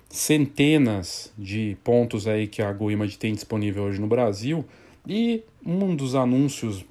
centenas 0.10 1.32
de 1.38 1.78
pontos 1.84 2.28
aí 2.28 2.48
que 2.48 2.62
a 2.62 2.72
GoImage 2.72 3.18
tem 3.18 3.34
disponível 3.34 3.84
hoje 3.84 4.02
no 4.02 4.08
Brasil. 4.08 4.66
E 5.08 5.44
um 5.66 5.96
dos 5.96 6.16
anúncios 6.16 6.86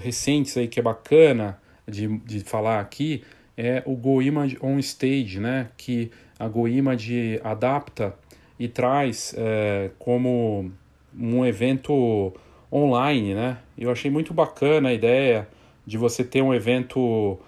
recentes 0.00 0.56
aí 0.56 0.66
que 0.66 0.80
é 0.80 0.82
bacana 0.82 1.58
de, 1.86 2.18
de 2.18 2.40
falar 2.40 2.80
aqui 2.80 3.22
é 3.56 3.82
o 3.86 3.94
GoImage 3.94 4.58
On 4.60 4.78
Stage, 4.78 5.38
né, 5.38 5.68
que 5.76 6.10
a 6.38 6.48
GoImage 6.48 7.40
adapta 7.42 8.14
e 8.58 8.68
traz 8.68 9.34
é, 9.36 9.90
como 9.98 10.70
um 11.18 11.44
evento 11.44 12.32
online, 12.72 13.34
né? 13.34 13.58
Eu 13.78 13.90
achei 13.90 14.10
muito 14.10 14.34
bacana 14.34 14.88
a 14.88 14.92
ideia 14.92 15.48
de 15.86 15.96
você 15.96 16.24
ter 16.24 16.42
um 16.42 16.52
evento, 16.52 17.38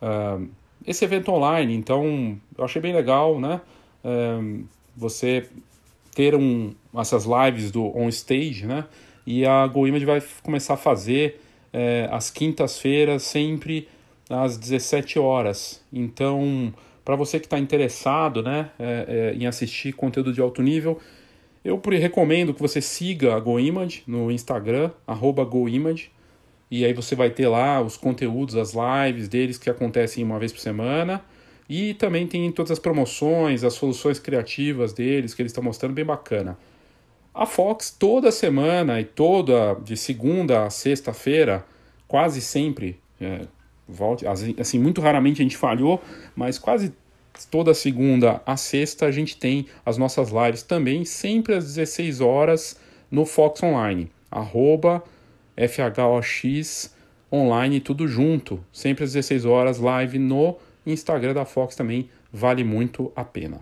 uh, 0.00 0.48
esse 0.86 1.04
evento 1.04 1.32
online. 1.32 1.74
Então, 1.74 2.38
eu 2.56 2.64
achei 2.64 2.80
bem 2.80 2.94
legal, 2.94 3.40
né? 3.40 3.60
Uh, 4.04 4.64
você 4.96 5.48
ter 6.14 6.34
um, 6.34 6.72
essas 6.96 7.24
lives 7.24 7.70
do 7.70 7.96
on 7.96 8.08
stage, 8.08 8.64
né? 8.64 8.84
E 9.26 9.44
a 9.44 9.66
GoImage 9.66 10.04
vai 10.04 10.22
começar 10.42 10.74
a 10.74 10.76
fazer 10.76 11.40
uh, 11.74 12.14
às 12.14 12.30
quintas-feiras 12.30 13.22
sempre 13.24 13.88
às 14.30 14.56
17 14.56 15.18
horas. 15.18 15.84
Então, 15.92 16.72
para 17.06 17.14
você 17.14 17.38
que 17.38 17.46
está 17.46 17.56
interessado 17.56 18.42
né, 18.42 18.68
é, 18.80 19.32
é, 19.32 19.38
em 19.38 19.46
assistir 19.46 19.92
conteúdo 19.92 20.32
de 20.32 20.40
alto 20.40 20.60
nível, 20.60 21.00
eu 21.64 21.80
recomendo 22.00 22.52
que 22.52 22.60
você 22.60 22.80
siga 22.80 23.36
a 23.36 23.38
GoImage 23.38 24.02
no 24.08 24.28
Instagram, 24.28 24.90
GoImage, 25.44 26.10
e 26.68 26.84
aí 26.84 26.92
você 26.92 27.14
vai 27.14 27.30
ter 27.30 27.46
lá 27.46 27.80
os 27.80 27.96
conteúdos, 27.96 28.56
as 28.56 28.74
lives 28.74 29.28
deles 29.28 29.56
que 29.56 29.70
acontecem 29.70 30.24
uma 30.24 30.36
vez 30.36 30.52
por 30.52 30.58
semana. 30.58 31.24
E 31.68 31.94
também 31.94 32.26
tem 32.26 32.50
todas 32.50 32.72
as 32.72 32.78
promoções, 32.80 33.62
as 33.62 33.74
soluções 33.74 34.18
criativas 34.18 34.92
deles 34.92 35.32
que 35.32 35.42
eles 35.42 35.50
estão 35.50 35.62
mostrando, 35.62 35.94
bem 35.94 36.04
bacana. 36.04 36.58
A 37.32 37.46
Fox 37.46 37.88
toda 37.96 38.32
semana 38.32 39.00
e 39.00 39.04
toda 39.04 39.74
de 39.74 39.96
segunda 39.96 40.64
a 40.64 40.70
sexta-feira, 40.70 41.64
quase 42.08 42.40
sempre, 42.40 42.98
é, 43.20 43.42
Volte, 43.88 44.26
assim, 44.26 44.78
muito 44.78 45.00
raramente 45.00 45.40
a 45.40 45.44
gente 45.44 45.56
falhou, 45.56 46.02
mas 46.34 46.58
quase 46.58 46.92
toda 47.50 47.72
segunda 47.74 48.42
a 48.44 48.56
sexta 48.56 49.06
a 49.06 49.12
gente 49.12 49.36
tem 49.36 49.66
as 49.84 49.96
nossas 49.96 50.30
lives 50.30 50.62
também, 50.62 51.04
sempre 51.04 51.54
às 51.54 51.64
16 51.64 52.20
horas 52.20 52.80
no 53.10 53.24
Fox 53.24 53.62
Online, 53.62 54.10
arroba 54.30 55.04
FHOX 55.56 56.94
online, 57.32 57.80
tudo 57.80 58.08
junto, 58.08 58.64
sempre 58.72 59.04
às 59.04 59.12
16 59.12 59.44
horas, 59.44 59.78
live 59.78 60.18
no 60.18 60.56
Instagram 60.84 61.34
da 61.34 61.44
Fox 61.44 61.76
também, 61.76 62.08
vale 62.32 62.64
muito 62.64 63.12
a 63.14 63.24
pena. 63.24 63.60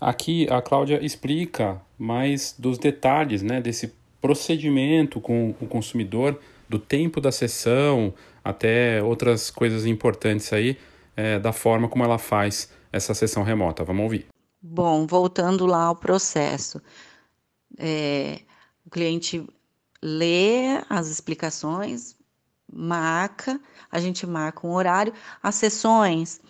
Aqui 0.00 0.46
a 0.50 0.60
Cláudia 0.60 1.02
explica 1.04 1.80
mais 1.98 2.54
dos 2.58 2.78
detalhes 2.78 3.42
né, 3.42 3.60
desse 3.60 3.94
procedimento 4.20 5.20
com 5.20 5.54
o 5.60 5.66
consumidor, 5.66 6.38
do 6.68 6.78
tempo 6.78 7.20
da 7.20 7.32
sessão, 7.32 8.14
até 8.42 9.02
outras 9.02 9.50
coisas 9.50 9.86
importantes 9.86 10.52
aí, 10.52 10.78
é, 11.16 11.38
da 11.38 11.52
forma 11.52 11.88
como 11.88 12.04
ela 12.04 12.18
faz 12.18 12.70
essa 12.92 13.14
sessão 13.14 13.42
remota. 13.42 13.84
Vamos 13.84 14.04
ouvir. 14.04 14.26
Bom, 14.60 15.06
voltando 15.06 15.66
lá 15.66 15.84
ao 15.84 15.96
processo. 15.96 16.80
É, 17.78 18.40
o 18.84 18.90
cliente 18.90 19.46
lê 20.02 20.82
as 20.88 21.08
explicações, 21.08 22.16
marca, 22.72 23.60
a 23.90 23.98
gente 23.98 24.26
marca 24.26 24.66
um 24.66 24.72
horário. 24.72 25.12
As 25.42 25.54
sessões, 25.54 26.40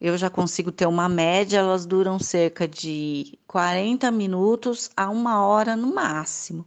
eu 0.00 0.16
já 0.16 0.30
consigo 0.30 0.70
ter 0.70 0.86
uma 0.86 1.08
média, 1.08 1.58
elas 1.58 1.86
duram 1.86 2.18
cerca 2.18 2.68
de 2.68 3.38
40 3.46 4.10
minutos 4.10 4.90
a 4.96 5.08
uma 5.10 5.44
hora 5.44 5.74
no 5.76 5.94
máximo. 5.94 6.64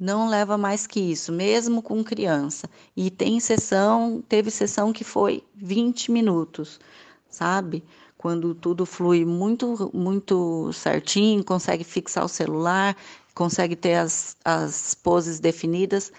Não 0.00 0.30
leva 0.30 0.56
mais 0.56 0.86
que 0.86 0.98
isso, 0.98 1.30
mesmo 1.30 1.82
com 1.82 2.02
criança. 2.02 2.70
E 2.96 3.10
tem 3.10 3.38
sessão, 3.38 4.24
teve 4.26 4.50
sessão 4.50 4.94
que 4.94 5.04
foi 5.04 5.44
20 5.54 6.10
minutos, 6.10 6.80
sabe? 7.28 7.84
Quando 8.16 8.54
tudo 8.54 8.86
flui 8.86 9.26
muito, 9.26 9.90
muito 9.92 10.72
certinho, 10.72 11.44
consegue 11.44 11.84
fixar 11.84 12.24
o 12.24 12.28
celular, 12.28 12.96
consegue 13.34 13.76
ter 13.76 13.96
as, 13.96 14.38
as 14.42 14.94
poses 14.94 15.38
definidas, 15.38 16.10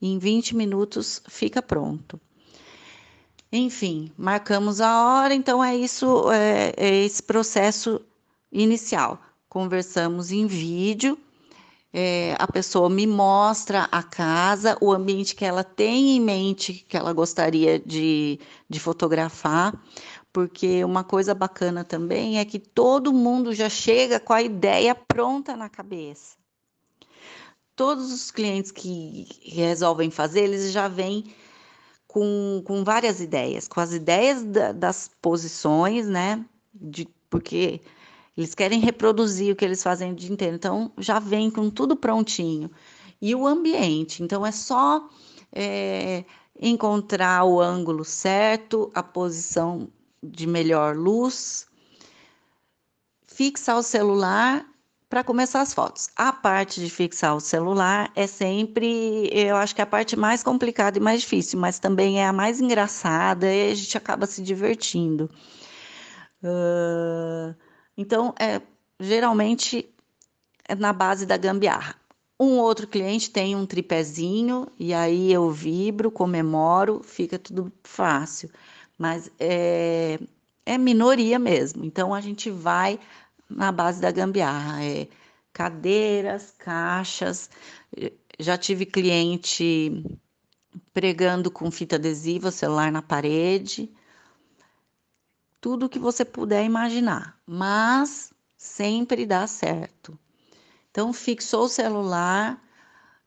em 0.00 0.18
20 0.18 0.56
minutos 0.56 1.22
fica 1.28 1.60
pronto. 1.60 2.18
Enfim, 3.52 4.10
marcamos 4.16 4.80
a 4.80 5.02
hora, 5.04 5.34
então 5.34 5.62
é 5.62 5.76
isso, 5.76 6.30
é, 6.32 6.72
é 6.78 7.04
esse 7.04 7.22
processo 7.22 8.00
inicial. 8.50 9.20
Conversamos 9.50 10.32
em 10.32 10.46
vídeo, 10.46 11.18
é, 11.98 12.36
a 12.38 12.46
pessoa 12.46 12.90
me 12.90 13.06
mostra 13.06 13.88
a 13.90 14.02
casa, 14.02 14.76
o 14.82 14.92
ambiente 14.92 15.34
que 15.34 15.46
ela 15.46 15.64
tem 15.64 16.14
em 16.14 16.20
mente 16.20 16.84
que 16.86 16.94
ela 16.94 17.10
gostaria 17.14 17.78
de, 17.78 18.38
de 18.68 18.78
fotografar, 18.78 19.74
porque 20.30 20.84
uma 20.84 21.02
coisa 21.02 21.34
bacana 21.34 21.84
também 21.84 22.38
é 22.38 22.44
que 22.44 22.58
todo 22.58 23.14
mundo 23.14 23.54
já 23.54 23.70
chega 23.70 24.20
com 24.20 24.34
a 24.34 24.42
ideia 24.42 24.94
pronta 24.94 25.56
na 25.56 25.70
cabeça. 25.70 26.36
Todos 27.74 28.12
os 28.12 28.30
clientes 28.30 28.70
que 28.70 29.26
resolvem 29.42 30.10
fazer, 30.10 30.40
eles 30.40 30.72
já 30.72 30.88
vêm 30.88 31.24
com, 32.06 32.62
com 32.66 32.84
várias 32.84 33.22
ideias, 33.22 33.66
com 33.66 33.80
as 33.80 33.94
ideias 33.94 34.44
da, 34.44 34.72
das 34.72 35.10
posições, 35.22 36.06
né? 36.06 36.44
De, 36.74 37.08
porque 37.30 37.80
eles 38.36 38.54
querem 38.54 38.80
reproduzir 38.80 39.52
o 39.52 39.56
que 39.56 39.64
eles 39.64 39.82
fazem 39.82 40.12
o 40.12 40.14
dia 40.14 40.30
inteiro, 40.30 40.56
então 40.56 40.92
já 40.98 41.18
vem 41.18 41.50
com 41.50 41.70
tudo 41.70 41.96
prontinho. 41.96 42.70
E 43.20 43.34
o 43.34 43.46
ambiente, 43.46 44.22
então 44.22 44.44
é 44.44 44.52
só 44.52 45.08
é, 45.52 46.24
encontrar 46.60 47.44
o 47.44 47.60
ângulo 47.60 48.04
certo, 48.04 48.90
a 48.94 49.02
posição 49.02 49.88
de 50.22 50.46
melhor 50.46 50.96
luz, 50.96 51.66
fixar 53.26 53.78
o 53.78 53.82
celular 53.82 54.66
para 55.08 55.22
começar 55.22 55.60
as 55.60 55.72
fotos. 55.72 56.08
A 56.16 56.32
parte 56.32 56.80
de 56.80 56.90
fixar 56.90 57.34
o 57.36 57.40
celular 57.40 58.10
é 58.14 58.26
sempre, 58.26 59.30
eu 59.32 59.56
acho 59.56 59.74
que 59.74 59.80
é 59.80 59.84
a 59.84 59.86
parte 59.86 60.16
mais 60.16 60.42
complicada 60.42 60.98
e 60.98 61.00
mais 61.00 61.20
difícil, 61.22 61.58
mas 61.58 61.78
também 61.78 62.20
é 62.20 62.26
a 62.26 62.32
mais 62.32 62.60
engraçada 62.60 63.46
e 63.46 63.70
a 63.70 63.74
gente 63.74 63.96
acaba 63.96 64.26
se 64.26 64.42
divertindo. 64.42 65.30
Uh, 66.42 67.54
então, 67.96 68.34
é, 68.38 68.60
geralmente 69.00 69.88
é 70.68 70.74
na 70.74 70.92
base 70.92 71.24
da 71.24 71.36
gambiarra. 71.36 71.94
Um 72.38 72.58
outro 72.58 72.86
cliente 72.86 73.30
tem 73.30 73.56
um 73.56 73.64
tripézinho 73.64 74.66
e 74.78 74.92
aí 74.92 75.32
eu 75.32 75.50
vibro, 75.50 76.10
comemoro, 76.10 77.02
fica 77.02 77.38
tudo 77.38 77.72
fácil. 77.82 78.50
Mas 78.98 79.30
é, 79.38 80.18
é 80.66 80.76
minoria 80.76 81.38
mesmo. 81.38 81.84
Então 81.84 82.12
a 82.12 82.20
gente 82.20 82.50
vai 82.50 83.00
na 83.48 83.72
base 83.72 84.00
da 84.00 84.10
gambiarra. 84.10 84.84
É 84.84 85.08
cadeiras, 85.52 86.52
caixas. 86.58 87.48
Já 88.38 88.58
tive 88.58 88.84
cliente 88.84 90.04
pregando 90.92 91.50
com 91.50 91.70
fita 91.70 91.96
adesiva, 91.96 92.50
celular 92.50 92.92
na 92.92 93.00
parede 93.00 93.90
tudo 95.60 95.88
que 95.88 95.98
você 95.98 96.24
puder 96.24 96.64
imaginar, 96.64 97.38
mas 97.46 98.32
sempre 98.56 99.26
dá 99.26 99.46
certo. 99.46 100.18
Então, 100.90 101.12
fixou 101.12 101.64
o 101.64 101.68
celular, 101.68 102.62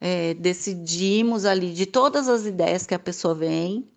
é, 0.02 0.34
decidimos 0.34 1.46
ali 1.46 1.74
de 1.74 1.86
todas 1.86 2.28
as 2.28 2.46
ideias 2.46 2.86
que 2.86 2.96
a 2.96 3.00
pessoa 3.00 3.36
vem. 3.36 3.88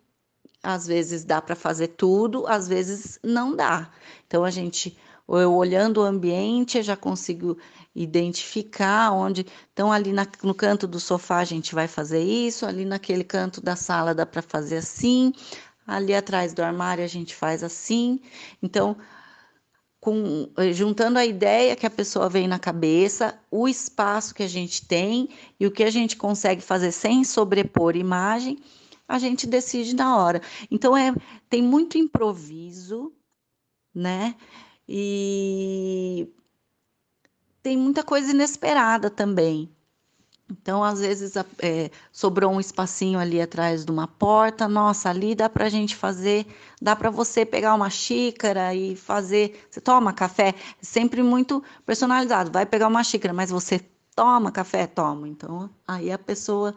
Às 0.62 0.86
vezes 0.86 1.24
dá 1.24 1.40
para 1.40 1.56
fazer 1.56 1.88
tudo, 1.88 2.46
às 2.46 2.68
vezes 2.68 3.18
não 3.22 3.56
dá. 3.56 3.90
Então, 4.26 4.44
a 4.44 4.50
gente, 4.50 4.96
eu 5.28 5.54
olhando 5.54 5.98
o 5.98 6.04
ambiente, 6.04 6.78
eu 6.78 6.82
já 6.82 6.96
consigo 6.96 7.56
identificar 7.94 9.12
onde. 9.12 9.46
Então, 9.72 9.92
ali 9.92 10.12
na, 10.12 10.26
no 10.42 10.54
canto 10.54 10.86
do 10.86 11.00
sofá 11.00 11.38
a 11.38 11.44
gente 11.44 11.74
vai 11.74 11.88
fazer 11.88 12.22
isso, 12.22 12.64
ali 12.64 12.84
naquele 12.84 13.24
canto 13.24 13.60
da 13.60 13.76
sala 13.76 14.14
dá 14.14 14.24
para 14.24 14.42
fazer 14.42 14.78
assim, 14.78 15.32
ali 15.86 16.14
atrás 16.14 16.54
do 16.54 16.62
armário 16.62 17.04
a 17.04 17.08
gente 17.08 17.34
faz 17.34 17.62
assim. 17.62 18.20
Então, 18.62 18.96
com, 20.00 20.50
eh, 20.56 20.72
juntando 20.72 21.18
a 21.18 21.24
ideia 21.24 21.76
que 21.76 21.86
a 21.86 21.90
pessoa 21.90 22.28
vem 22.28 22.48
na 22.48 22.58
cabeça, 22.58 23.38
o 23.50 23.68
espaço 23.68 24.34
que 24.34 24.42
a 24.42 24.48
gente 24.48 24.84
tem 24.86 25.28
e 25.60 25.66
o 25.66 25.70
que 25.70 25.84
a 25.84 25.90
gente 25.90 26.16
consegue 26.16 26.60
fazer 26.60 26.90
sem 26.90 27.22
sobrepor 27.22 27.94
imagem, 27.96 28.58
a 29.06 29.18
gente 29.18 29.46
decide 29.46 29.94
na 29.94 30.16
hora. 30.16 30.42
Então 30.70 30.96
é 30.96 31.14
tem 31.48 31.62
muito 31.62 31.98
improviso, 31.98 33.12
né? 33.94 34.34
E 34.88 36.28
tem 37.62 37.76
muita 37.76 38.02
coisa 38.02 38.32
inesperada 38.32 39.08
também. 39.08 39.70
Então, 40.52 40.84
às 40.84 41.00
vezes, 41.00 41.34
é, 41.58 41.90
sobrou 42.12 42.52
um 42.52 42.60
espacinho 42.60 43.18
ali 43.18 43.40
atrás 43.40 43.86
de 43.86 43.90
uma 43.90 44.06
porta. 44.06 44.68
Nossa, 44.68 45.08
ali 45.08 45.34
dá 45.34 45.48
para 45.48 45.64
a 45.64 45.68
gente 45.70 45.96
fazer, 45.96 46.46
dá 46.80 46.94
para 46.94 47.08
você 47.08 47.46
pegar 47.46 47.74
uma 47.74 47.88
xícara 47.88 48.74
e 48.74 48.94
fazer. 48.94 49.66
Você 49.70 49.80
toma 49.80 50.12
café, 50.12 50.48
é 50.48 50.54
sempre 50.84 51.22
muito 51.22 51.64
personalizado. 51.86 52.50
Vai 52.52 52.66
pegar 52.66 52.88
uma 52.88 53.02
xícara, 53.02 53.32
mas 53.32 53.50
você 53.50 53.80
toma 54.14 54.52
café? 54.52 54.86
Toma. 54.86 55.26
Então, 55.26 55.70
aí 55.88 56.12
a 56.12 56.18
pessoa 56.18 56.74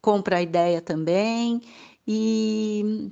compra 0.00 0.36
a 0.36 0.42
ideia 0.42 0.82
também 0.82 1.62
e, 2.06 3.10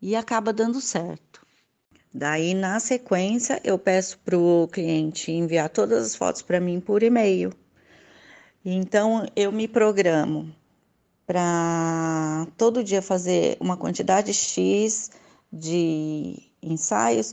e 0.00 0.14
acaba 0.14 0.52
dando 0.52 0.80
certo. 0.80 1.44
Daí, 2.14 2.54
na 2.54 2.78
sequência, 2.78 3.60
eu 3.64 3.76
peço 3.76 4.16
para 4.20 4.38
o 4.38 4.68
cliente 4.68 5.32
enviar 5.32 5.68
todas 5.68 6.06
as 6.06 6.14
fotos 6.14 6.42
para 6.42 6.60
mim 6.60 6.78
por 6.78 7.02
e-mail 7.02 7.52
então 8.64 9.26
eu 9.36 9.52
me 9.52 9.68
programo 9.68 10.50
para 11.26 12.46
todo 12.56 12.84
dia 12.84 13.02
fazer 13.02 13.56
uma 13.60 13.76
quantidade 13.76 14.32
X 14.32 15.10
de 15.52 16.42
ensaios 16.62 17.32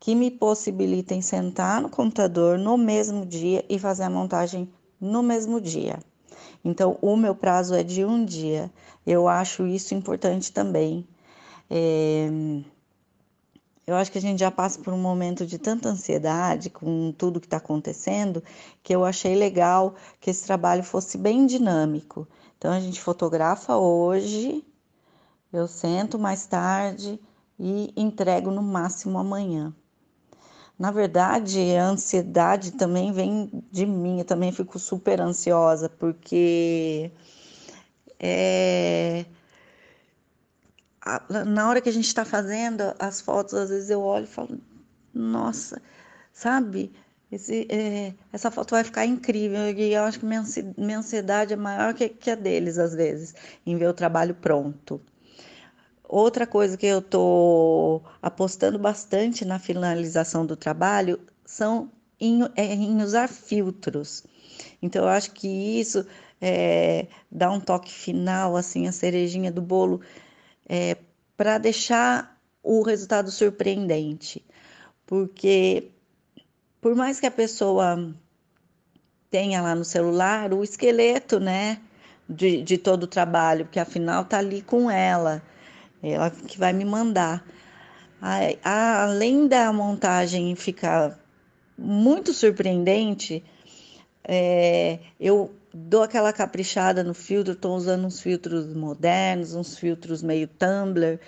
que 0.00 0.14
me 0.14 0.30
possibilitem 0.30 1.22
sentar 1.22 1.80
no 1.80 1.88
computador 1.88 2.58
no 2.58 2.76
mesmo 2.76 3.24
dia 3.24 3.64
e 3.68 3.78
fazer 3.78 4.02
a 4.02 4.10
montagem 4.10 4.68
no 5.00 5.22
mesmo 5.22 5.60
dia. 5.60 5.98
Então, 6.64 6.98
o 7.00 7.16
meu 7.16 7.34
prazo 7.34 7.74
é 7.74 7.82
de 7.82 8.04
um 8.04 8.24
dia. 8.24 8.70
Eu 9.06 9.28
acho 9.28 9.66
isso 9.66 9.94
importante 9.94 10.52
também. 10.52 11.06
É, 11.70 12.28
eu 13.86 13.94
acho 13.96 14.10
que 14.10 14.18
a 14.18 14.20
gente 14.20 14.38
já 14.38 14.50
passa 14.50 14.80
por 14.80 14.92
um 14.92 14.98
momento 14.98 15.46
de 15.46 15.58
tanta 15.58 15.88
ansiedade 15.88 16.70
com 16.70 17.12
tudo 17.16 17.40
que 17.40 17.46
está 17.46 17.58
acontecendo, 17.58 18.42
que 18.82 18.94
eu 18.94 19.04
achei 19.04 19.34
legal 19.34 19.94
que 20.20 20.30
esse 20.30 20.44
trabalho 20.44 20.82
fosse 20.82 21.18
bem 21.18 21.46
dinâmico. 21.46 22.26
Então 22.56 22.72
a 22.72 22.80
gente 22.80 23.00
fotografa 23.00 23.76
hoje, 23.76 24.64
eu 25.52 25.66
sento 25.66 26.18
mais 26.18 26.46
tarde 26.46 27.20
e 27.58 27.92
entrego 27.96 28.50
no 28.50 28.62
máximo 28.62 29.18
amanhã. 29.18 29.74
Na 30.78 30.90
verdade, 30.90 31.60
a 31.76 31.86
ansiedade 31.86 32.72
também 32.72 33.12
vem 33.12 33.50
de 33.70 33.86
mim, 33.86 34.18
eu 34.18 34.24
também 34.24 34.50
fico 34.50 34.78
super 34.78 35.20
ansiosa, 35.20 35.88
porque 35.88 37.12
é... 38.18 39.24
na 41.46 41.68
hora 41.68 41.80
que 41.80 41.88
a 41.88 41.92
gente 41.92 42.06
está 42.06 42.24
fazendo 42.24 42.94
as 42.98 43.20
fotos, 43.20 43.54
às 43.54 43.68
vezes 43.68 43.90
eu 43.90 44.00
olho 44.00 44.24
e 44.24 44.28
falo, 44.28 44.58
nossa, 45.12 45.80
sabe? 46.32 46.92
Esse, 47.30 47.66
é, 47.68 48.14
essa 48.32 48.50
foto 48.50 48.70
vai 48.72 48.84
ficar 48.84 49.04
incrível 49.04 49.68
e 49.70 49.92
eu 49.92 50.04
acho 50.04 50.20
que 50.20 50.26
minha, 50.26 50.98
ansiedade 50.98 51.52
é 51.52 51.56
maior 51.56 51.92
que, 51.92 52.08
que 52.08 52.30
a 52.30 52.34
deles, 52.34 52.78
às 52.78 52.94
vezes, 52.94 53.34
em 53.66 53.76
ver 53.76 53.88
o 53.88 53.94
trabalho 53.94 54.34
pronto. 54.34 55.00
Outra 56.04 56.46
coisa 56.46 56.76
que 56.76 56.86
eu 56.86 57.00
estou 57.00 58.04
apostando 58.22 58.78
bastante 58.78 59.44
na 59.44 59.58
finalização 59.58 60.46
do 60.46 60.56
trabalho 60.56 61.18
são 61.44 61.90
em, 62.20 62.42
é, 62.54 62.74
em 62.74 63.02
usar 63.02 63.28
filtros. 63.28 64.24
Então, 64.80 65.02
eu 65.02 65.08
acho 65.08 65.32
que 65.32 65.48
isso 65.48 66.06
é, 66.40 67.08
dá 67.30 67.50
um 67.50 67.58
toque 67.58 67.92
final, 67.92 68.56
assim, 68.56 68.86
a 68.86 68.92
cerejinha 68.92 69.50
do 69.50 69.62
bolo, 69.62 70.00
é, 70.68 70.96
para 71.36 71.58
deixar 71.58 72.40
o 72.62 72.82
resultado 72.82 73.30
surpreendente. 73.30 74.44
Porque 75.06 75.90
por 76.80 76.94
mais 76.94 77.18
que 77.18 77.26
a 77.26 77.30
pessoa 77.30 78.14
tenha 79.30 79.62
lá 79.62 79.74
no 79.74 79.84
celular 79.84 80.52
o 80.52 80.62
esqueleto, 80.62 81.40
né, 81.40 81.80
de, 82.28 82.62
de 82.62 82.78
todo 82.78 83.04
o 83.04 83.06
trabalho, 83.06 83.64
porque 83.64 83.80
afinal 83.80 84.24
tá 84.24 84.38
ali 84.38 84.62
com 84.62 84.90
ela, 84.90 85.42
ela 86.02 86.30
que 86.30 86.58
vai 86.58 86.72
me 86.72 86.84
mandar. 86.84 87.44
Além 88.62 89.48
da 89.48 89.72
montagem 89.72 90.54
ficar 90.54 91.18
muito 91.76 92.32
surpreendente, 92.32 93.44
é, 94.22 94.98
eu 95.18 95.54
dou 95.74 96.04
aquela 96.04 96.32
caprichada 96.32 97.02
no 97.02 97.12
filtro, 97.12 97.54
estou 97.54 97.76
usando 97.76 98.06
uns 98.06 98.20
filtros 98.20 98.72
modernos, 98.72 99.54
uns 99.54 99.76
filtros 99.76 100.22
meio 100.22 100.46
Tumblr, 100.46 101.18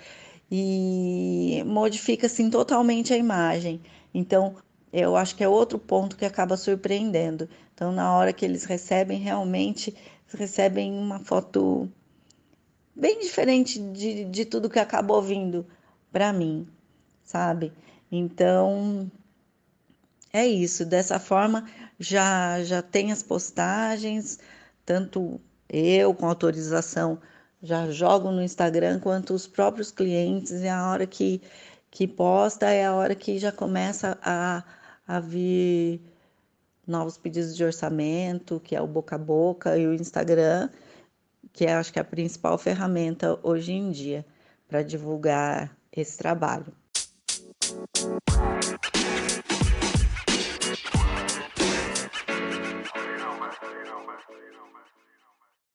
e 0.49 1.61
modifica 1.65 2.27
assim 2.27 2.49
totalmente 2.49 3.13
a 3.13 3.17
imagem. 3.17 3.81
Então, 4.13 4.55
eu 4.93 5.17
acho 5.17 5.35
que 5.35 5.43
é 5.43 5.49
outro 5.49 5.77
ponto 5.77 6.15
que 6.15 6.23
acaba 6.23 6.55
surpreendendo. 6.55 7.49
Então, 7.73 7.91
na 7.91 8.15
hora 8.15 8.31
que 8.31 8.45
eles 8.45 8.63
recebem, 8.63 9.19
realmente 9.19 9.93
recebem 10.33 10.93
uma 10.93 11.19
foto 11.19 11.89
bem 12.95 13.19
diferente 13.19 13.79
de, 13.79 14.25
de 14.25 14.45
tudo 14.45 14.69
que 14.69 14.79
acabou 14.79 15.21
vindo 15.21 15.65
para 16.11 16.31
mim, 16.31 16.67
sabe? 17.23 17.71
Então, 18.11 19.11
é 20.31 20.45
isso. 20.47 20.85
Dessa 20.85 21.19
forma, 21.19 21.65
já, 21.99 22.63
já 22.63 22.81
tem 22.81 23.11
as 23.11 23.23
postagens, 23.23 24.39
tanto 24.85 25.39
eu 25.69 26.13
com 26.13 26.27
autorização 26.27 27.19
já 27.61 27.89
jogo 27.91 28.31
no 28.31 28.41
Instagram, 28.41 28.99
quanto 28.99 29.33
os 29.33 29.47
próprios 29.47 29.91
clientes, 29.91 30.51
e 30.51 30.67
a 30.67 30.89
hora 30.89 31.07
que, 31.07 31.41
que 31.89 32.07
posta 32.07 32.67
é 32.69 32.85
a 32.85 32.93
hora 32.93 33.15
que 33.15 33.39
já 33.39 33.51
começa 33.51 34.17
a 34.21 34.63
a 35.07 35.19
vir 35.19 36.01
novos 36.85 37.17
pedidos 37.17 37.55
de 37.55 37.63
orçamento, 37.63 38.59
que 38.59 38.75
é 38.75 38.81
o 38.81 38.87
boca 38.87 39.15
a 39.15 39.19
boca, 39.19 39.77
e 39.77 39.87
o 39.87 39.93
Instagram, 39.93 40.69
que 41.53 41.65
é, 41.65 41.73
acho 41.73 41.93
que 41.93 41.99
é 41.99 42.01
a 42.01 42.05
principal 42.05 42.57
ferramenta 42.57 43.39
hoje 43.41 43.71
em 43.71 43.89
dia 43.89 44.25
para 44.67 44.83
divulgar 44.83 45.75
esse 45.91 46.17
trabalho. 46.17 46.73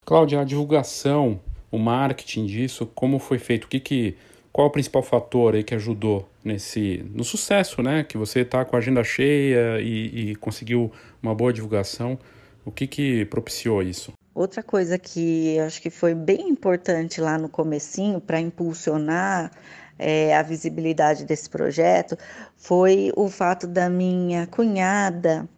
Cláudia, 0.04 0.40
a 0.40 0.44
divulgação, 0.44 1.40
o 1.70 1.78
marketing 1.78 2.46
disso, 2.46 2.86
como 2.86 3.18
foi 3.20 3.38
feito? 3.38 3.64
O 3.64 3.68
que, 3.68 3.78
que 3.78 4.16
qual 4.52 4.66
é 4.66 4.68
o 4.68 4.72
principal 4.72 5.02
fator 5.02 5.54
aí 5.54 5.62
que 5.62 5.74
ajudou 5.74 6.28
nesse 6.44 7.04
no 7.14 7.24
sucesso, 7.24 7.82
né? 7.82 8.02
Que 8.04 8.18
você 8.18 8.40
está 8.40 8.64
com 8.64 8.74
a 8.76 8.78
agenda 8.80 9.02
cheia 9.04 9.80
e, 9.80 10.32
e, 10.32 10.34
conseguiu 10.36 10.92
uma 11.22 11.34
boa 11.34 11.52
divulgação. 11.52 12.18
O 12.64 12.70
que 12.70 12.86
que 12.86 13.24
propiciou 13.26 13.82
isso? 13.82 14.12
Outra 14.34 14.62
coisa 14.62 14.98
que 14.98 15.58
acho 15.60 15.80
que 15.80 15.90
foi 15.90 16.14
bem 16.14 16.48
importante 16.48 17.20
lá 17.20 17.38
no 17.38 17.48
comecinho 17.48 18.20
para 18.20 18.40
impulsionar 18.40 19.52
é, 19.98 20.36
a 20.36 20.42
visibilidade 20.42 21.24
desse 21.24 21.48
projeto 21.48 22.16
foi 22.56 23.12
o 23.14 23.28
fato 23.28 23.66
da 23.66 23.88
minha 23.88 24.46
cunhada 24.46 25.48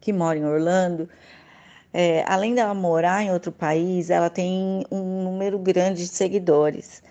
que 0.00 0.12
mora 0.12 0.38
em 0.38 0.44
Orlando 0.44 1.08
é, 2.00 2.24
além 2.28 2.54
dela 2.54 2.74
morar 2.74 3.24
em 3.24 3.32
outro 3.32 3.50
país, 3.50 4.08
ela 4.08 4.30
tem 4.30 4.86
um 4.88 5.24
número 5.24 5.58
grande 5.58 6.04
de 6.04 6.08
seguidores. 6.08 7.02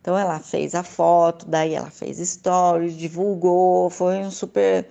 Então 0.00 0.16
ela 0.16 0.38
fez 0.38 0.76
a 0.76 0.84
foto, 0.84 1.44
daí 1.44 1.74
ela 1.74 1.90
fez 1.90 2.18
stories, 2.18 2.96
divulgou, 2.96 3.90
foi 3.90 4.18
um 4.18 4.30
super 4.30 4.88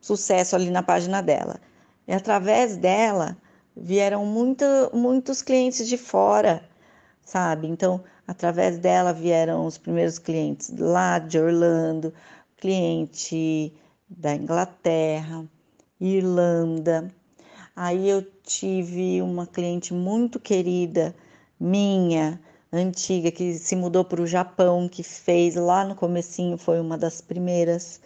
sucesso 0.00 0.56
ali 0.56 0.68
na 0.68 0.82
página 0.82 1.22
dela. 1.22 1.60
E 2.08 2.12
através 2.12 2.76
dela 2.76 3.36
vieram 3.76 4.26
muito, 4.26 4.64
muitos 4.92 5.42
clientes 5.42 5.86
de 5.86 5.96
fora, 5.96 6.68
sabe? 7.24 7.68
Então, 7.68 8.02
através 8.26 8.78
dela 8.78 9.12
vieram 9.12 9.64
os 9.64 9.78
primeiros 9.78 10.18
clientes 10.18 10.74
lá 10.76 11.20
de 11.20 11.38
Orlando, 11.38 12.12
cliente 12.56 13.72
da 14.08 14.34
Inglaterra, 14.34 15.44
Irlanda. 16.00 17.14
Aí 17.76 18.08
eu 18.08 18.22
tive 18.46 19.20
uma 19.20 19.46
cliente 19.46 19.92
muito 19.92 20.38
querida 20.38 21.14
minha, 21.58 22.40
antiga 22.72 23.30
que 23.30 23.54
se 23.54 23.74
mudou 23.74 24.04
para 24.04 24.22
o 24.22 24.26
Japão, 24.26 24.88
que 24.88 25.02
fez 25.02 25.56
lá 25.56 25.84
no 25.84 25.96
comecinho, 25.96 26.56
foi 26.56 26.80
uma 26.80 26.96
das 26.96 27.20
primeiras. 27.20 28.00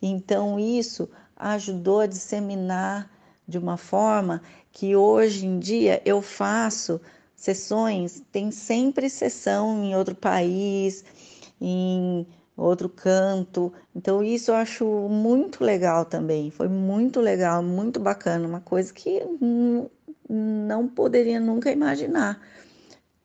Então 0.00 0.58
isso 0.58 1.10
ajudou 1.36 2.00
a 2.00 2.06
disseminar 2.06 3.10
de 3.46 3.58
uma 3.58 3.76
forma 3.76 4.40
que 4.72 4.94
hoje 4.94 5.44
em 5.44 5.58
dia 5.58 6.00
eu 6.04 6.22
faço 6.22 7.00
sessões, 7.34 8.22
tem 8.30 8.50
sempre 8.50 9.10
sessão 9.10 9.84
em 9.84 9.94
outro 9.96 10.14
país, 10.14 11.04
em 11.60 12.26
outro 12.56 12.88
canto. 12.88 13.72
Então 13.94 14.22
isso 14.22 14.50
eu 14.50 14.54
acho 14.54 14.84
muito 15.08 15.64
legal 15.64 16.04
também. 16.04 16.50
Foi 16.50 16.68
muito 16.68 17.20
legal, 17.20 17.62
muito 17.62 18.00
bacana, 18.00 18.46
uma 18.46 18.60
coisa 18.60 18.92
que 18.92 19.22
não 20.28 20.88
poderia 20.88 21.40
nunca 21.40 21.70
imaginar 21.70 22.40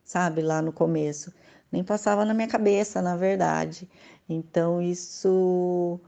sabe, 0.09 0.41
lá 0.41 0.59
no 0.59 0.73
começo. 0.73 1.32
Nem 1.71 1.84
passava 1.84 2.25
na 2.25 2.34
minha 2.34 2.47
cabeça, 2.47 2.99
na 2.99 3.15
verdade. 3.15 3.88
Então, 4.27 4.82
isso 4.82 5.99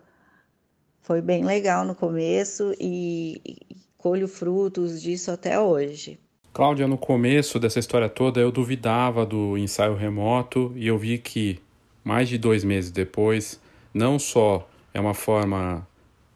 foi 1.04 1.22
bem 1.22 1.46
legal 1.46 1.86
no 1.86 1.94
começo 1.94 2.74
e, 2.80 3.40
e 3.46 3.76
colho 4.00 4.28
frutos 4.28 5.00
disso 5.00 5.30
até 5.30 5.60
hoje. 5.60 6.20
Cláudia, 6.52 6.88
no 6.88 6.98
começo 6.98 7.60
dessa 7.60 7.78
história 7.78 8.10
toda, 8.10 8.40
eu 8.40 8.52
duvidava 8.52 9.24
do 9.24 9.56
ensaio 9.56 9.94
remoto 9.94 10.74
e 10.76 10.88
eu 10.88 10.98
vi 10.98 11.20
que 11.20 11.60
mais 12.04 12.30
de 12.30 12.38
dois 12.38 12.64
meses 12.64 12.92
depois, 12.92 13.60
não 13.94 14.18
só 14.18 14.68
é 14.94 15.00
uma 15.00 15.14
forma 15.14 15.88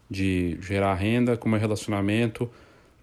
de 0.10 0.58
gerar 0.62 0.94
renda, 0.96 1.36
como 1.36 1.56
é 1.56 1.60
relacionamento, 1.60 2.50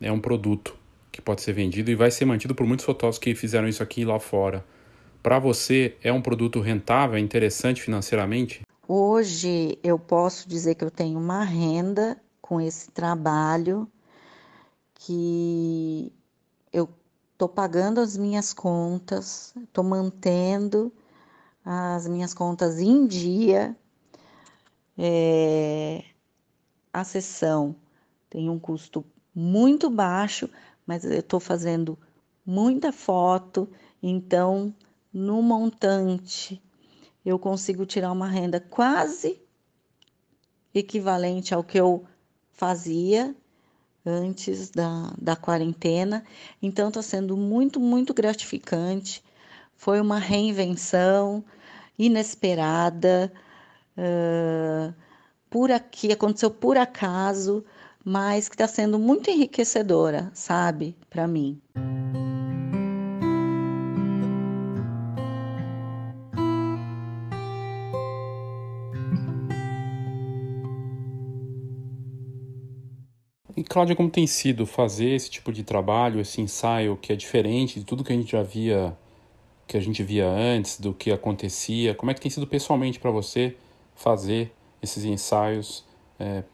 é 0.01 0.11
um 0.11 0.21
produto 0.21 0.77
que 1.11 1.21
pode 1.21 1.43
ser 1.43 1.53
vendido 1.53 1.91
e 1.91 1.95
vai 1.95 2.11
ser 2.11 2.25
mantido 2.25 2.55
por 2.55 2.67
muitos 2.67 2.87
fotógrafos 2.87 3.19
que 3.19 3.35
fizeram 3.35 3.69
isso 3.69 3.83
aqui 3.83 4.03
e 4.03 4.05
lá 4.05 4.19
fora. 4.19 4.65
Para 5.23 5.39
você, 5.39 5.97
é 6.03 6.13
um 6.13 6.23
produto 6.23 6.61
rentável, 6.61 7.17
é 7.17 7.21
interessante 7.21 7.83
financeiramente? 7.83 8.63
Hoje 8.89 9.79
eu 9.83 9.99
posso 9.99 10.49
dizer 10.49 10.75
que 10.75 10.85
eu 10.85 10.91
tenho 10.91 11.19
uma 11.19 11.45
renda 11.45 12.17
com 12.41 12.61
esse 12.61 12.91
trabalho 12.91 13.89
que 14.95 16.13
eu 16.73 16.89
estou 17.33 17.49
pagando 17.49 18.01
as 18.01 18.17
minhas 18.17 18.53
contas, 18.53 19.55
estou 19.63 19.85
mantendo 19.85 20.93
as 21.65 22.07
minhas 22.07 22.35
contas 22.35 22.79
em 22.81 23.07
dia. 23.07 23.77
É, 24.97 26.05
a 26.93 27.05
sessão 27.05 27.75
tem 28.29 28.51
um 28.51 28.59
custo 28.59 29.05
muito 29.35 29.89
baixo, 29.89 30.49
mas 30.87 31.05
eu 31.05 31.13
estou 31.13 31.41
fazendo 31.41 31.99
muita 32.45 32.93
foto, 32.93 33.69
então 34.03 34.75
no 35.13 35.43
montante 35.43 36.61
eu 37.25 37.39
consigo 37.39 37.87
tirar 37.87 38.13
uma 38.13 38.27
renda 38.27 38.61
quase 38.61 39.41
equivalente 40.75 41.55
ao 41.55 41.63
que 41.63 41.79
eu 41.79 42.05
fazia 42.53 43.35
antes 44.05 44.71
da, 44.71 45.13
da 45.21 45.37
quarentena. 45.37 46.25
Então 46.61 46.89
está 46.89 47.03
sendo 47.03 47.37
muito, 47.37 47.79
muito 47.79 48.13
gratificante. 48.13 49.23
Foi 49.77 50.01
uma 50.01 50.19
reinvenção 50.19 51.45
inesperada, 51.99 53.33
uh, 53.97 54.95
por 55.51 55.71
aqui, 55.71 56.11
aconteceu 56.13 56.51
por 56.51 56.79
acaso, 56.79 57.65
mas 58.05 58.49
que 58.49 58.55
está 58.55 58.67
sendo 58.67 58.99
muito 58.99 59.31
enriquecedora, 59.31 60.31
sabe, 60.35 60.97
para 61.11 61.29
mim. 61.29 61.61
E 73.55 73.63
Cláudia, 73.63 73.95
como 73.95 74.11
tem 74.11 74.27
sido 74.27 74.65
fazer 74.65 75.11
esse 75.11 75.31
tipo 75.31 75.53
de 75.53 75.63
trabalho, 75.63 76.19
esse 76.19 76.41
ensaio 76.41 76.97
que 76.97 77.13
é 77.13 77.17
diferente 77.17 77.79
de 77.79 77.85
tudo 77.85 78.03
que 78.03 78.13
a 78.13 78.17
gente 78.17 78.33
já 78.33 78.41
havia 78.41 78.97
que 79.73 79.79
a 79.79 79.81
gente 79.81 80.03
via 80.03 80.29
antes, 80.29 80.79
do 80.79 80.93
que 80.93 81.11
acontecia? 81.11 81.95
Como 81.95 82.11
é 82.11 82.15
que 82.15 82.21
tem 82.21 82.31
sido 82.31 82.47
pessoalmente 82.47 83.01
para 83.01 83.11
você 83.11 83.57
fazer 83.95 84.53
esses 84.83 85.03
ensaios 85.03 85.83
é, 86.21 86.45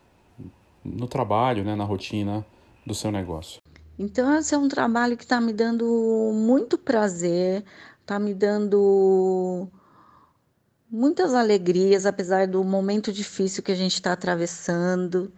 no 0.85 1.09
trabalho, 1.09 1.65
né, 1.65 1.75
na 1.75 1.83
rotina 1.83 2.47
do 2.87 2.95
seu 2.95 3.11
negócio? 3.11 3.61
Então, 3.99 4.33
esse 4.39 4.55
é 4.55 4.59
um 4.59 4.69
trabalho 4.69 5.17
que 5.17 5.25
está 5.25 5.41
me 5.41 5.53
dando 5.53 6.31
muito 6.33 6.79
prazer, 6.79 7.65
está 8.01 8.21
me 8.21 8.33
dando 8.33 9.69
muitas 10.89 11.35
alegrias, 11.35 12.07
apesar 12.07 12.47
do 12.47 12.63
momento 12.63 13.13
difícil 13.13 13.65
que 13.65 13.73
a 13.73 13.75
gente 13.75 13.95
está 13.95 14.13
atravessando. 14.13 15.33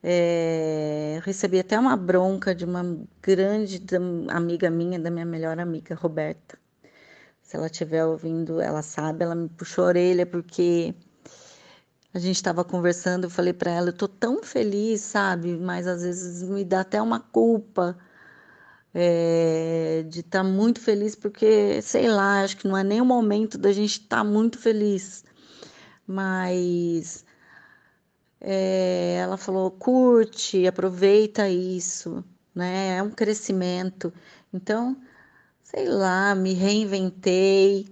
É, 0.00 1.20
recebi 1.24 1.58
até 1.58 1.76
uma 1.76 1.96
bronca 1.96 2.54
de 2.54 2.64
uma 2.64 2.96
grande 3.20 3.82
amiga 4.28 4.70
minha, 4.70 5.00
da 5.00 5.10
minha 5.10 5.26
melhor 5.26 5.58
amiga, 5.58 5.96
Roberta. 5.96 6.56
Se 7.48 7.56
ela 7.56 7.66
estiver 7.66 8.04
ouvindo, 8.04 8.60
ela 8.60 8.82
sabe, 8.82 9.24
ela 9.24 9.34
me 9.34 9.48
puxou 9.48 9.84
a 9.84 9.86
orelha 9.88 10.26
porque 10.26 10.94
a 12.12 12.18
gente 12.18 12.36
estava 12.36 12.62
conversando, 12.62 13.24
eu 13.24 13.30
falei 13.30 13.54
para 13.54 13.70
ela, 13.70 13.88
eu 13.88 13.92
tô 13.94 14.06
tão 14.06 14.42
feliz, 14.42 15.00
sabe? 15.00 15.56
Mas 15.56 15.86
às 15.86 16.02
vezes 16.02 16.42
me 16.42 16.62
dá 16.62 16.80
até 16.80 17.00
uma 17.00 17.18
culpa 17.18 17.96
é, 18.92 20.04
de 20.10 20.20
estar 20.20 20.42
tá 20.42 20.44
muito 20.44 20.78
feliz, 20.78 21.14
porque, 21.14 21.80
sei 21.80 22.06
lá, 22.06 22.42
acho 22.42 22.58
que 22.58 22.68
não 22.68 22.76
é 22.76 22.84
nem 22.84 23.00
o 23.00 23.04
momento 23.06 23.56
da 23.56 23.72
gente 23.72 23.92
estar 23.92 24.18
tá 24.18 24.24
muito 24.24 24.58
feliz. 24.58 25.24
Mas 26.06 27.24
é, 28.42 29.20
ela 29.22 29.38
falou, 29.38 29.70
curte, 29.70 30.66
aproveita 30.66 31.48
isso, 31.48 32.22
né? 32.54 32.98
É 32.98 33.02
um 33.02 33.10
crescimento. 33.10 34.12
Então, 34.52 35.00
sei 35.70 35.86
lá, 35.86 36.34
me 36.34 36.54
reinventei, 36.54 37.86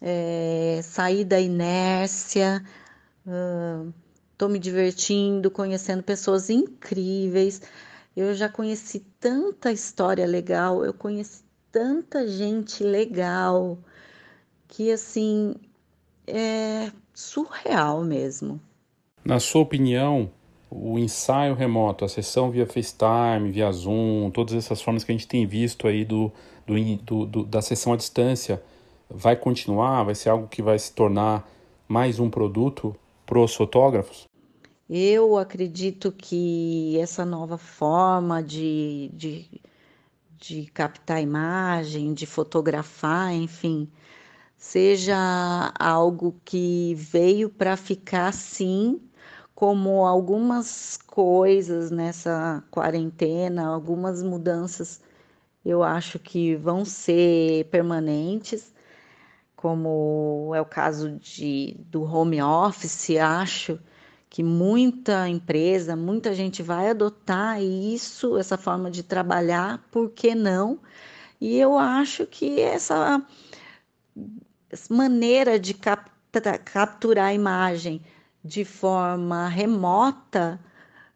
é, 0.00 0.80
saí 0.84 1.24
da 1.24 1.40
inércia, 1.40 2.64
Estou 4.32 4.48
uh, 4.48 4.52
me 4.52 4.60
divertindo, 4.60 5.50
conhecendo 5.50 6.04
pessoas 6.04 6.48
incríveis. 6.48 7.62
Eu 8.16 8.32
já 8.32 8.48
conheci 8.48 9.00
tanta 9.18 9.72
história 9.72 10.24
legal, 10.24 10.84
eu 10.84 10.94
conheci 10.94 11.42
tanta 11.72 12.28
gente 12.28 12.84
legal 12.84 13.76
que 14.68 14.92
assim 14.92 15.56
é 16.28 16.92
surreal 17.12 18.04
mesmo. 18.04 18.60
Na 19.24 19.40
sua 19.40 19.62
opinião, 19.62 20.30
o 20.70 20.96
ensaio 20.96 21.54
remoto, 21.54 22.04
a 22.04 22.08
sessão 22.08 22.52
via 22.52 22.66
FaceTime, 22.66 23.50
via 23.50 23.70
Zoom, 23.72 24.30
todas 24.30 24.54
essas 24.54 24.80
formas 24.80 25.02
que 25.02 25.10
a 25.10 25.14
gente 25.14 25.26
tem 25.26 25.44
visto 25.44 25.88
aí 25.88 26.04
do, 26.04 26.32
do, 27.02 27.26
do, 27.26 27.44
da 27.44 27.60
sessão 27.60 27.92
à 27.92 27.96
distância, 27.96 28.62
vai 29.08 29.36
continuar? 29.36 30.04
Vai 30.04 30.14
ser 30.14 30.30
algo 30.30 30.46
que 30.46 30.62
vai 30.62 30.78
se 30.78 30.92
tornar 30.92 31.48
mais 31.88 32.20
um 32.20 32.30
produto 32.30 32.94
para 33.26 33.38
os 33.38 33.54
fotógrafos? 33.54 34.28
Eu 34.88 35.38
acredito 35.38 36.10
que 36.10 36.98
essa 36.98 37.24
nova 37.24 37.56
forma 37.56 38.42
de, 38.42 39.10
de, 39.12 39.60
de 40.36 40.66
captar 40.66 41.22
imagem, 41.22 42.12
de 42.12 42.26
fotografar, 42.26 43.32
enfim, 43.32 43.88
seja 44.56 45.72
algo 45.78 46.34
que 46.44 46.94
veio 46.96 47.48
para 47.48 47.76
ficar 47.76 48.32
sim, 48.32 49.00
como 49.54 50.06
algumas 50.06 50.96
coisas 50.96 51.90
nessa 51.90 52.64
quarentena, 52.70 53.68
algumas 53.68 54.22
mudanças 54.22 55.00
eu 55.64 55.82
acho 55.82 56.18
que 56.18 56.56
vão 56.56 56.84
ser 56.84 57.66
permanentes 57.66 58.72
como 59.60 60.52
é 60.54 60.60
o 60.60 60.64
caso 60.64 61.18
de, 61.18 61.76
do 61.80 62.02
home 62.02 62.40
office, 62.40 63.10
acho 63.18 63.78
que 64.30 64.42
muita 64.42 65.28
empresa, 65.28 65.94
muita 65.94 66.34
gente 66.34 66.62
vai 66.62 66.88
adotar 66.88 67.60
isso, 67.62 68.38
essa 68.38 68.56
forma 68.56 68.90
de 68.90 69.02
trabalhar, 69.02 69.86
por 69.90 70.10
que 70.10 70.34
não? 70.34 70.78
E 71.38 71.58
eu 71.58 71.76
acho 71.76 72.26
que 72.26 72.58
essa 72.58 73.22
maneira 74.88 75.58
de 75.58 75.74
capturar 75.74 77.26
a 77.26 77.34
imagem 77.34 78.00
de 78.42 78.64
forma 78.64 79.46
remota 79.46 80.58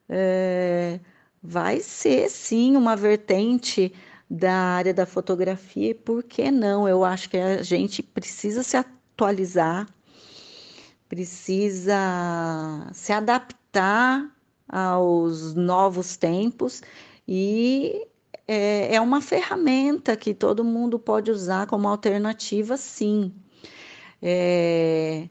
é, 0.07 1.01
vai 1.43 1.81
ser 1.81 2.29
sim 2.29 2.77
uma 2.77 2.95
vertente 2.95 3.95
da 4.29 4.53
área 4.53 4.95
da 4.95 5.07
fotografia 5.07 5.91
e 5.91 5.95
por 5.95 6.23
que 6.23 6.51
não? 6.51 6.89
Eu 6.89 7.05
acho 7.05 7.29
que 7.31 7.37
a 7.37 7.63
gente 7.63 8.03
precisa 8.03 8.63
se 8.63 8.77
atualizar, 8.77 9.87
precisa 11.09 11.97
se 12.93 13.13
adaptar 13.13 14.31
aos 14.69 15.55
novos 15.55 16.17
tempos 16.17 16.83
e 17.29 18.07
é, 18.47 18.95
é 18.97 19.01
uma 19.01 19.21
ferramenta 19.21 20.17
que 20.17 20.35
todo 20.35 20.65
mundo 20.65 20.99
pode 20.99 21.31
usar 21.31 21.67
como 21.67 21.89
alternativa, 21.89 22.77
sim. 22.77 23.33
É, 24.23 25.29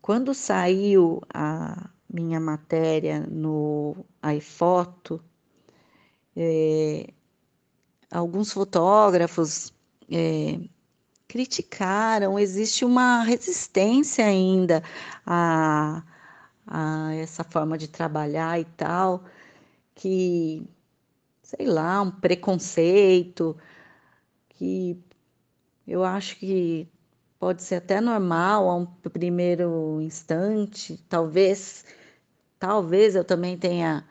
quando 0.00 0.34
saiu 0.34 1.20
a 1.32 1.90
minha 2.12 2.40
matéria 2.40 3.20
no 3.20 3.96
iPhoto, 4.36 5.22
é, 6.36 7.12
alguns 8.12 8.52
fotógrafos 8.52 9.72
é, 10.10 10.60
criticaram, 11.26 12.38
existe 12.38 12.84
uma 12.84 13.22
resistência 13.22 14.26
ainda 14.26 14.82
a, 15.26 16.02
a 16.66 17.14
essa 17.14 17.42
forma 17.42 17.78
de 17.78 17.88
trabalhar 17.88 18.60
e 18.60 18.64
tal, 18.64 19.24
que, 19.94 20.66
sei 21.42 21.66
lá, 21.66 22.02
um 22.02 22.10
preconceito, 22.10 23.56
que 24.50 25.02
eu 25.86 26.04
acho 26.04 26.36
que 26.36 26.88
pode 27.38 27.62
ser 27.62 27.76
até 27.76 28.00
normal 28.00 28.68
a 28.68 28.76
um 28.76 28.86
primeiro 28.86 30.00
instante, 30.02 30.98
talvez, 31.08 31.84
talvez 32.58 33.16
eu 33.16 33.24
também 33.24 33.56
tenha 33.58 34.06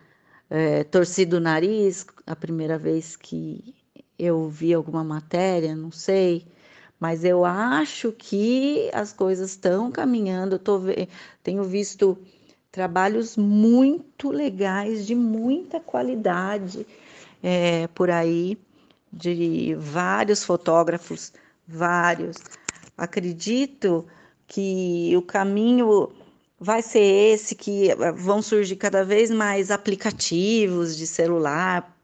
é, 0.50 0.84
torcido 0.84 1.38
o 1.38 1.40
nariz 1.40 2.06
a 2.26 2.36
primeira 2.36 2.78
vez 2.78 3.16
que 3.16 3.81
eu 4.22 4.48
vi 4.48 4.72
alguma 4.72 5.04
matéria, 5.04 5.76
não 5.76 5.92
sei, 5.92 6.46
mas 7.00 7.26
eu 7.26 7.44
acho 7.44 8.12
que 8.12 8.88
as 8.94 9.12
coisas 9.12 9.50
estão 9.52 9.92
caminhando. 9.92 10.56
Eu 10.56 10.60
tô, 10.60 10.80
tenho 11.42 11.64
visto 11.64 12.16
trabalhos 12.72 13.36
muito 13.36 14.30
legais, 14.30 15.08
de 15.08 15.16
muita 15.16 15.80
qualidade 15.80 16.86
é, 17.42 17.88
por 17.88 18.12
aí, 18.12 18.60
de 19.12 19.76
vários 19.80 20.44
fotógrafos, 20.44 21.34
vários. 21.68 22.38
Acredito 22.96 24.06
que 24.48 25.18
o 25.18 25.24
caminho 25.24 26.12
vai 26.60 26.84
ser 26.84 27.34
esse, 27.34 27.56
que 27.56 27.88
vão 28.16 28.40
surgir 28.40 28.76
cada 28.76 29.04
vez 29.04 29.32
mais 29.32 29.72
aplicativos 29.72 30.96
de 30.96 31.08
celular 31.08 31.98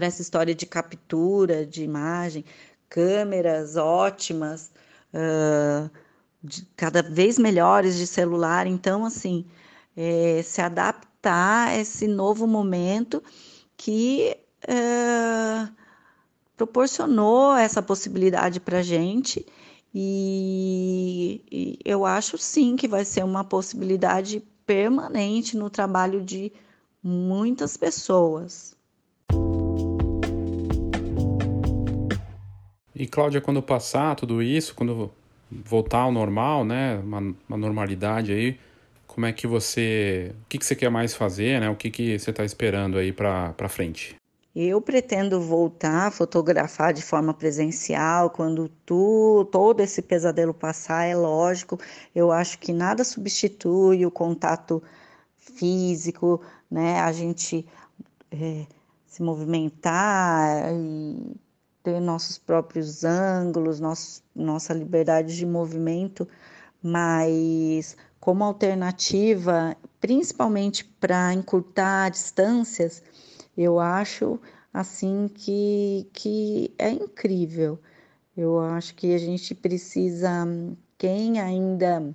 para 0.00 0.06
essa 0.06 0.22
história 0.22 0.54
de 0.54 0.64
captura 0.64 1.66
de 1.66 1.84
imagem, 1.84 2.42
câmeras 2.88 3.76
ótimas, 3.76 4.72
uh, 5.12 5.90
de, 6.42 6.66
cada 6.74 7.02
vez 7.02 7.38
melhores 7.38 7.98
de 7.98 8.06
celular. 8.06 8.66
Então, 8.66 9.04
assim, 9.04 9.44
é, 9.94 10.40
se 10.42 10.62
adaptar 10.62 11.68
a 11.68 11.78
esse 11.78 12.08
novo 12.08 12.46
momento 12.46 13.22
que 13.76 14.34
uh, 14.64 15.70
proporcionou 16.56 17.54
essa 17.54 17.82
possibilidade 17.82 18.58
para 18.58 18.78
a 18.78 18.82
gente. 18.82 19.44
E, 19.94 21.44
e 21.52 21.78
eu 21.84 22.06
acho 22.06 22.38
sim 22.38 22.74
que 22.74 22.88
vai 22.88 23.04
ser 23.04 23.22
uma 23.22 23.44
possibilidade 23.44 24.40
permanente 24.64 25.58
no 25.58 25.68
trabalho 25.68 26.22
de 26.22 26.50
muitas 27.02 27.76
pessoas. 27.76 28.79
E 33.00 33.06
Cláudia, 33.06 33.40
quando 33.40 33.62
passar 33.62 34.14
tudo 34.14 34.42
isso, 34.42 34.74
quando 34.74 35.10
voltar 35.50 36.00
ao 36.00 36.12
normal, 36.12 36.66
né, 36.66 36.98
uma, 36.98 37.34
uma 37.48 37.56
normalidade 37.56 38.30
aí, 38.30 38.60
como 39.06 39.24
é 39.24 39.32
que 39.32 39.46
você, 39.46 40.34
o 40.42 40.48
que, 40.50 40.58
que 40.58 40.66
você 40.66 40.76
quer 40.76 40.90
mais 40.90 41.14
fazer, 41.14 41.62
né? 41.62 41.70
O 41.70 41.76
que, 41.76 41.90
que 41.90 42.18
você 42.18 42.28
está 42.28 42.44
esperando 42.44 42.98
aí 42.98 43.10
para 43.10 43.68
frente? 43.70 44.16
Eu 44.54 44.82
pretendo 44.82 45.40
voltar 45.40 46.08
a 46.08 46.10
fotografar 46.10 46.92
de 46.92 47.00
forma 47.00 47.32
presencial 47.32 48.28
quando 48.28 48.68
tu, 48.84 49.48
todo 49.50 49.80
esse 49.80 50.02
pesadelo 50.02 50.52
passar, 50.52 51.06
é 51.06 51.16
lógico. 51.16 51.80
Eu 52.14 52.30
acho 52.30 52.58
que 52.58 52.70
nada 52.70 53.02
substitui 53.02 54.04
o 54.04 54.10
contato 54.10 54.82
físico, 55.38 56.42
né? 56.70 57.00
A 57.00 57.12
gente 57.12 57.66
é, 58.30 58.66
se 59.06 59.22
movimentar 59.22 60.70
e 60.74 61.34
ter 61.82 62.00
nossos 62.00 62.38
próprios 62.38 63.04
ângulos, 63.04 63.80
nosso, 63.80 64.22
nossa 64.34 64.74
liberdade 64.74 65.36
de 65.36 65.46
movimento, 65.46 66.28
mas 66.82 67.96
como 68.18 68.44
alternativa, 68.44 69.76
principalmente 70.00 70.84
para 70.84 71.32
encurtar 71.32 72.10
distâncias, 72.10 73.02
eu 73.56 73.80
acho 73.80 74.38
assim 74.72 75.28
que, 75.28 76.08
que 76.12 76.74
é 76.78 76.90
incrível. 76.90 77.78
Eu 78.36 78.60
acho 78.60 78.94
que 78.94 79.14
a 79.14 79.18
gente 79.18 79.54
precisa, 79.54 80.28
quem 80.96 81.40
ainda 81.40 82.14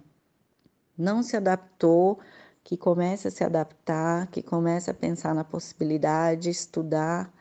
não 0.97 1.21
se 1.21 1.35
adaptou, 1.35 2.19
que 2.63 2.75
comece 2.77 3.27
a 3.27 3.31
se 3.31 3.43
adaptar, 3.43 4.27
que 4.27 4.41
comece 4.41 4.89
a 4.89 4.93
pensar 4.93 5.35
na 5.35 5.43
possibilidade, 5.43 6.49
estudar, 6.49 7.31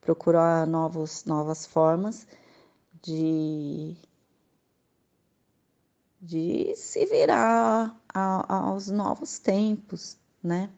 procurar 0.00 0.66
novos, 0.66 1.24
novas 1.24 1.66
formas 1.66 2.26
de, 3.02 3.96
de 6.20 6.74
se 6.76 7.06
virar 7.06 7.98
a, 8.08 8.68
aos 8.68 8.88
novos 8.88 9.38
tempos, 9.38 10.16
né? 10.42 10.70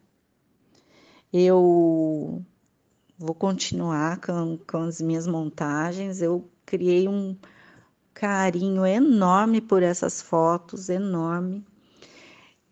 Eu 1.32 2.44
vou 3.16 3.34
continuar 3.34 4.20
com, 4.20 4.58
com 4.66 4.78
as 4.78 5.00
minhas 5.00 5.26
montagens. 5.26 6.20
Eu 6.20 6.48
criei 6.66 7.06
um 7.06 7.36
carinho 8.12 8.84
enorme 8.84 9.60
por 9.60 9.82
essas 9.82 10.20
fotos, 10.20 10.88
enorme. 10.88 11.64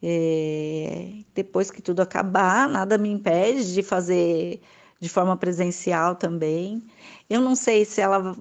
É, 0.02 1.24
depois 1.34 1.70
que 1.70 1.82
tudo 1.82 2.00
acabar, 2.00 2.68
nada 2.68 2.98
me 2.98 3.10
impede 3.10 3.74
de 3.74 3.82
fazer 3.82 4.60
de 5.00 5.08
forma 5.08 5.36
presencial 5.36 6.16
também. 6.16 6.82
Eu 7.30 7.40
não 7.40 7.54
sei 7.54 7.84
se 7.84 8.00
ela 8.00 8.36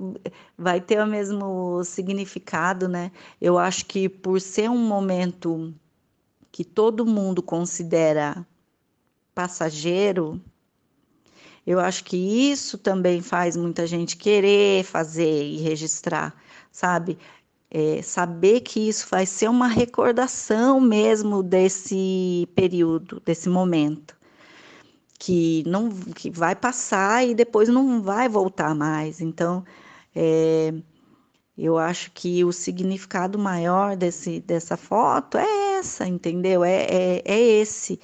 vai 0.58 0.82
ter 0.82 1.02
o 1.02 1.08
mesmo 1.08 1.84
significado, 1.84 2.88
né? 2.88 3.12
Eu 3.40 3.58
acho 3.58 3.86
que 3.86 4.10
por 4.10 4.42
ser 4.42 4.70
um 4.70 4.78
momento 4.78 5.74
que 6.52 6.64
todo 6.64 7.06
mundo 7.06 7.44
considera 7.44 8.46
passageiro, 9.36 10.42
eu 11.66 11.80
acho 11.80 12.04
que 12.06 12.18
isso 12.18 12.78
também 12.78 13.22
faz 13.22 13.56
muita 13.56 13.86
gente 13.86 14.18
querer 14.18 14.84
fazer 14.84 15.44
e 15.44 15.58
registrar, 15.58 16.34
sabe? 16.72 17.20
É, 17.70 18.02
saber 18.02 18.62
que 18.62 18.88
isso 18.88 19.06
vai 19.12 19.26
ser 19.26 19.50
uma 19.50 19.68
recordação 19.68 20.80
mesmo 20.80 21.44
desse 21.44 22.48
período, 22.56 23.22
desse 23.26 23.50
momento, 23.50 24.17
que 25.20 25.64
não 25.66 25.90
que 25.90 26.30
vai 26.30 26.56
passar 26.56 27.26
e 27.28 27.34
depois 27.34 27.70
não 27.70 28.02
vai 28.02 28.30
voltar 28.30 28.76
mais. 28.76 29.20
Então, 29.22 29.66
é, 30.16 30.74
eu 31.58 31.78
acho 31.78 32.12
que 32.12 32.44
o 32.46 32.52
significado 32.52 33.40
maior 33.40 33.96
desse, 33.96 34.40
dessa 34.42 34.78
foto 34.78 35.38
é 35.38 35.78
essa, 35.80 36.08
entendeu? 36.08 36.64
É, 36.64 36.84
é, 36.84 37.22
é 37.26 37.40
esse, 37.40 38.00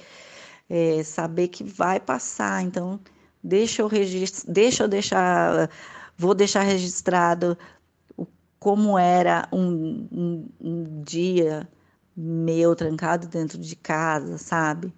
é 0.68 1.02
saber 1.04 1.48
que 1.48 1.62
vai 1.64 2.00
passar. 2.00 2.62
Então, 2.62 3.00
deixa 3.42 3.82
eu 3.82 3.86
registrar, 3.88 4.52
deixa 4.52 4.84
eu 4.84 4.88
deixar, 4.88 5.70
vou 6.16 6.34
deixar 6.34 6.62
registrado 6.62 7.56
como 8.58 8.98
era 8.98 9.46
um, 9.52 10.08
um, 10.10 10.48
um 10.60 11.02
dia 11.02 11.68
meu 12.16 12.74
trancado 12.74 13.26
dentro 13.28 13.58
de 13.58 13.76
casa, 13.76 14.38
sabe? 14.38 14.92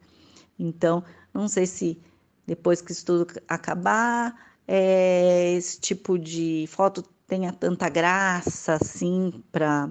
Então, 0.59 1.03
não 1.37 1.49
sei 1.49 1.67
se 1.67 2.01
depois 2.47 2.81
que 2.81 2.93
isso 2.93 3.05
tudo 3.05 3.27
acabar, 3.49 4.55
é, 4.67 5.53
esse 5.55 5.81
tipo 5.81 6.19
de 6.19 6.67
foto 6.69 7.03
tenha 7.27 7.53
tanta 7.53 7.89
graça 7.89 8.75
assim 8.75 9.43
para 9.53 9.89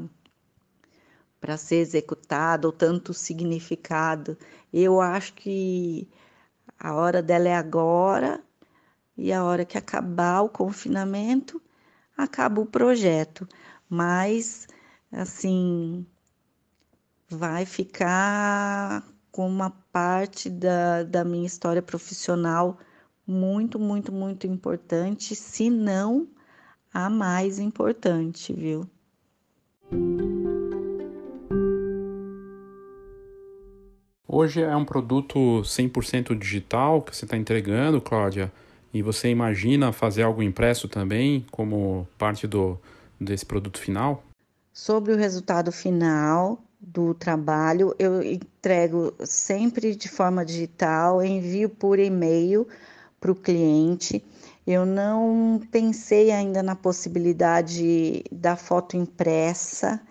para 1.39 1.57
ser 1.57 1.75
executado 1.75 2.65
ou 2.65 2.71
tanto 2.71 3.13
significado. 3.13 4.35
Eu 4.73 4.99
acho 4.99 5.33
que 5.35 6.09
a 6.79 6.93
hora 6.95 7.21
dela 7.21 7.47
é 7.49 7.55
agora 7.55 8.43
e 9.17 9.31
a 9.31 9.43
hora 9.43 9.63
que 9.65 9.77
acabar 9.77 10.41
o 10.41 10.49
confinamento, 10.49 11.61
acaba 12.17 12.61
o 12.61 12.65
projeto 12.65 13.47
mas 13.89 14.67
assim 15.11 16.05
vai 17.29 17.65
ficar 17.65 19.03
com 19.35 19.45
uma 19.49 19.69
parte 19.91 20.49
da, 20.49 21.03
da 21.03 21.25
minha 21.25 21.45
história 21.45 21.81
profissional 21.81 22.77
muito, 23.27 23.77
muito, 23.77 24.09
muito 24.09 24.47
importante, 24.47 25.35
se 25.35 25.69
não 25.69 26.25
a 26.93 27.09
mais 27.09 27.59
importante, 27.59 28.53
viu? 28.53 28.89
Hoje 34.25 34.61
é 34.61 34.73
um 34.73 34.85
produto 34.85 35.61
100% 35.63 36.33
digital 36.39 37.01
que 37.01 37.13
você 37.13 37.25
está 37.25 37.35
entregando, 37.35 37.99
Cláudia, 37.99 38.49
e 38.93 39.01
você 39.01 39.29
imagina 39.29 39.91
fazer 39.91 40.23
algo 40.23 40.41
impresso 40.41 40.87
também, 40.87 41.45
como 41.51 42.07
parte 42.17 42.47
do, 42.47 42.79
desse 43.19 43.45
produto 43.45 43.79
final? 43.79 44.23
Sobre 44.71 45.11
o 45.11 45.17
resultado 45.17 45.73
final 45.73 46.64
do 46.85 47.13
trabalho, 47.13 47.95
eu 47.97 48.21
entrego 48.21 49.13
sempre 49.25 49.95
de 49.95 50.07
forma 50.07 50.45
digital, 50.45 51.23
envio 51.23 51.69
por 51.69 51.99
e-mail 51.99 52.67
para 53.19 53.31
o 53.31 53.35
cliente. 53.35 54.23
Eu 54.65 54.85
não 54.85 55.61
pensei 55.71 56.31
ainda 56.31 56.61
na 56.61 56.75
possibilidade 56.75 58.23
da 58.31 58.55
foto 58.55 58.97
impressa. 58.97 60.01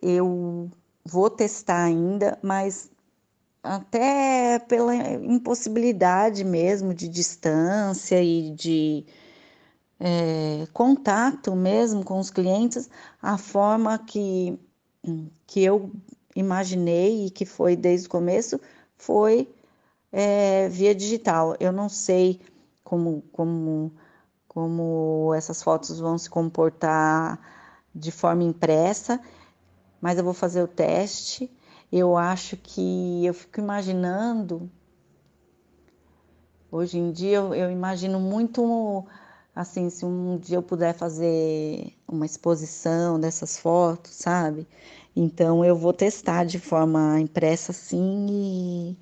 Eu 0.00 0.70
vou 1.04 1.28
testar 1.30 1.84
ainda, 1.84 2.38
mas 2.42 2.90
até 3.62 4.58
pela 4.60 4.94
impossibilidade 4.96 6.44
mesmo 6.44 6.92
de 6.92 7.08
distância 7.08 8.22
e 8.22 8.50
de 8.50 9.06
é, 10.00 10.66
contato 10.72 11.54
mesmo 11.54 12.04
com 12.04 12.18
os 12.18 12.28
clientes, 12.28 12.90
a 13.20 13.38
forma 13.38 13.96
que, 13.98 14.58
que 15.46 15.62
eu 15.62 15.90
imaginei 16.34 17.26
e 17.26 17.30
que 17.30 17.44
foi 17.44 17.76
desde 17.76 18.06
o 18.06 18.10
começo 18.10 18.60
foi 18.96 19.52
é, 20.10 20.68
via 20.68 20.94
digital. 20.94 21.56
Eu 21.58 21.72
não 21.72 21.88
sei 21.88 22.40
como, 22.84 23.22
como, 23.32 23.92
como 24.46 25.32
essas 25.34 25.62
fotos 25.62 25.98
vão 25.98 26.16
se 26.18 26.30
comportar 26.30 27.40
de 27.94 28.10
forma 28.10 28.42
impressa, 28.42 29.20
mas 30.00 30.18
eu 30.18 30.24
vou 30.24 30.34
fazer 30.34 30.62
o 30.62 30.68
teste. 30.68 31.50
Eu 31.90 32.16
acho 32.16 32.56
que 32.56 33.24
eu 33.24 33.34
fico 33.34 33.60
imaginando. 33.60 34.70
Hoje 36.70 36.98
em 36.98 37.12
dia 37.12 37.36
eu, 37.36 37.54
eu 37.54 37.70
imagino 37.70 38.18
muito 38.18 39.06
assim, 39.54 39.90
se 39.90 40.04
um 40.04 40.38
dia 40.38 40.56
eu 40.56 40.62
puder 40.62 40.94
fazer 40.94 41.94
uma 42.08 42.26
exposição 42.26 43.20
dessas 43.20 43.58
fotos, 43.58 44.12
sabe? 44.12 44.66
Então 45.14 45.64
eu 45.64 45.76
vou 45.76 45.92
testar 45.92 46.44
de 46.44 46.58
forma 46.58 47.20
impressa 47.20 47.72
sim 47.72 48.26
e, 48.30 48.98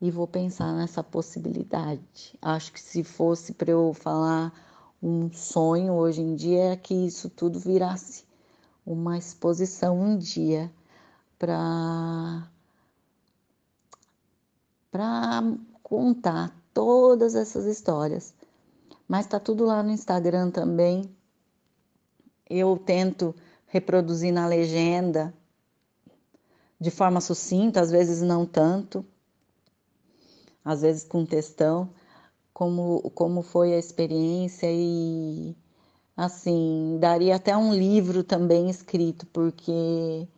e 0.00 0.10
vou 0.10 0.26
pensar 0.26 0.72
nessa 0.72 1.02
possibilidade. 1.02 2.38
Acho 2.40 2.72
que 2.72 2.80
se 2.80 3.02
fosse 3.02 3.52
para 3.54 3.70
eu 3.72 3.92
falar 3.92 4.52
um 5.02 5.30
sonho 5.32 5.92
hoje 5.94 6.22
em 6.22 6.34
dia 6.34 6.72
é 6.72 6.76
que 6.76 6.94
isso 6.94 7.28
tudo 7.28 7.58
virasse 7.58 8.24
uma 8.86 9.18
exposição 9.18 9.98
um 10.00 10.16
dia 10.16 10.70
para 11.38 12.48
para 14.90 15.42
contar 15.82 16.56
todas 16.72 17.34
essas 17.34 17.66
histórias 17.66 18.32
mas 19.08 19.26
tá 19.26 19.38
tudo 19.38 19.64
lá 19.64 19.82
no 19.82 19.90
Instagram 19.90 20.50
também. 20.50 21.10
Eu 22.48 22.76
tento 22.76 23.34
reproduzir 23.66 24.32
na 24.32 24.46
legenda 24.46 25.34
de 26.80 26.90
forma 26.90 27.20
sucinta, 27.20 27.80
às 27.80 27.90
vezes 27.90 28.22
não 28.22 28.44
tanto, 28.44 29.04
às 30.64 30.82
vezes 30.82 31.04
com 31.04 31.24
textão, 31.24 31.90
como, 32.52 33.10
como 33.10 33.42
foi 33.42 33.74
a 33.74 33.78
experiência 33.78 34.68
e 34.70 35.56
assim, 36.16 36.98
daria 37.00 37.36
até 37.36 37.56
um 37.56 37.74
livro 37.74 38.22
também 38.22 38.70
escrito, 38.70 39.26
porque 39.26 40.28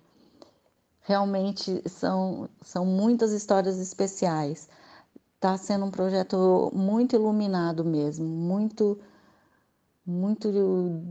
realmente 1.02 1.82
são, 1.88 2.48
são 2.62 2.86
muitas 2.86 3.32
histórias 3.32 3.78
especiais 3.78 4.68
está 5.46 5.56
sendo 5.56 5.84
um 5.84 5.90
projeto 5.90 6.72
muito 6.74 7.14
iluminado 7.14 7.84
mesmo, 7.84 8.26
muito, 8.26 8.98
muito, 10.04 11.02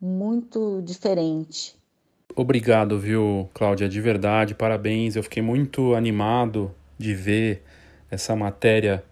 muito 0.00 0.80
diferente. 0.82 1.76
Obrigado, 2.36 2.98
viu, 3.00 3.50
Cláudia, 3.52 3.88
de 3.88 4.00
verdade, 4.00 4.54
parabéns. 4.54 5.16
Eu 5.16 5.24
fiquei 5.24 5.42
muito 5.42 5.94
animado 5.94 6.72
de 6.96 7.14
ver 7.14 7.64
essa 8.08 8.36
matéria 8.36 9.02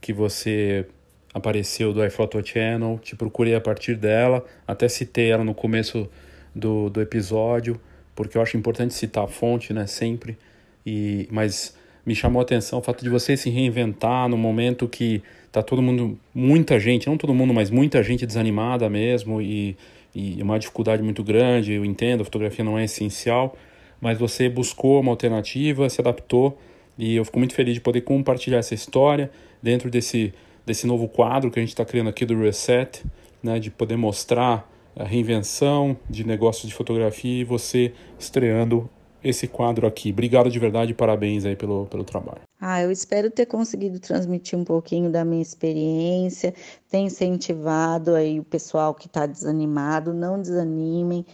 que 0.00 0.14
você 0.14 0.86
apareceu 1.34 1.92
do 1.92 2.04
iPhoto 2.04 2.44
Channel, 2.44 2.98
te 3.00 3.14
procurei 3.14 3.54
a 3.54 3.60
partir 3.60 3.96
dela, 3.96 4.44
até 4.66 4.88
citei 4.88 5.30
ela 5.30 5.44
no 5.44 5.54
começo 5.54 6.08
do, 6.54 6.88
do 6.88 7.02
episódio, 7.02 7.78
porque 8.16 8.38
eu 8.38 8.42
acho 8.42 8.56
importante 8.56 8.94
citar 8.94 9.24
a 9.24 9.28
fonte, 9.28 9.74
né, 9.74 9.86
sempre, 9.86 10.38
e, 10.84 11.28
mas 11.30 11.76
me 12.04 12.14
chamou 12.14 12.40
a 12.40 12.42
atenção 12.42 12.78
o 12.78 12.82
fato 12.82 13.02
de 13.02 13.10
você 13.10 13.36
se 13.36 13.50
reinventar 13.50 14.28
no 14.28 14.36
momento 14.36 14.88
que 14.88 15.22
tá 15.52 15.62
todo 15.62 15.82
mundo, 15.82 16.18
muita 16.34 16.78
gente, 16.78 17.06
não 17.06 17.16
todo 17.16 17.34
mundo, 17.34 17.52
mas 17.52 17.70
muita 17.70 18.02
gente 18.02 18.26
desanimada 18.26 18.88
mesmo 18.88 19.40
e, 19.40 19.76
e 20.14 20.42
uma 20.42 20.58
dificuldade 20.58 21.02
muito 21.02 21.22
grande. 21.22 21.72
Eu 21.72 21.84
entendo, 21.84 22.22
a 22.22 22.24
fotografia 22.24 22.64
não 22.64 22.78
é 22.78 22.84
essencial, 22.84 23.56
mas 24.00 24.18
você 24.18 24.48
buscou 24.48 25.00
uma 25.00 25.10
alternativa, 25.10 25.88
se 25.88 26.00
adaptou 26.00 26.58
e 26.98 27.16
eu 27.16 27.24
fico 27.24 27.38
muito 27.38 27.54
feliz 27.54 27.74
de 27.74 27.80
poder 27.80 28.02
compartilhar 28.02 28.58
essa 28.58 28.74
história 28.74 29.30
dentro 29.62 29.90
desse, 29.90 30.32
desse 30.64 30.86
novo 30.86 31.08
quadro 31.08 31.50
que 31.50 31.58
a 31.58 31.62
gente 31.62 31.70
está 31.70 31.84
criando 31.84 32.10
aqui 32.10 32.24
do 32.24 32.38
Reset, 32.38 33.04
né, 33.42 33.58
de 33.58 33.70
poder 33.70 33.96
mostrar 33.96 34.70
a 34.96 35.04
reinvenção 35.04 35.96
de 36.08 36.26
negócios 36.26 36.68
de 36.68 36.74
fotografia 36.74 37.40
e 37.40 37.44
você 37.44 37.92
estreando 38.18 38.88
esse 39.22 39.46
quadro 39.46 39.86
aqui. 39.86 40.10
Obrigado 40.10 40.50
de 40.50 40.58
verdade 40.58 40.94
parabéns 40.94 41.44
aí 41.44 41.56
pelo, 41.56 41.86
pelo 41.86 42.04
trabalho. 42.04 42.40
Ah, 42.60 42.82
eu 42.82 42.90
espero 42.90 43.30
ter 43.30 43.46
conseguido 43.46 43.98
transmitir 43.98 44.58
um 44.58 44.64
pouquinho 44.64 45.10
da 45.10 45.24
minha 45.24 45.42
experiência, 45.42 46.54
ter 46.90 46.98
incentivado 46.98 48.14
aí 48.14 48.38
o 48.38 48.44
pessoal 48.44 48.94
que 48.94 49.06
está 49.06 49.26
desanimado, 49.26 50.12
não 50.12 50.40
desanimem, 50.40 51.24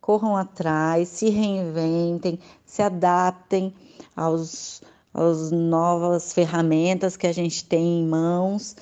corram 0.00 0.36
atrás, 0.36 1.08
se 1.08 1.30
reinventem, 1.30 2.38
se 2.64 2.82
adaptem 2.82 3.74
aos, 4.14 4.82
aos 5.12 5.50
novas 5.50 6.32
ferramentas 6.32 7.16
que 7.16 7.26
a 7.26 7.32
gente 7.32 7.64
tem 7.64 8.00
em 8.00 8.06
mãos. 8.06 8.76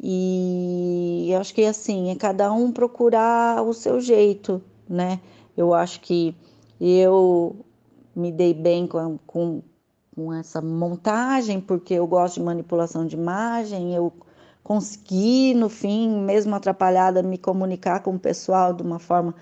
E 0.00 1.28
eu 1.30 1.40
acho 1.40 1.54
que 1.54 1.64
assim, 1.64 2.10
é 2.10 2.16
cada 2.16 2.52
um 2.52 2.72
procurar 2.72 3.62
o 3.62 3.72
seu 3.72 4.00
jeito, 4.00 4.60
né? 4.88 5.20
Eu 5.56 5.72
acho 5.72 6.00
que 6.00 6.34
eu 6.80 7.64
me 8.14 8.30
dei 8.32 8.54
bem 8.54 8.86
com, 8.86 9.18
com, 9.26 9.62
com 10.14 10.32
essa 10.32 10.60
montagem, 10.60 11.60
porque 11.60 11.94
eu 11.94 12.06
gosto 12.06 12.34
de 12.34 12.42
manipulação 12.42 13.06
de 13.06 13.16
imagem, 13.16 13.94
eu 13.94 14.12
consegui, 14.62 15.54
no 15.54 15.68
fim, 15.68 16.08
mesmo 16.20 16.54
atrapalhada, 16.54 17.22
me 17.22 17.38
comunicar 17.38 18.00
com 18.00 18.14
o 18.14 18.18
pessoal 18.18 18.72
de 18.72 18.82
uma 18.82 18.98
forma 18.98 19.34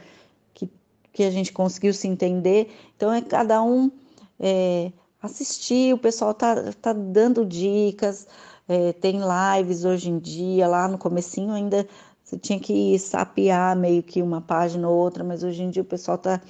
que, 0.54 0.70
que 1.12 1.24
a 1.24 1.30
gente 1.30 1.52
conseguiu 1.52 1.92
se 1.92 2.08
entender. 2.08 2.70
Então, 2.96 3.12
é 3.12 3.20
cada 3.20 3.62
um 3.62 3.90
é, 4.38 4.92
assistir, 5.20 5.92
o 5.92 5.98
pessoal 5.98 6.32
tá, 6.32 6.72
tá 6.80 6.92
dando 6.92 7.44
dicas, 7.44 8.26
é, 8.66 8.92
tem 8.92 9.18
lives 9.20 9.84
hoje 9.84 10.08
em 10.08 10.18
dia, 10.18 10.66
lá 10.66 10.88
no 10.88 10.96
comecinho 10.96 11.52
ainda 11.52 11.86
você 12.30 12.38
tinha 12.38 12.60
que 12.60 12.96
sapear 12.96 13.74
meio 13.74 14.04
que 14.04 14.22
uma 14.22 14.40
página 14.40 14.88
ou 14.88 14.96
outra, 14.96 15.24
mas 15.24 15.42
hoje 15.42 15.64
em 15.64 15.70
dia 15.70 15.82
o 15.82 15.84
pessoal 15.84 16.16
tá 16.16 16.40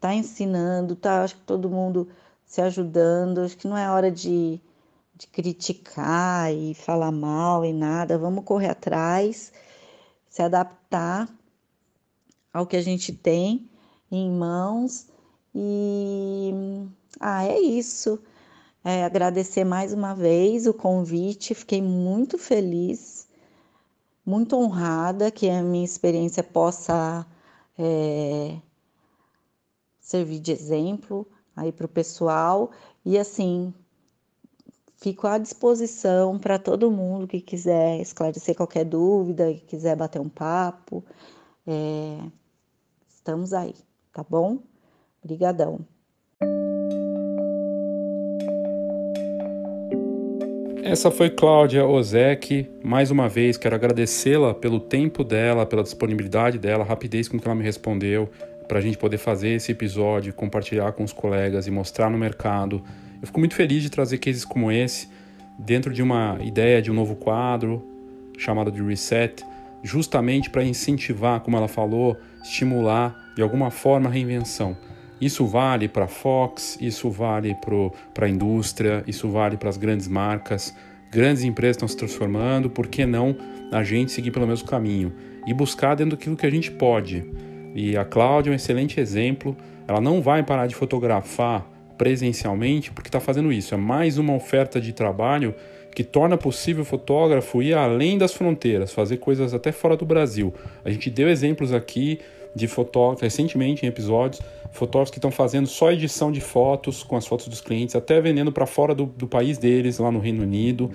tá 0.00 0.14
ensinando, 0.14 0.96
tá, 0.96 1.22
acho 1.22 1.36
que 1.36 1.42
todo 1.42 1.70
mundo 1.70 2.08
se 2.44 2.60
ajudando, 2.60 3.40
acho 3.40 3.56
que 3.56 3.68
não 3.68 3.76
é 3.76 3.90
hora 3.90 4.10
de, 4.10 4.60
de 5.14 5.26
criticar 5.26 6.52
e 6.52 6.74
falar 6.74 7.10
mal 7.10 7.64
e 7.64 7.72
nada, 7.72 8.18
vamos 8.18 8.44
correr 8.44 8.70
atrás, 8.70 9.52
se 10.28 10.42
adaptar 10.42 11.28
ao 12.52 12.66
que 12.66 12.76
a 12.76 12.82
gente 12.82 13.12
tem 13.12 13.68
em 14.10 14.30
mãos 14.30 15.06
e 15.54 16.52
ah, 17.20 17.44
é 17.44 17.58
isso. 17.58 18.18
É, 18.84 19.04
agradecer 19.04 19.64
mais 19.64 19.92
uma 19.92 20.14
vez 20.14 20.66
o 20.66 20.74
convite, 20.74 21.54
fiquei 21.54 21.82
muito 21.82 22.38
feliz, 22.38 23.26
muito 24.24 24.56
honrada 24.56 25.30
que 25.30 25.50
a 25.50 25.62
minha 25.62 25.84
experiência 25.84 26.42
possa 26.42 27.26
é, 27.78 28.56
servir 30.06 30.38
de 30.38 30.52
exemplo 30.52 31.26
aí 31.56 31.72
para 31.72 31.84
o 31.84 31.88
pessoal 31.88 32.70
e 33.04 33.18
assim 33.18 33.74
fico 34.98 35.26
à 35.26 35.36
disposição 35.36 36.38
para 36.38 36.60
todo 36.60 36.92
mundo 36.92 37.26
que 37.26 37.40
quiser 37.40 38.00
esclarecer 38.00 38.54
qualquer 38.54 38.84
dúvida, 38.84 39.52
que 39.52 39.62
quiser 39.62 39.96
bater 39.96 40.20
um 40.20 40.28
papo, 40.28 41.04
é, 41.66 42.20
estamos 43.08 43.52
aí, 43.52 43.74
tá 44.12 44.24
bom? 44.30 44.60
Obrigadão. 45.24 45.80
Essa 50.84 51.10
foi 51.10 51.30
Cláudia 51.30 51.84
Ozek. 51.84 52.70
Mais 52.84 53.10
uma 53.10 53.28
vez, 53.28 53.56
quero 53.56 53.74
agradecê-la 53.74 54.54
pelo 54.54 54.78
tempo 54.78 55.24
dela, 55.24 55.66
pela 55.66 55.82
disponibilidade 55.82 56.60
dela, 56.60 56.84
rapidez 56.84 57.28
com 57.28 57.40
que 57.40 57.48
ela 57.48 57.56
me 57.56 57.64
respondeu 57.64 58.30
para 58.66 58.78
a 58.78 58.82
gente 58.82 58.98
poder 58.98 59.18
fazer 59.18 59.50
esse 59.50 59.72
episódio, 59.72 60.32
compartilhar 60.32 60.92
com 60.92 61.04
os 61.04 61.12
colegas 61.12 61.66
e 61.66 61.70
mostrar 61.70 62.10
no 62.10 62.18
mercado. 62.18 62.82
Eu 63.20 63.26
fico 63.26 63.38
muito 63.38 63.54
feliz 63.54 63.82
de 63.82 63.90
trazer 63.90 64.18
cases 64.18 64.44
como 64.44 64.70
esse 64.70 65.08
dentro 65.58 65.92
de 65.92 66.02
uma 66.02 66.38
ideia 66.42 66.82
de 66.82 66.90
um 66.90 66.94
novo 66.94 67.16
quadro 67.16 67.82
chamado 68.36 68.70
de 68.70 68.82
Reset, 68.82 69.42
justamente 69.82 70.50
para 70.50 70.64
incentivar, 70.64 71.40
como 71.40 71.56
ela 71.56 71.68
falou, 71.68 72.16
estimular 72.42 73.16
de 73.34 73.42
alguma 73.42 73.70
forma 73.70 74.08
a 74.08 74.12
reinvenção. 74.12 74.76
Isso 75.20 75.46
vale 75.46 75.88
para 75.88 76.04
a 76.04 76.08
Fox, 76.08 76.76
isso 76.80 77.08
vale 77.10 77.56
para 78.14 78.26
a 78.26 78.28
indústria, 78.28 79.02
isso 79.06 79.28
vale 79.30 79.56
para 79.56 79.70
as 79.70 79.78
grandes 79.78 80.06
marcas. 80.08 80.76
Grandes 81.10 81.42
empresas 81.42 81.76
estão 81.76 81.88
se 81.88 81.96
transformando, 81.96 82.68
por 82.68 82.86
que 82.86 83.06
não 83.06 83.34
a 83.72 83.82
gente 83.82 84.12
seguir 84.12 84.30
pelo 84.30 84.46
mesmo 84.46 84.68
caminho 84.68 85.12
e 85.46 85.54
buscar 85.54 85.94
dentro 85.94 86.16
daquilo 86.16 86.36
que 86.36 86.44
a 86.44 86.50
gente 86.50 86.70
pode? 86.70 87.24
E 87.76 87.94
a 87.94 88.06
Cláudia 88.06 88.48
é 88.48 88.52
um 88.52 88.56
excelente 88.56 88.98
exemplo. 88.98 89.54
Ela 89.86 90.00
não 90.00 90.22
vai 90.22 90.42
parar 90.42 90.66
de 90.66 90.74
fotografar 90.74 91.70
presencialmente 91.98 92.90
porque 92.90 93.08
está 93.08 93.20
fazendo 93.20 93.52
isso. 93.52 93.74
É 93.74 93.76
mais 93.76 94.16
uma 94.16 94.34
oferta 94.34 94.80
de 94.80 94.94
trabalho 94.94 95.54
que 95.94 96.02
torna 96.02 96.38
possível 96.38 96.82
o 96.82 96.86
fotógrafo 96.86 97.62
ir 97.62 97.74
além 97.74 98.16
das 98.16 98.32
fronteiras, 98.32 98.94
fazer 98.94 99.18
coisas 99.18 99.52
até 99.52 99.72
fora 99.72 99.94
do 99.94 100.06
Brasil. 100.06 100.54
A 100.86 100.90
gente 100.90 101.10
deu 101.10 101.28
exemplos 101.28 101.70
aqui 101.70 102.18
de 102.54 102.66
fotógrafos, 102.66 103.20
recentemente 103.20 103.84
em 103.84 103.88
episódios, 103.90 104.40
fotógrafos 104.72 105.10
que 105.10 105.18
estão 105.18 105.30
fazendo 105.30 105.66
só 105.66 105.92
edição 105.92 106.32
de 106.32 106.40
fotos 106.40 107.02
com 107.02 107.14
as 107.14 107.26
fotos 107.26 107.46
dos 107.46 107.60
clientes, 107.60 107.94
até 107.94 108.22
vendendo 108.22 108.50
para 108.50 108.64
fora 108.64 108.94
do, 108.94 109.04
do 109.04 109.26
país 109.26 109.58
deles, 109.58 109.98
lá 109.98 110.10
no 110.10 110.18
Reino 110.18 110.42
Unido 110.42 110.90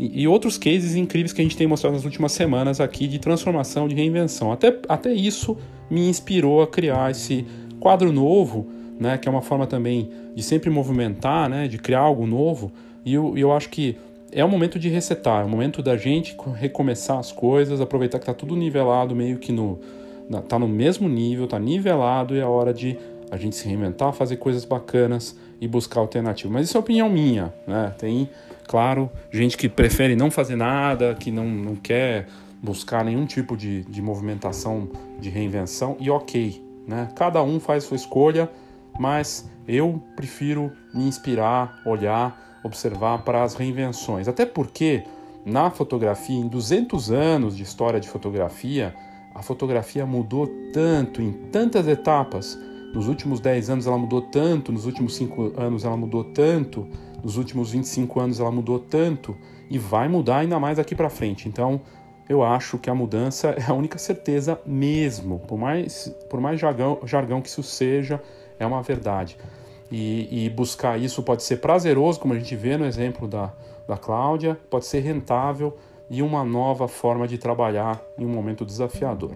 e, 0.00 0.26
outros 0.26 0.56
cases 0.56 0.94
incríveis 0.94 1.32
que 1.32 1.42
a 1.42 1.44
gente 1.44 1.56
tem 1.56 1.66
mostrado 1.66 1.94
nas 1.94 2.06
últimas 2.06 2.32
semanas 2.32 2.80
aqui 2.80 3.06
de 3.06 3.18
transformação, 3.18 3.86
de 3.86 3.94
reinvenção. 3.94 4.50
Até, 4.50 4.78
até 4.88 5.12
isso 5.12 5.58
me 5.90 6.08
inspirou 6.08 6.62
a 6.62 6.66
criar 6.66 7.10
esse 7.10 7.46
quadro 7.78 8.10
novo, 8.10 8.66
né, 8.98 9.18
que 9.18 9.28
é 9.28 9.30
uma 9.30 9.42
forma 9.42 9.66
também 9.66 10.10
de 10.34 10.42
sempre 10.42 10.70
movimentar, 10.70 11.50
né, 11.50 11.68
de 11.68 11.76
criar 11.76 12.00
algo 12.00 12.26
novo. 12.26 12.72
E 13.04 13.12
eu, 13.12 13.36
eu 13.36 13.52
acho 13.52 13.68
que 13.68 13.96
é 14.32 14.44
o 14.44 14.48
momento 14.48 14.78
de 14.78 14.88
resetar, 14.88 15.42
é 15.42 15.44
o 15.44 15.48
momento 15.48 15.82
da 15.82 15.96
gente 15.96 16.34
recomeçar 16.54 17.18
as 17.18 17.30
coisas, 17.30 17.80
aproveitar 17.80 18.18
que 18.18 18.22
está 18.22 18.34
tudo 18.34 18.56
nivelado, 18.56 19.14
meio 19.14 19.38
que 19.38 19.52
no, 19.52 19.80
tá 20.48 20.58
no 20.58 20.68
mesmo 20.68 21.08
nível, 21.08 21.46
tá 21.46 21.58
nivelado 21.58 22.34
e 22.34 22.38
é 22.38 22.44
hora 22.44 22.72
de 22.72 22.96
a 23.30 23.36
gente 23.36 23.56
se 23.56 23.66
reinventar, 23.66 24.12
fazer 24.12 24.36
coisas 24.36 24.64
bacanas 24.64 25.36
e 25.60 25.68
buscar 25.68 26.00
alternativas. 26.00 26.52
Mas 26.52 26.68
isso 26.68 26.76
é 26.76 26.80
opinião 26.80 27.08
minha, 27.08 27.52
né? 27.66 27.94
Tem 27.98 28.28
Claro, 28.70 29.10
gente 29.32 29.56
que 29.56 29.68
prefere 29.68 30.14
não 30.14 30.30
fazer 30.30 30.54
nada, 30.54 31.12
que 31.16 31.32
não, 31.32 31.44
não 31.44 31.74
quer 31.74 32.28
buscar 32.62 33.04
nenhum 33.04 33.26
tipo 33.26 33.56
de, 33.56 33.82
de 33.82 34.00
movimentação 34.00 34.88
de 35.18 35.28
reinvenção, 35.28 35.96
e 35.98 36.08
ok, 36.08 36.64
né? 36.86 37.08
Cada 37.16 37.42
um 37.42 37.58
faz 37.58 37.82
sua 37.82 37.96
escolha, 37.96 38.48
mas 38.96 39.50
eu 39.66 40.00
prefiro 40.14 40.70
me 40.94 41.02
inspirar, 41.02 41.82
olhar, 41.84 42.60
observar 42.62 43.24
para 43.24 43.42
as 43.42 43.54
reinvenções. 43.56 44.28
Até 44.28 44.46
porque 44.46 45.02
na 45.44 45.68
fotografia, 45.68 46.38
em 46.38 46.46
200 46.46 47.10
anos 47.10 47.56
de 47.56 47.64
história 47.64 47.98
de 47.98 48.08
fotografia, 48.08 48.94
a 49.34 49.42
fotografia 49.42 50.06
mudou 50.06 50.48
tanto 50.72 51.20
em 51.20 51.32
tantas 51.50 51.88
etapas. 51.88 52.56
Nos 52.92 53.08
últimos 53.08 53.40
10 53.40 53.70
anos 53.70 53.86
ela 53.86 53.98
mudou 53.98 54.22
tanto, 54.22 54.72
nos 54.72 54.86
últimos 54.86 55.14
5 55.14 55.54
anos 55.56 55.84
ela 55.84 55.96
mudou 55.96 56.24
tanto 56.24 56.86
nos 57.22 57.36
últimos 57.36 57.72
25 57.72 58.20
anos 58.20 58.40
ela 58.40 58.50
mudou 58.50 58.78
tanto 58.78 59.36
e 59.68 59.78
vai 59.78 60.08
mudar 60.08 60.38
ainda 60.38 60.58
mais 60.58 60.78
daqui 60.78 60.94
para 60.94 61.10
frente. 61.10 61.48
Então, 61.48 61.80
eu 62.28 62.42
acho 62.42 62.78
que 62.78 62.88
a 62.88 62.94
mudança 62.94 63.50
é 63.50 63.70
a 63.70 63.74
única 63.74 63.98
certeza 63.98 64.60
mesmo. 64.64 65.38
Por 65.40 65.58
mais, 65.58 66.14
por 66.28 66.40
mais 66.40 66.58
jargão, 66.58 66.98
jargão 67.04 67.40
que 67.40 67.48
isso 67.48 67.62
seja, 67.62 68.20
é 68.58 68.66
uma 68.66 68.82
verdade. 68.82 69.36
E, 69.90 70.44
e, 70.44 70.50
buscar 70.50 70.98
isso 70.98 71.22
pode 71.22 71.42
ser 71.42 71.56
prazeroso, 71.56 72.20
como 72.20 72.32
a 72.32 72.38
gente 72.38 72.54
vê 72.54 72.76
no 72.76 72.84
exemplo 72.84 73.26
da, 73.26 73.52
da 73.88 73.96
Cláudia, 73.96 74.56
pode 74.70 74.86
ser 74.86 75.00
rentável 75.00 75.76
e 76.08 76.22
uma 76.22 76.44
nova 76.44 76.86
forma 76.86 77.26
de 77.26 77.38
trabalhar 77.38 78.00
em 78.16 78.24
um 78.24 78.28
momento 78.28 78.64
desafiador. 78.64 79.32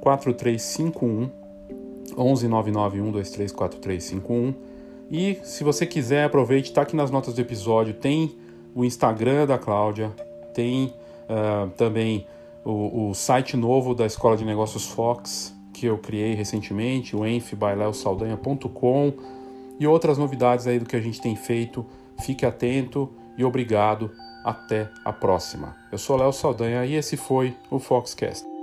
4351 0.00 1.30
11 2.18 2.48
99 2.48 2.98
123 2.98 3.52
4351 3.52 4.54
e 5.08 5.38
se 5.44 5.62
você 5.62 5.86
quiser 5.86 6.24
aproveite 6.24 6.70
está 6.70 6.82
aqui 6.82 6.96
nas 6.96 7.12
notas 7.12 7.34
do 7.34 7.40
episódio 7.40 7.94
tem 7.94 8.34
o 8.74 8.84
Instagram 8.84 9.46
da 9.46 9.56
Cláudia 9.56 10.10
tem 10.52 10.92
uh, 11.28 11.70
também 11.76 12.26
o, 12.64 13.10
o, 13.10 13.14
site 13.14 13.56
novo 13.56 13.94
da 13.94 14.06
Escola 14.06 14.36
de 14.36 14.44
Negócios 14.44 14.86
Fox 14.86 15.54
que 15.72 15.86
eu 15.86 15.98
criei 15.98 16.34
recentemente 16.34 17.16
o 17.16 17.26
enfbaileosaldanha.com 17.26 19.12
e 19.78 19.86
outras 19.86 20.16
novidades 20.16 20.66
aí 20.66 20.78
do 20.78 20.86
que 20.86 20.96
a 20.96 21.00
gente 21.00 21.20
tem 21.20 21.36
feito 21.36 21.84
fique 22.24 22.46
atento 22.46 23.10
e 23.36 23.44
obrigado 23.44 24.10
até 24.44 24.88
a 25.04 25.12
próxima. 25.12 25.74
Eu 25.90 25.98
sou 25.98 26.16
Léo 26.16 26.32
Saldanha 26.32 26.84
e 26.84 26.94
esse 26.94 27.16
foi 27.16 27.56
o 27.70 27.78
Foxcast. 27.78 28.53